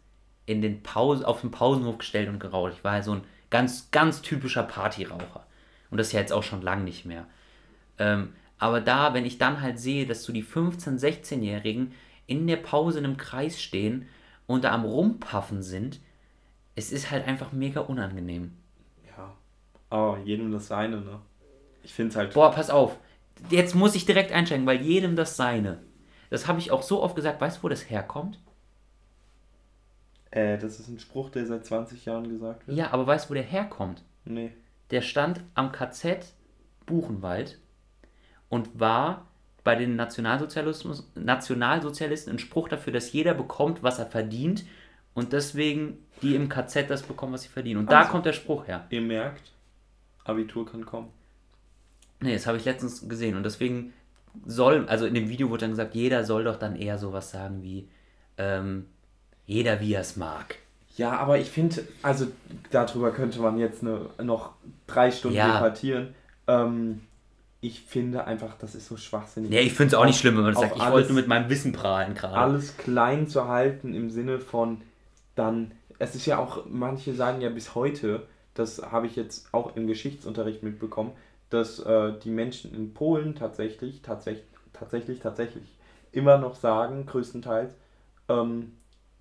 in 0.46 0.62
den 0.62 0.82
Pausen, 0.84 1.26
auf 1.26 1.42
den 1.42 1.52
Pausenhof 1.52 1.98
gestellt 1.98 2.30
und 2.30 2.40
geraucht. 2.40 2.74
Ich 2.78 2.84
war 2.84 2.98
ja 2.98 3.04
so 3.04 3.14
ein 3.14 3.22
ganz, 3.50 3.90
ganz 3.92 4.22
typischer 4.22 4.64
Partyraucher. 4.64 5.46
Und 5.90 5.98
das 5.98 6.08
ist 6.08 6.14
ja 6.14 6.20
jetzt 6.20 6.34
auch 6.34 6.44
schon 6.44 6.62
lang 6.62 6.84
nicht 6.84 7.06
mehr. 7.06 7.26
Ähm, 7.98 8.34
aber 8.60 8.82
da, 8.82 9.14
wenn 9.14 9.26
ich 9.26 9.38
dann 9.38 9.62
halt 9.62 9.80
sehe, 9.80 10.06
dass 10.06 10.24
so 10.24 10.34
die 10.34 10.44
15-, 10.44 11.00
16-Jährigen 11.00 11.94
in 12.26 12.48
der 12.48 12.58
Pause 12.58 13.00
in 13.00 13.06
einem 13.06 13.18
Kreis 13.18 13.62
stehen 13.62 14.08
und 14.48 14.64
da 14.64 14.72
am 14.72 14.84
Rumpaffen 14.86 15.62
sind, 15.62 16.00
es 16.76 16.92
ist 16.92 17.12
halt 17.12 17.28
einfach 17.28 17.52
mega 17.52 17.82
unangenehm. 17.82 18.54
Ja. 19.08 19.34
Aber 19.90 20.20
jedem 20.20 20.52
das 20.52 20.68
seine, 20.68 21.02
ne? 21.02 21.20
Ich 21.84 21.94
finde 21.94 22.12
es 22.12 22.16
halt. 22.16 22.34
Boah, 22.34 22.52
pass 22.52 22.70
auf. 22.70 22.98
Jetzt 23.50 23.76
muss 23.76 23.96
ich 23.96 24.06
direkt 24.06 24.32
einsteigen, 24.32 24.66
weil 24.66 24.82
jedem 24.82 25.16
das 25.16 25.38
seine. 25.38 25.80
Das 26.30 26.48
habe 26.48 26.60
ich 26.60 26.72
auch 26.72 26.84
so 26.84 27.02
oft 27.02 27.16
gesagt. 27.16 27.40
Weißt 27.40 27.60
du, 27.60 27.64
wo 27.64 27.70
das 27.70 27.90
herkommt? 27.90 28.40
Äh, 30.32 30.58
das 30.58 30.80
ist 30.80 30.90
ein 30.90 31.00
Spruch, 31.00 31.30
der 31.30 31.46
seit 31.46 31.66
20 31.66 32.06
Jahren 32.06 32.28
gesagt 32.28 32.68
wird. 32.68 32.78
Ja, 32.78 32.92
aber 32.92 33.08
weißt 33.08 33.26
du, 33.26 33.30
wo 33.30 33.34
der 33.36 33.44
herkommt? 33.44 34.04
Nee. 34.26 34.52
Der 34.92 35.02
stand 35.02 35.42
am 35.54 35.72
KZ 35.72 36.34
Buchenwald 36.86 37.60
und 38.50 38.80
war 38.80 39.26
bei 39.64 39.76
den 39.76 39.96
Nationalsozialismus, 39.96 41.10
Nationalsozialisten 41.16 42.34
ein 42.34 42.40
Spruch 42.40 42.70
dafür, 42.70 42.94
dass 42.94 43.12
jeder 43.12 43.34
bekommt, 43.34 43.84
was 43.84 44.00
er 44.00 44.06
verdient 44.06 44.66
und 45.14 45.34
deswegen 45.34 45.98
die 46.22 46.36
im 46.36 46.48
KZ 46.50 46.90
das 46.90 47.04
bekommen, 47.04 47.34
was 47.34 47.44
sie 47.44 47.50
verdienen. 47.50 47.80
Und 47.82 47.92
da 47.92 48.00
Also. 48.00 48.12
kommt 48.12 48.26
der 48.26 48.34
Spruch 48.34 48.68
her. 48.68 48.86
Ihr 48.90 49.02
merkt, 49.02 49.52
Abitur 50.24 50.66
kann 50.70 50.86
kommen. 50.86 51.10
Nee, 52.22 52.34
das 52.34 52.48
habe 52.48 52.58
ich 52.58 52.66
letztens 52.66 53.08
gesehen 53.08 53.36
und 53.36 53.44
deswegen 53.44 53.94
soll, 54.46 54.86
also 54.88 55.06
in 55.06 55.14
dem 55.14 55.30
Video 55.30 55.50
wurde 55.50 55.62
dann 55.62 55.72
gesagt, 55.72 55.96
jeder 55.96 56.24
soll 56.24 56.44
doch 56.46 56.58
dann 56.58 56.76
eher 56.76 56.98
sowas 56.98 57.32
sagen 57.32 57.62
wie, 57.62 57.88
ähm, 58.38 58.86
jeder 59.46 59.80
wie 59.80 59.94
er 59.94 60.02
es 60.02 60.16
mag. 60.16 60.56
Ja, 60.96 61.12
aber 61.18 61.38
ich 61.38 61.50
finde, 61.50 61.88
also 62.02 62.28
darüber 62.72 63.12
könnte 63.12 63.40
man 63.40 63.58
jetzt 63.60 63.84
ne, 63.84 64.08
noch 64.24 64.54
drei 64.88 65.12
Stunden 65.12 65.38
Ja. 65.38 65.56
debattieren. 65.56 66.16
Ähm, 66.48 67.02
ich 67.60 67.82
finde 67.82 68.26
einfach, 68.26 68.58
das 68.58 68.76
ist 68.76 68.88
so 68.88 68.98
schwachsinnig. 68.98 69.52
Ja, 69.52 69.62
ich 69.62 69.74
finde 69.74 69.88
es 69.88 69.94
auch 69.96 70.06
nicht 70.06 70.20
schlimm, 70.20 70.38
wenn 70.38 70.44
man 70.44 70.56
sagt. 70.56 70.76
Ich 70.76 70.92
wollte 70.92 71.10
nur 71.10 71.18
mit 71.18 71.28
meinem 71.28 71.50
Wissen 71.50 71.72
prahlen 71.72 72.14
gerade. 72.14 72.38
Alles 72.38 72.78
klein 72.78 73.28
zu 73.28 73.48
halten 73.48 73.94
im 73.94 74.12
Sinne 74.12 74.40
von 74.40 74.82
dann, 75.36 75.72
es 76.00 76.16
ist 76.16 76.26
ja 76.26 76.38
auch, 76.38 76.66
manche 76.68 77.14
sagen 77.14 77.42
ja 77.42 77.50
bis 77.50 77.74
heute, 77.74 78.28
das 78.54 78.82
habe 78.92 79.08
ich 79.08 79.16
jetzt 79.16 79.54
auch 79.54 79.76
im 79.76 79.88
Geschichtsunterricht 79.88 80.64
mitbekommen, 80.64 81.12
dass 81.50 81.80
äh, 81.80 82.14
die 82.24 82.30
Menschen 82.30 82.74
in 82.74 82.94
Polen 82.94 83.36
tatsächlich, 83.36 84.02
tatsächlich, 84.02 84.46
tatsächlich, 84.74 85.20
tatsächlich 85.20 85.64
immer 86.12 86.38
noch 86.38 86.56
sagen, 86.56 87.06
größtenteils, 87.06 87.74
ähm, 88.30 88.74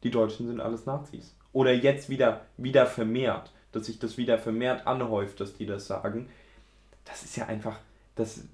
die 0.02 0.10
Deutschen 0.10 0.46
sind 0.46 0.60
alles 0.60 0.86
Nazis. 0.86 1.34
Oder 1.52 1.72
jetzt 1.72 2.08
wieder, 2.10 2.42
wieder 2.56 2.86
vermehrt, 2.86 3.50
dass 3.72 3.86
sich 3.86 3.98
das 3.98 4.18
wieder 4.18 4.38
vermehrt 4.38 4.86
anhäuft, 4.86 5.40
dass 5.40 5.54
die 5.54 5.66
das 5.66 5.86
sagen. 5.86 6.28
Das 7.04 7.22
ist 7.22 7.36
ja 7.36 7.46
einfach, 7.46 7.78
das, 8.16 8.44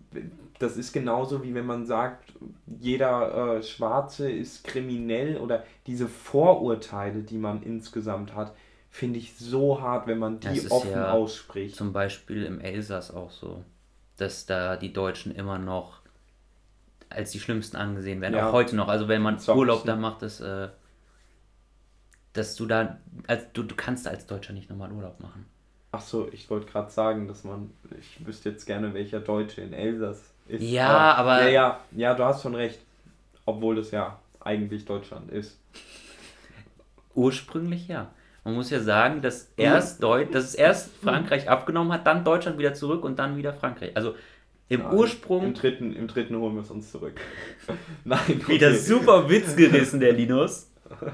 das 0.59 0.77
ist 0.77 0.93
genauso 0.93 1.43
wie 1.43 1.55
wenn 1.55 1.67
man 1.67 1.87
sagt, 1.87 2.35
jeder 2.81 3.57
äh, 3.57 3.63
Schwarze 3.63 4.31
ist 4.31 4.65
kriminell 4.65 5.39
oder 5.39 5.65
diese 5.87 6.09
Vorurteile, 6.09 7.23
die 7.23 7.39
man 7.39 7.63
insgesamt 7.63 8.35
hat, 8.35 8.55
finde 8.91 9.19
ich 9.19 9.37
so 9.37 9.81
hart, 9.81 10.07
wenn 10.07 10.19
man 10.19 10.41
die 10.41 10.49
ist 10.49 10.71
offen 10.71 10.91
ja 10.91 11.13
ausspricht. 11.13 11.77
Zum 11.77 11.93
Beispiel 11.93 12.45
im 12.45 12.61
Elsass 12.61 13.13
auch 13.13 13.31
so, 13.31 13.65
dass 14.19 14.45
da 14.45 14.77
die 14.77 14.93
Deutschen 14.93 15.35
immer 15.35 15.59
noch 15.59 16.03
als 17.09 17.31
die 17.31 17.41
Schlimmsten 17.41 17.77
angesehen 17.77 18.21
werden. 18.21 18.35
Ja. 18.35 18.49
Auch 18.49 18.53
heute 18.53 18.77
noch. 18.77 18.89
Also 18.89 19.09
wenn 19.09 19.23
man 19.23 19.45
war 19.47 19.57
Urlaub 19.57 19.85
da 19.85 19.97
macht, 19.97 20.23
dass, 20.23 20.41
äh, 20.41 20.69
dass 22.33 22.57
du 22.57 22.67
da, 22.67 22.99
als, 23.27 23.45
du, 23.53 23.63
du 23.63 23.75
kannst 23.75 24.07
da 24.07 24.11
als 24.11 24.27
Deutscher 24.27 24.53
nicht 24.53 24.69
nochmal 24.69 24.91
Urlaub 24.91 25.21
machen. 25.21 25.47
Ach 25.95 26.01
so, 26.01 26.27
ich 26.33 26.49
wollte 26.49 26.67
gerade 26.67 26.91
sagen, 26.91 27.29
dass 27.29 27.45
man, 27.45 27.71
ich 28.01 28.27
wüsste 28.27 28.49
jetzt 28.49 28.65
gerne, 28.65 28.95
welcher 28.95 29.21
Deutsche 29.21 29.61
in 29.61 29.75
Elsass 29.75 30.23
ist. 30.49 30.63
Ja, 30.63 31.15
aber- 31.15 31.43
Ja, 31.43 31.49
ja, 31.49 31.81
ja, 31.95 32.15
du 32.15 32.25
hast 32.25 32.43
schon 32.43 32.55
recht. 32.55 32.79
Obwohl 33.45 33.77
das 33.77 33.91
ja 33.91 34.19
eigentlich 34.41 34.85
Deutschland 34.87 35.31
ist. 35.31 35.59
Ursprünglich 37.15 37.89
ja. 37.89 38.11
Man 38.45 38.55
muss 38.55 38.71
ja 38.71 38.81
sagen, 38.81 39.21
dass 39.21 39.53
erst, 39.57 40.03
Deu 40.03 40.25
dass 40.25 40.45
es 40.45 40.55
erst 40.55 40.91
Frankreich 40.97 41.49
abgenommen 41.49 41.93
hat, 41.93 42.07
dann 42.07 42.25
Deutschland 42.25 42.59
wieder 42.59 42.75
zurück 42.75 43.05
und 43.05 43.19
dann 43.19 43.37
wieder 43.37 43.53
Frankreich. 43.53 43.95
Also 43.97 44.15
im 44.69 44.81
Ja, 44.81 44.93
Ursprung 44.93 45.45
Im 45.45 45.55
dritten, 45.55 45.95
Im 45.95 46.09
dritten 46.09 46.37
holen 46.39 46.55
wir 46.55 46.63
es 46.63 46.71
uns 46.71 46.91
zurück. 46.91 47.21
Nein, 48.05 48.21
wieder 48.49 48.69
okay. 48.69 48.77
super 48.79 49.29
Witz 49.29 49.55
gerissen, 49.55 50.01
der 50.01 50.13
Linus. 50.15 50.69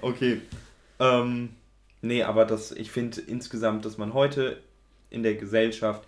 Okay. 0.00 0.40
Ähm, 1.00 1.50
nee, 2.00 2.22
aber 2.22 2.44
das, 2.44 2.72
ich 2.72 2.90
finde 2.90 3.20
insgesamt, 3.20 3.84
dass 3.84 3.98
man 3.98 4.14
heute 4.14 4.62
in 5.10 5.22
der 5.22 5.34
Gesellschaft 5.34 6.06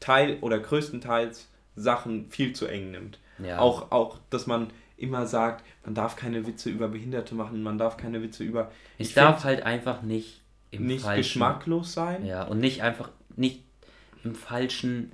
teil 0.00 0.38
oder 0.40 0.58
größtenteils 0.58 1.48
Sachen 1.76 2.30
viel 2.30 2.52
zu 2.54 2.66
eng 2.66 2.90
nimmt. 2.90 3.18
Ja. 3.38 3.58
Auch, 3.58 3.90
auch, 3.92 4.18
dass 4.30 4.46
man 4.46 4.70
immer 4.96 5.26
sagt, 5.26 5.64
man 5.84 5.94
darf 5.94 6.16
keine 6.16 6.46
Witze 6.46 6.70
über 6.70 6.88
Behinderte 6.88 7.34
machen, 7.34 7.62
man 7.62 7.78
darf 7.78 7.96
keine 7.96 8.22
Witze 8.22 8.44
über. 8.44 8.70
Es 8.98 9.08
ich 9.08 9.14
darf 9.14 9.44
halt 9.44 9.62
einfach 9.62 10.02
nicht 10.02 10.42
im 10.70 10.86
nicht 10.86 11.04
falschen, 11.04 11.18
geschmacklos 11.18 11.92
sein. 11.92 12.26
Ja, 12.26 12.44
und 12.44 12.58
nicht 12.58 12.82
einfach, 12.82 13.10
nicht 13.36 13.62
im 14.24 14.34
falschen, 14.34 15.12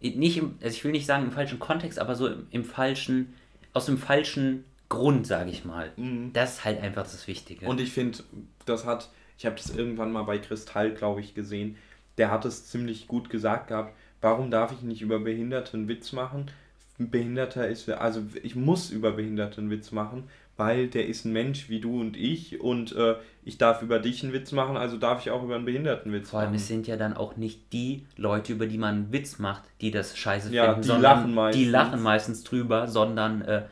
nicht 0.00 0.36
im, 0.36 0.56
also 0.62 0.74
ich 0.76 0.84
will 0.84 0.92
nicht 0.92 1.06
sagen 1.06 1.24
im 1.24 1.32
falschen 1.32 1.58
Kontext, 1.58 1.98
aber 1.98 2.14
so 2.14 2.26
im, 2.26 2.46
im 2.50 2.64
falschen, 2.64 3.34
aus 3.72 3.86
dem 3.86 3.98
falschen 3.98 4.64
Grund, 4.88 5.26
sage 5.26 5.50
ich 5.50 5.64
mal. 5.64 5.90
Das 6.34 6.54
ist 6.54 6.64
halt 6.64 6.82
einfach 6.82 7.04
das 7.04 7.26
Wichtige. 7.26 7.64
Mhm. 7.64 7.70
Und 7.70 7.80
ich 7.80 7.92
finde, 7.92 8.18
das 8.66 8.84
hat, 8.84 9.08
ich 9.38 9.46
habe 9.46 9.56
das 9.56 9.70
irgendwann 9.74 10.12
mal 10.12 10.22
bei 10.22 10.38
Kristall, 10.38 10.92
glaube 10.92 11.20
ich, 11.20 11.34
gesehen. 11.34 11.76
Der 12.18 12.30
hat 12.30 12.44
es 12.44 12.66
ziemlich 12.66 13.08
gut 13.08 13.30
gesagt 13.30 13.68
gehabt. 13.68 13.94
Warum 14.20 14.50
darf 14.50 14.72
ich 14.72 14.82
nicht 14.82 15.02
über 15.02 15.18
Behinderte 15.18 15.76
einen 15.76 15.88
Witz 15.88 16.12
machen? 16.12 16.50
Behinderter 16.98 17.66
ist, 17.68 17.88
also 17.88 18.22
ich 18.42 18.54
muss 18.54 18.90
über 18.90 19.12
Behinderte 19.12 19.60
einen 19.60 19.70
Witz 19.70 19.90
machen, 19.90 20.24
weil 20.56 20.86
der 20.88 21.08
ist 21.08 21.24
ein 21.24 21.32
Mensch 21.32 21.68
wie 21.68 21.80
du 21.80 21.98
und 22.00 22.16
ich 22.16 22.60
und 22.60 22.94
äh, 22.94 23.16
ich 23.44 23.58
darf 23.58 23.82
über 23.82 23.98
dich 23.98 24.22
einen 24.22 24.32
Witz 24.32 24.52
machen, 24.52 24.76
also 24.76 24.98
darf 24.98 25.20
ich 25.24 25.32
auch 25.32 25.42
über 25.42 25.56
einen 25.56 25.64
Behinderten 25.64 26.12
Witz 26.12 26.30
Vor 26.30 26.40
allem, 26.40 26.50
machen. 26.50 26.56
es 26.56 26.68
sind 26.68 26.86
ja 26.86 26.96
dann 26.96 27.14
auch 27.16 27.36
nicht 27.36 27.72
die 27.72 28.04
Leute, 28.16 28.52
über 28.52 28.66
die 28.66 28.78
man 28.78 28.94
einen 28.94 29.12
Witz 29.12 29.38
macht, 29.38 29.62
die 29.80 29.90
das 29.90 30.16
scheiße 30.16 30.52
Ja, 30.54 30.66
finden, 30.66 30.82
die 30.82 30.88
sondern 30.88 31.02
lachen 31.02 31.28
die 31.30 31.34
meistens. 31.34 31.68
lachen 31.70 32.02
meistens 32.02 32.44
drüber, 32.44 32.86
sondern 32.86 33.42
äh, 33.42 33.62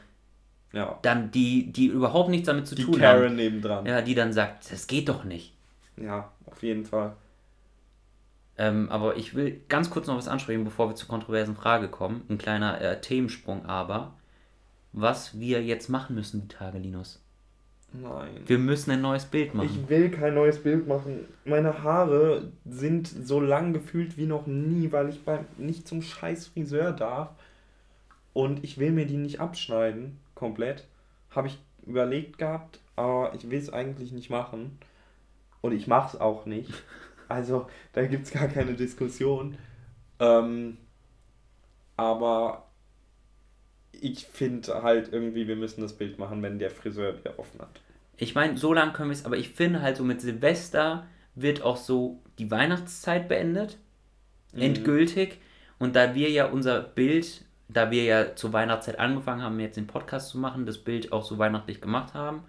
Ja. 0.72 0.98
Dann 1.02 1.30
die, 1.30 1.72
die 1.72 1.86
überhaupt 1.86 2.30
nichts 2.30 2.46
damit 2.46 2.66
zu 2.66 2.74
Die 2.74 2.84
tun 2.84 2.98
Karen 2.98 3.24
haben. 3.24 3.36
nebendran. 3.36 3.86
Ja, 3.86 4.02
die 4.02 4.14
dann 4.14 4.32
sagt, 4.32 4.70
das 4.70 4.86
geht 4.86 5.08
doch 5.08 5.24
nicht. 5.24 5.52
Ja, 5.96 6.30
auf 6.46 6.62
jeden 6.62 6.84
Fall. 6.84 7.16
Ähm, 8.56 8.88
aber 8.90 9.16
ich 9.16 9.34
will 9.34 9.60
ganz 9.68 9.90
kurz 9.90 10.06
noch 10.06 10.16
was 10.16 10.28
ansprechen, 10.28 10.64
bevor 10.64 10.88
wir 10.88 10.94
zur 10.94 11.08
kontroversen 11.08 11.56
Frage 11.56 11.88
kommen. 11.88 12.22
Ein 12.28 12.38
kleiner 12.38 12.80
äh, 12.80 13.00
Themensprung 13.00 13.66
aber. 13.66 14.14
Was 14.92 15.38
wir 15.38 15.62
jetzt 15.62 15.88
machen 15.88 16.14
müssen, 16.14 16.42
die 16.42 16.48
Tage, 16.48 16.78
Linus. 16.78 17.22
Nein. 17.92 18.28
Wir 18.46 18.58
müssen 18.58 18.90
ein 18.92 19.00
neues 19.00 19.24
Bild 19.24 19.54
machen. 19.54 19.68
Ich 19.68 19.88
will 19.88 20.10
kein 20.10 20.34
neues 20.34 20.62
Bild 20.62 20.86
machen. 20.86 21.26
Meine 21.44 21.82
Haare 21.82 22.52
sind 22.68 23.08
so 23.08 23.40
lang 23.40 23.72
gefühlt 23.72 24.16
wie 24.16 24.26
noch 24.26 24.46
nie, 24.46 24.92
weil 24.92 25.08
ich 25.08 25.24
beim 25.24 25.46
nicht 25.56 25.88
zum 25.88 26.02
scheiß 26.02 26.48
Friseur 26.48 26.92
darf. 26.92 27.30
Und 28.32 28.62
ich 28.62 28.78
will 28.78 28.92
mir 28.92 29.06
die 29.06 29.16
nicht 29.16 29.40
abschneiden, 29.40 30.18
komplett. 30.40 30.88
Habe 31.30 31.46
ich 31.46 31.58
überlegt 31.86 32.38
gehabt, 32.38 32.80
aber 32.96 33.32
ich 33.34 33.48
will 33.48 33.58
es 33.58 33.72
eigentlich 33.72 34.10
nicht 34.10 34.30
machen. 34.30 34.78
Und 35.60 35.72
ich 35.72 35.86
mache 35.86 36.16
es 36.16 36.20
auch 36.20 36.46
nicht. 36.46 36.72
Also, 37.28 37.68
da 37.92 38.04
gibt 38.06 38.26
es 38.26 38.32
gar 38.32 38.48
keine 38.48 38.74
Diskussion. 38.74 39.56
Ähm, 40.18 40.78
aber 41.96 42.66
ich 43.92 44.26
finde 44.26 44.82
halt 44.82 45.12
irgendwie, 45.12 45.46
wir 45.46 45.54
müssen 45.54 45.80
das 45.80 45.92
Bild 45.92 46.18
machen, 46.18 46.42
wenn 46.42 46.58
der 46.58 46.72
Friseur 46.72 47.16
wieder 47.16 47.38
offen 47.38 47.60
hat. 47.60 47.80
Ich 48.16 48.34
meine, 48.34 48.56
so 48.56 48.72
lange 48.72 48.92
können 48.92 49.10
wir 49.10 49.14
es, 49.14 49.24
aber 49.24 49.36
ich 49.36 49.50
finde 49.50 49.80
halt 49.80 49.96
so 49.96 50.02
mit 50.02 50.20
Silvester 50.20 51.06
wird 51.36 51.62
auch 51.62 51.76
so 51.76 52.20
die 52.40 52.50
Weihnachtszeit 52.50 53.28
beendet. 53.28 53.78
Mhm. 54.52 54.62
Endgültig. 54.62 55.38
Und 55.78 55.94
da 55.94 56.16
wir 56.16 56.30
ja 56.30 56.46
unser 56.46 56.82
Bild, 56.82 57.44
da 57.72 57.90
wir 57.90 58.04
ja 58.04 58.36
zur 58.36 58.52
Weihnachtszeit 58.52 58.98
angefangen 58.98 59.42
haben, 59.42 59.60
jetzt 59.60 59.76
den 59.76 59.86
Podcast 59.86 60.30
zu 60.30 60.38
machen, 60.38 60.66
das 60.66 60.78
Bild 60.78 61.12
auch 61.12 61.24
so 61.24 61.38
weihnachtlich 61.38 61.80
gemacht 61.80 62.14
haben, 62.14 62.42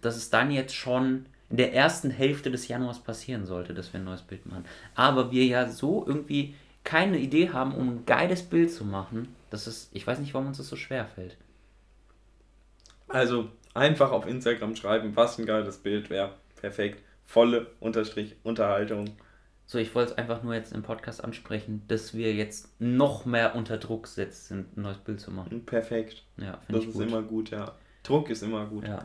dass 0.00 0.16
es 0.16 0.30
dann 0.30 0.50
jetzt 0.50 0.74
schon 0.74 1.26
in 1.50 1.56
der 1.56 1.74
ersten 1.74 2.10
Hälfte 2.10 2.50
des 2.50 2.68
Januars 2.68 3.00
passieren 3.00 3.46
sollte, 3.46 3.74
dass 3.74 3.92
wir 3.92 4.00
ein 4.00 4.04
neues 4.04 4.22
Bild 4.22 4.46
machen. 4.46 4.64
Aber 4.94 5.30
wir 5.30 5.44
ja 5.44 5.68
so 5.68 6.04
irgendwie 6.06 6.54
keine 6.84 7.18
Idee 7.18 7.50
haben, 7.50 7.74
um 7.74 7.88
ein 7.88 8.06
geiles 8.06 8.42
Bild 8.42 8.72
zu 8.72 8.84
machen, 8.84 9.34
dass 9.50 9.66
es, 9.66 9.90
ich 9.92 10.06
weiß 10.06 10.18
nicht, 10.20 10.34
warum 10.34 10.48
uns 10.48 10.58
das 10.58 10.68
so 10.68 10.76
schwer 10.76 11.06
fällt. 11.06 11.36
Also 13.08 13.48
einfach 13.74 14.12
auf 14.12 14.26
Instagram 14.26 14.76
schreiben, 14.76 15.16
was 15.16 15.38
ein 15.38 15.46
geiles 15.46 15.78
Bild 15.78 16.10
wäre. 16.10 16.32
Perfekt. 16.60 17.02
Volle 17.26 17.66
Unterstrich 17.80 18.36
Unterhaltung. 18.42 19.16
So, 19.70 19.76
ich 19.76 19.94
wollte 19.94 20.12
es 20.12 20.18
einfach 20.18 20.42
nur 20.42 20.54
jetzt 20.54 20.72
im 20.72 20.82
Podcast 20.82 21.22
ansprechen, 21.22 21.82
dass 21.88 22.14
wir 22.14 22.32
jetzt 22.32 22.70
noch 22.80 23.26
mehr 23.26 23.54
unter 23.54 23.76
Druck 23.76 24.06
setzt 24.06 24.48
sind, 24.48 24.74
ein 24.78 24.80
neues 24.82 24.96
Bild 24.96 25.20
zu 25.20 25.30
machen. 25.30 25.66
Perfekt. 25.66 26.24
Ja, 26.38 26.56
finde 26.64 26.72
Das 26.72 26.82
ich 26.84 26.88
ist 26.88 26.94
gut. 26.94 27.06
immer 27.06 27.20
gut, 27.20 27.50
ja. 27.50 27.72
Druck 28.02 28.30
ist 28.30 28.42
immer 28.42 28.64
gut. 28.64 28.88
Ja. 28.88 29.04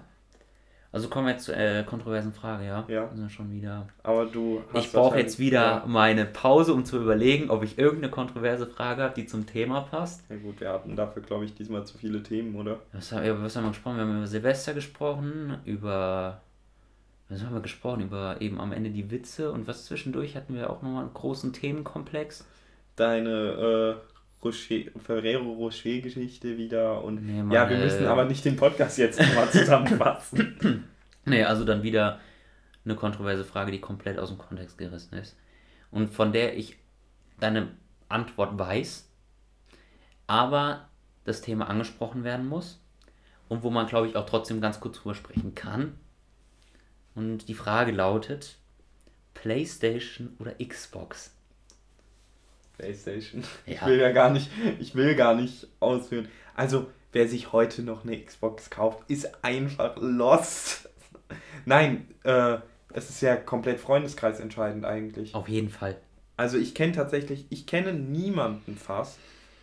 Also 0.94 1.10
kommen 1.10 1.26
wir 1.26 1.34
jetzt 1.34 1.44
zur 1.46 1.58
äh, 1.58 1.84
kontroversen 1.84 2.32
Frage, 2.32 2.66
ja? 2.66 2.86
Ja. 2.88 3.10
Wir 3.12 3.18
sind 3.18 3.30
schon 3.32 3.52
wieder. 3.52 3.90
Aber 4.04 4.26
du 4.28 4.62
hast 4.74 4.86
Ich 4.86 4.92
brauche 4.94 5.18
jetzt 5.18 5.38
wieder 5.38 5.62
Ja. 5.62 5.84
meine 5.86 6.24
Pause, 6.26 6.74
um 6.74 6.86
zu 6.86 6.96
überlegen, 7.02 7.50
ob 7.50 7.64
ich 7.64 7.78
irgendeine 7.78 8.12
kontroverse 8.12 8.66
Frage 8.66 9.02
habe, 9.04 9.16
die 9.16 9.26
zum 9.26 9.46
Thema 9.46 9.82
passt. 9.82 10.24
ja 10.30 10.38
gut, 10.38 10.62
wir 10.62 10.70
hatten 10.70 10.96
dafür, 10.96 11.24
glaube 11.24 11.44
ich, 11.44 11.54
diesmal 11.56 11.86
zu 11.86 11.98
viele 11.98 12.24
Themen, 12.24 12.56
oder? 12.56 12.80
Was, 12.94 13.12
haben- 13.12 13.26
über 13.26 13.42
was 13.44 13.56
haben 13.58 13.64
wir 13.66 13.72
gesprochen? 13.72 13.98
Wir 13.98 14.04
haben 14.06 14.18
über 14.18 14.28
Silvester 14.28 14.74
gesprochen, 14.74 15.58
über. 15.66 16.42
Was 17.34 17.44
haben 17.44 17.56
wir 17.56 17.62
gesprochen? 17.62 18.02
Über 18.02 18.42
eben 18.42 18.60
am 18.60 18.72
Ende 18.72 18.92
die 18.92 19.10
Witze 19.10 19.52
und 19.52 19.68
was 19.68 19.86
zwischendurch 19.86 20.36
hatten 20.36 20.54
wir 20.54 20.70
auch 20.70 20.84
nochmal 20.84 21.04
einen 21.04 21.14
großen 21.14 21.52
Themenkomplex. 21.52 22.46
Deine 22.96 23.98
äh, 24.00 24.46
Rocher, 24.46 24.92
Ferrero 25.04 25.52
Rocher 25.54 26.00
Geschichte 26.02 26.60
wieder 26.60 27.04
und 27.04 27.26
Nee, 27.26 27.38
ja, 27.38 27.44
Mann, 27.44 27.70
wir 27.72 27.78
müssen 27.78 28.04
äh, 28.04 28.08
aber 28.08 28.26
nicht 28.26 28.46
den 28.46 28.56
Podcast 28.56 29.00
jetzt 29.00 29.20
nochmal 29.20 29.50
zusammenfassen. 29.50 30.86
Nee, 31.26 31.46
also 31.46 31.64
dann 31.64 31.84
wieder 31.84 32.20
eine 32.84 32.96
kontroverse 32.96 33.46
Frage, 33.46 33.72
die 33.72 33.80
komplett 33.80 34.20
aus 34.20 34.28
dem 34.28 34.38
Kontext 34.38 34.78
gerissen 34.78 35.16
ist. 35.16 35.38
Und 35.90 36.10
von 36.10 36.34
der 36.34 36.58
ich 36.58 36.76
deine 37.40 37.70
Antwort 38.10 38.60
weiß, 38.60 39.10
aber 40.28 40.90
das 41.24 41.40
Thema 41.40 41.70
angesprochen 41.70 42.26
werden 42.26 42.46
muss 42.46 42.84
und 43.48 43.64
wo 43.64 43.70
man, 43.70 43.88
glaube 43.88 44.08
ich, 44.08 44.18
auch 44.18 44.26
trotzdem 44.26 44.60
ganz 44.60 44.82
kurz 44.82 44.98
drüber 44.98 45.16
sprechen 45.16 45.56
kann. 45.56 45.98
Und 47.16 47.48
die 47.48 47.54
Frage 47.54 47.92
lautet: 47.92 48.58
PlayStation 49.34 50.36
oder 50.40 50.54
Xbox? 50.64 51.32
PlayStation. 52.78 53.44
Ich 53.66 53.80
Ja. 53.82 53.88
will 53.88 54.00
ja 54.00 54.12
gar 54.12 54.30
nicht, 54.32 54.50
ich 54.80 54.96
will 54.96 55.16
gar 55.16 55.36
nicht 55.36 55.68
ausführen. 55.80 56.28
Also, 56.56 56.88
wer 57.12 57.28
sich 57.28 57.52
heute 57.52 57.84
noch 57.84 58.04
eine 58.04 58.20
Xbox 58.20 58.70
kauft, 58.70 59.10
ist 59.10 59.44
einfach 59.44 59.96
lost. 60.00 60.90
Nein, 61.66 62.08
äh, 62.24 62.58
es 62.94 63.10
ist 63.10 63.22
ja 63.22 63.36
komplett 63.36 63.80
Freundeskreis 63.80 64.40
entscheidend 64.40 64.86
eigentlich. 64.86 65.34
Auf 65.34 65.48
jeden 65.50 65.70
Fall. 65.70 65.98
Also 66.38 66.58
ich 66.58 66.74
kenne 66.74 66.94
tatsächlich, 66.94 67.46
ich 67.50 67.68
kenne 67.68 67.94
niemanden 67.94 68.76
fast, 68.76 69.18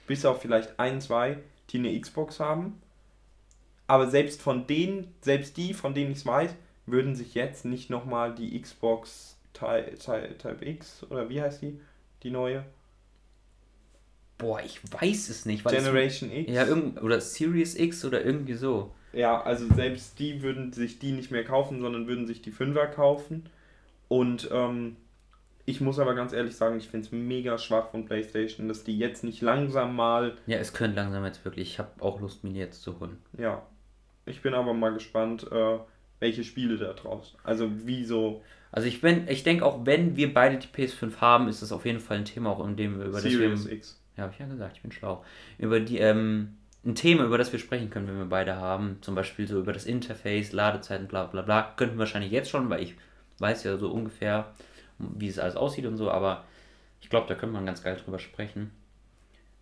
bis 0.07 0.25
auf 0.25 0.41
vielleicht 0.41 0.79
ein, 0.79 1.01
zwei, 1.01 1.39
die 1.71 1.79
eine 1.79 2.01
Xbox 2.01 2.39
haben. 2.41 2.81
Aber 3.87 4.09
selbst 4.09 4.41
von 4.41 4.67
denen, 4.69 5.13
selbst 5.21 5.57
die, 5.57 5.75
von 5.75 5.95
denen 5.95 6.13
ich 6.13 6.19
es 6.19 6.27
weiß, 6.27 6.55
würden 6.91 7.15
sich 7.15 7.35
jetzt 7.35 7.65
nicht 7.65 7.91
nochmal 7.91 8.35
die 8.35 8.61
Xbox 8.61 9.37
Type, 9.53 9.95
Type, 9.99 10.39
Type 10.39 10.65
X 10.67 11.05
oder 11.11 11.29
wie 11.29 11.41
heißt 11.41 11.63
die? 11.63 11.81
Die 12.23 12.31
neue? 12.31 12.65
Boah, 14.39 14.61
ich 14.63 14.81
weiß 14.91 15.29
es 15.29 15.45
nicht. 15.45 15.65
Generation 15.65 16.31
es, 16.31 16.39
X? 16.39 16.53
ja, 16.53 16.67
irgend, 16.67 17.03
oder 17.03 17.21
Series 17.21 17.79
X 17.79 18.05
oder 18.05 18.25
irgendwie 18.25 18.55
so. 18.55 18.91
Ja, 19.13 19.43
also 19.43 19.67
selbst 19.75 20.19
die 20.19 20.43
würden 20.43 20.73
sich 20.73 20.99
die 20.99 21.13
nicht 21.13 21.31
mehr 21.31 21.45
kaufen, 21.45 21.81
sondern 21.81 22.07
würden 22.07 22.27
sich 22.27 22.43
die 22.43 22.53
Fünfer 22.53 22.87
kaufen. 22.87 23.49
Und 24.09 24.49
ähm, 24.53 24.97
ich 25.67 25.81
muss 25.81 25.99
aber 25.99 26.15
ganz 26.15 26.33
ehrlich 26.33 26.57
sagen, 26.57 26.79
ich 26.79 26.89
finde 26.89 27.07
es 27.07 27.13
mega 27.13 27.59
schwach 27.59 27.91
von 27.91 28.07
PlayStation, 28.07 28.69
dass 28.69 28.85
die 28.85 28.99
jetzt 28.99 29.25
nicht 29.25 29.43
langsam 29.43 29.95
mal 29.95 30.37
Ja, 30.47 30.59
es 30.59 30.73
könnte 30.73 30.97
langsam 30.97 31.25
jetzt 31.25 31.45
wirklich. 31.45 31.73
Ich 31.73 31.79
habe 31.79 31.91
auch 32.01 32.21
Lust, 32.21 32.45
mir 32.45 32.53
die 32.53 32.59
jetzt 32.59 32.83
zu 32.83 32.99
holen. 32.99 33.19
Ja, 33.37 33.63
ich 34.27 34.43
bin 34.43 34.55
aber 34.55 34.75
mal 34.75 34.93
gespannt, 34.93 35.47
äh, 35.51 35.79
welche 36.21 36.45
Spiele 36.45 36.77
da 36.77 36.93
draus. 36.93 37.37
Also 37.43 37.71
wie 37.87 38.05
so 38.05 38.43
Also 38.71 38.87
ich 38.87 39.01
bin, 39.01 39.27
ich 39.29 39.43
denke 39.43 39.65
auch, 39.65 39.85
wenn 39.85 40.17
wir 40.17 40.33
beide 40.33 40.59
die 40.59 40.69
PS5 40.69 41.17
haben, 41.21 41.49
ist 41.49 41.63
das 41.63 41.73
auf 41.73 41.87
jeden 41.87 42.01
Fall 42.01 42.19
ein 42.19 42.25
Thema, 42.25 42.51
auch 42.51 42.65
in 42.65 42.77
dem 42.77 42.99
wir 42.99 43.07
über 43.07 43.21
Series 43.21 43.63
das 43.63 43.67
wir, 43.67 43.77
X. 43.77 44.01
ja, 44.17 44.25
habe 44.25 44.33
ich 44.33 44.39
ja 44.39 44.47
gesagt, 44.47 44.77
ich 44.77 44.83
bin 44.83 44.93
schlau. 44.93 45.25
Über 45.59 45.81
die, 45.81 45.99
ähm, 45.99 46.57
ein 46.85 46.95
Thema, 46.95 47.25
über 47.25 47.37
das 47.39 47.53
wir 47.53 47.59
sprechen 47.59 47.91
können, 47.91 48.07
wenn 48.07 48.19
wir 48.19 48.27
beide 48.27 48.57
haben, 48.57 48.99
zum 49.03 49.15
Beispiel 49.15 49.47
so 49.47 49.59
über 49.59 49.73
das 49.73 49.87
Interface, 49.87 50.53
Ladezeiten, 50.53 51.09
bla 51.09 51.25
bla 51.25 51.43
bla, 51.43 51.75
könnten 51.77 51.97
wir 51.97 52.01
wahrscheinlich 52.01 52.33
jetzt 52.33 52.51
schon, 52.51 52.71
weil 52.71 52.83
ich 52.83 52.95
weiß 53.39 53.65
ja 53.65 53.77
so 53.77 53.91
ungefähr, 53.91 54.53
wie 54.99 55.29
es 55.29 55.39
alles 55.39 55.57
aussieht 55.57 55.87
und 55.87 55.97
so, 55.97 56.11
aber 56.11 56.45
ich 57.01 57.09
glaube, 57.09 57.27
da 57.29 57.35
könnte 57.35 57.55
man 57.55 57.67
ganz 57.67 57.83
geil 57.83 57.97
drüber 57.97 58.19
sprechen. 58.19 58.71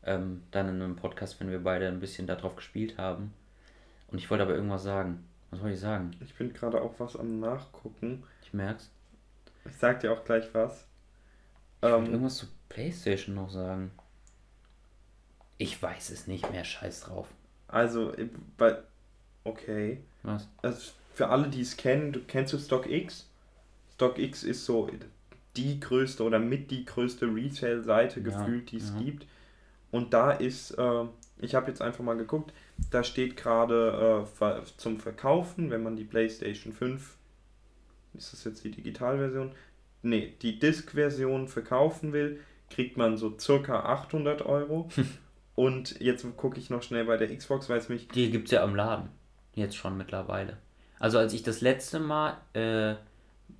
Ähm, 0.04 0.42
dann 0.50 0.68
in 0.68 0.82
einem 0.82 0.96
Podcast, 0.96 1.40
wenn 1.40 1.50
wir 1.50 1.62
beide 1.62 1.88
ein 1.88 2.00
bisschen 2.00 2.26
darauf 2.26 2.56
gespielt 2.56 2.98
haben. 2.98 3.32
Und 4.08 4.18
ich 4.18 4.30
wollte 4.30 4.44
aber 4.44 4.54
irgendwas 4.54 4.82
sagen. 4.82 5.24
Was 5.50 5.60
wollte 5.60 5.74
ich 5.74 5.80
sagen? 5.80 6.10
Ich 6.20 6.34
bin 6.34 6.52
gerade 6.52 6.80
auch 6.82 6.94
was 6.98 7.16
am 7.16 7.40
Nachgucken. 7.40 8.24
Ich 8.42 8.52
merk's. 8.52 8.90
Ich 9.64 9.76
sag 9.76 10.00
dir 10.00 10.12
auch 10.12 10.24
gleich 10.24 10.52
was. 10.54 10.86
Ich 11.82 11.88
Ähm, 11.88 12.06
irgendwas 12.06 12.36
zu 12.36 12.46
PlayStation 12.68 13.34
noch 13.34 13.50
sagen. 13.50 13.90
Ich 15.58 15.80
weiß 15.82 16.10
es 16.10 16.26
nicht 16.26 16.50
mehr, 16.50 16.64
scheiß 16.64 17.00
drauf. 17.02 17.28
also, 17.68 18.12
bei. 18.56 18.78
Okay. 19.44 20.02
Was? 20.22 20.48
Also 20.62 20.92
für 21.14 21.28
alle, 21.28 21.48
die 21.48 21.60
es 21.62 21.76
kennen, 21.76 22.12
du 22.12 22.20
kennst 22.20 22.52
du 22.52 22.58
StockX? 22.58 23.28
StockX 23.94 24.44
ist 24.44 24.64
so 24.64 24.90
die 25.56 25.80
größte 25.80 26.22
oder 26.22 26.38
mit 26.38 26.70
die 26.70 26.84
größte 26.84 27.26
Resale-Seite 27.26 28.20
Ja, 28.20 28.24
gefühlt, 28.24 28.70
die 28.70 28.76
es 28.78 28.90
ja. 28.90 29.00
gibt. 29.00 29.26
Und 29.90 30.12
da 30.14 30.30
ist, 30.32 30.72
äh, 30.72 31.04
ich 31.38 31.54
habe 31.54 31.68
jetzt 31.68 31.80
einfach 31.82 32.04
mal 32.04 32.16
geguckt, 32.16 32.52
da 32.90 33.04
steht 33.04 33.36
gerade 33.36 34.26
äh, 34.40 34.62
zum 34.76 35.00
Verkaufen, 35.00 35.70
wenn 35.70 35.82
man 35.82 35.96
die 35.96 36.04
PlayStation 36.04 36.72
5, 36.72 37.16
ist 38.14 38.32
das 38.32 38.44
jetzt 38.44 38.64
die 38.64 38.70
Digitalversion? 38.70 39.52
Nee, 40.02 40.34
die 40.42 40.58
Disk-Version 40.58 41.48
verkaufen 41.48 42.12
will, 42.12 42.40
kriegt 42.70 42.96
man 42.96 43.16
so 43.16 43.36
circa 43.38 43.80
800 43.80 44.42
Euro. 44.42 44.88
Und 45.54 45.98
jetzt 46.00 46.24
gucke 46.36 46.58
ich 46.60 46.70
noch 46.70 46.82
schnell 46.82 47.04
bei 47.04 47.16
der 47.16 47.34
Xbox, 47.36 47.68
weil 47.68 47.78
es 47.78 47.88
mich 47.88 48.06
Die 48.08 48.30
gibt's 48.30 48.52
ja 48.52 48.62
im 48.62 48.76
Laden. 48.76 49.08
Jetzt 49.54 49.76
schon 49.76 49.96
mittlerweile. 49.96 50.58
Also 51.00 51.18
als 51.18 51.32
ich 51.32 51.42
das 51.42 51.60
letzte 51.60 51.98
Mal 51.98 52.36
äh, 52.54 52.94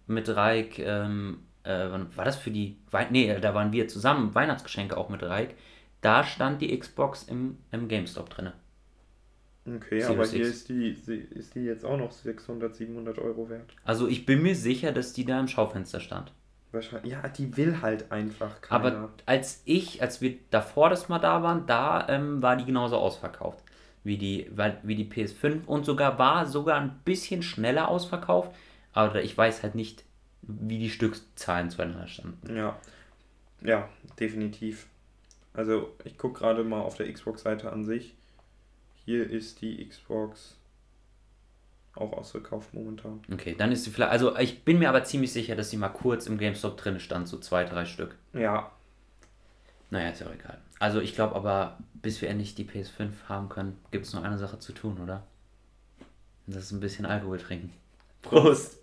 mit 0.06 0.28
Reik, 0.28 0.78
ähm, 0.78 1.40
äh, 1.64 1.88
war 2.14 2.24
das 2.24 2.36
für 2.36 2.52
die, 2.52 2.76
Wei 2.92 3.08
nee, 3.10 3.36
da 3.40 3.52
waren 3.52 3.72
wir 3.72 3.88
zusammen, 3.88 4.34
Weihnachtsgeschenke 4.34 4.96
auch 4.96 5.08
mit 5.08 5.24
Reik. 5.24 5.56
Da 6.00 6.22
stand 6.22 6.62
die 6.62 6.78
Xbox 6.78 7.24
im, 7.24 7.58
im 7.72 7.88
GameStop 7.88 8.30
drinne. 8.30 8.52
Okay, 9.76 10.00
Series 10.00 10.06
aber 10.06 10.26
hier 10.26 10.46
X. 10.46 10.48
ist 10.48 10.68
die, 10.68 10.88
ist 10.88 11.54
die 11.54 11.64
jetzt 11.64 11.84
auch 11.84 11.98
noch 11.98 12.12
600, 12.12 12.74
700 12.74 13.18
Euro 13.18 13.48
wert. 13.50 13.74
Also 13.84 14.08
ich 14.08 14.24
bin 14.26 14.42
mir 14.42 14.54
sicher, 14.54 14.92
dass 14.92 15.12
die 15.12 15.24
da 15.24 15.38
im 15.38 15.48
Schaufenster 15.48 16.00
stand. 16.00 16.32
Wahrscheinlich. 16.72 17.12
Ja, 17.12 17.26
die 17.28 17.56
will 17.56 17.80
halt 17.80 18.12
einfach 18.12 18.60
keiner. 18.60 18.84
Aber 18.84 19.12
als 19.26 19.62
ich, 19.64 20.02
als 20.02 20.20
wir 20.20 20.36
davor 20.50 20.90
das 20.90 21.08
mal 21.08 21.18
da 21.18 21.42
waren, 21.42 21.66
da 21.66 22.06
ähm, 22.08 22.42
war 22.42 22.56
die 22.56 22.64
genauso 22.66 22.96
ausverkauft. 22.96 23.64
wie 24.04 24.16
die, 24.16 24.50
wie 24.82 24.94
die 24.94 25.04
PS5 25.04 25.66
und 25.66 25.84
sogar 25.84 26.18
war 26.18 26.46
sogar 26.46 26.80
ein 26.80 27.00
bisschen 27.04 27.42
schneller 27.42 27.88
ausverkauft, 27.88 28.54
aber 28.92 29.22
ich 29.22 29.36
weiß 29.36 29.62
halt 29.62 29.74
nicht, 29.74 30.04
wie 30.42 30.78
die 30.78 30.90
Stückzahlen 30.90 31.70
zueinander 31.70 32.06
standen. 32.06 32.56
Ja, 32.56 32.78
ja, 33.60 33.88
definitiv. 34.18 34.86
Also 35.52 35.94
ich 36.04 36.16
gucke 36.16 36.38
gerade 36.38 36.64
mal 36.64 36.80
auf 36.80 36.96
der 36.96 37.12
Xbox-Seite 37.12 37.72
an 37.72 37.84
sich. 37.84 38.14
Hier 39.08 39.30
ist 39.30 39.62
die 39.62 39.88
Xbox 39.88 40.58
auch 41.94 42.12
ausverkauft 42.12 42.74
momentan. 42.74 43.22
Okay, 43.32 43.54
dann 43.56 43.72
ist 43.72 43.84
sie 43.84 43.90
vielleicht. 43.90 44.12
Also 44.12 44.36
ich 44.36 44.64
bin 44.64 44.78
mir 44.78 44.90
aber 44.90 45.02
ziemlich 45.02 45.32
sicher, 45.32 45.56
dass 45.56 45.70
sie 45.70 45.78
mal 45.78 45.88
kurz 45.88 46.26
im 46.26 46.36
GameStop 46.36 46.76
drin 46.76 47.00
stand, 47.00 47.26
so 47.26 47.38
zwei, 47.38 47.64
drei 47.64 47.86
Stück. 47.86 48.16
Ja. 48.34 48.70
Naja, 49.88 50.10
ist 50.10 50.20
ja 50.20 50.26
auch 50.26 50.34
egal. 50.34 50.60
Also 50.78 51.00
ich 51.00 51.14
glaube 51.14 51.36
aber, 51.36 51.78
bis 51.94 52.20
wir 52.20 52.28
endlich 52.28 52.54
die 52.54 52.66
PS5 52.66 53.12
haben 53.30 53.48
können, 53.48 53.78
gibt 53.92 54.04
es 54.04 54.12
nur 54.12 54.22
eine 54.22 54.36
Sache 54.36 54.58
zu 54.58 54.74
tun, 54.74 55.00
oder? 55.02 55.26
Und 56.46 56.54
das 56.54 56.64
ist 56.64 56.72
ein 56.72 56.80
bisschen 56.80 57.06
Alkohol 57.06 57.38
trinken. 57.38 57.72
Prost! 58.20 58.77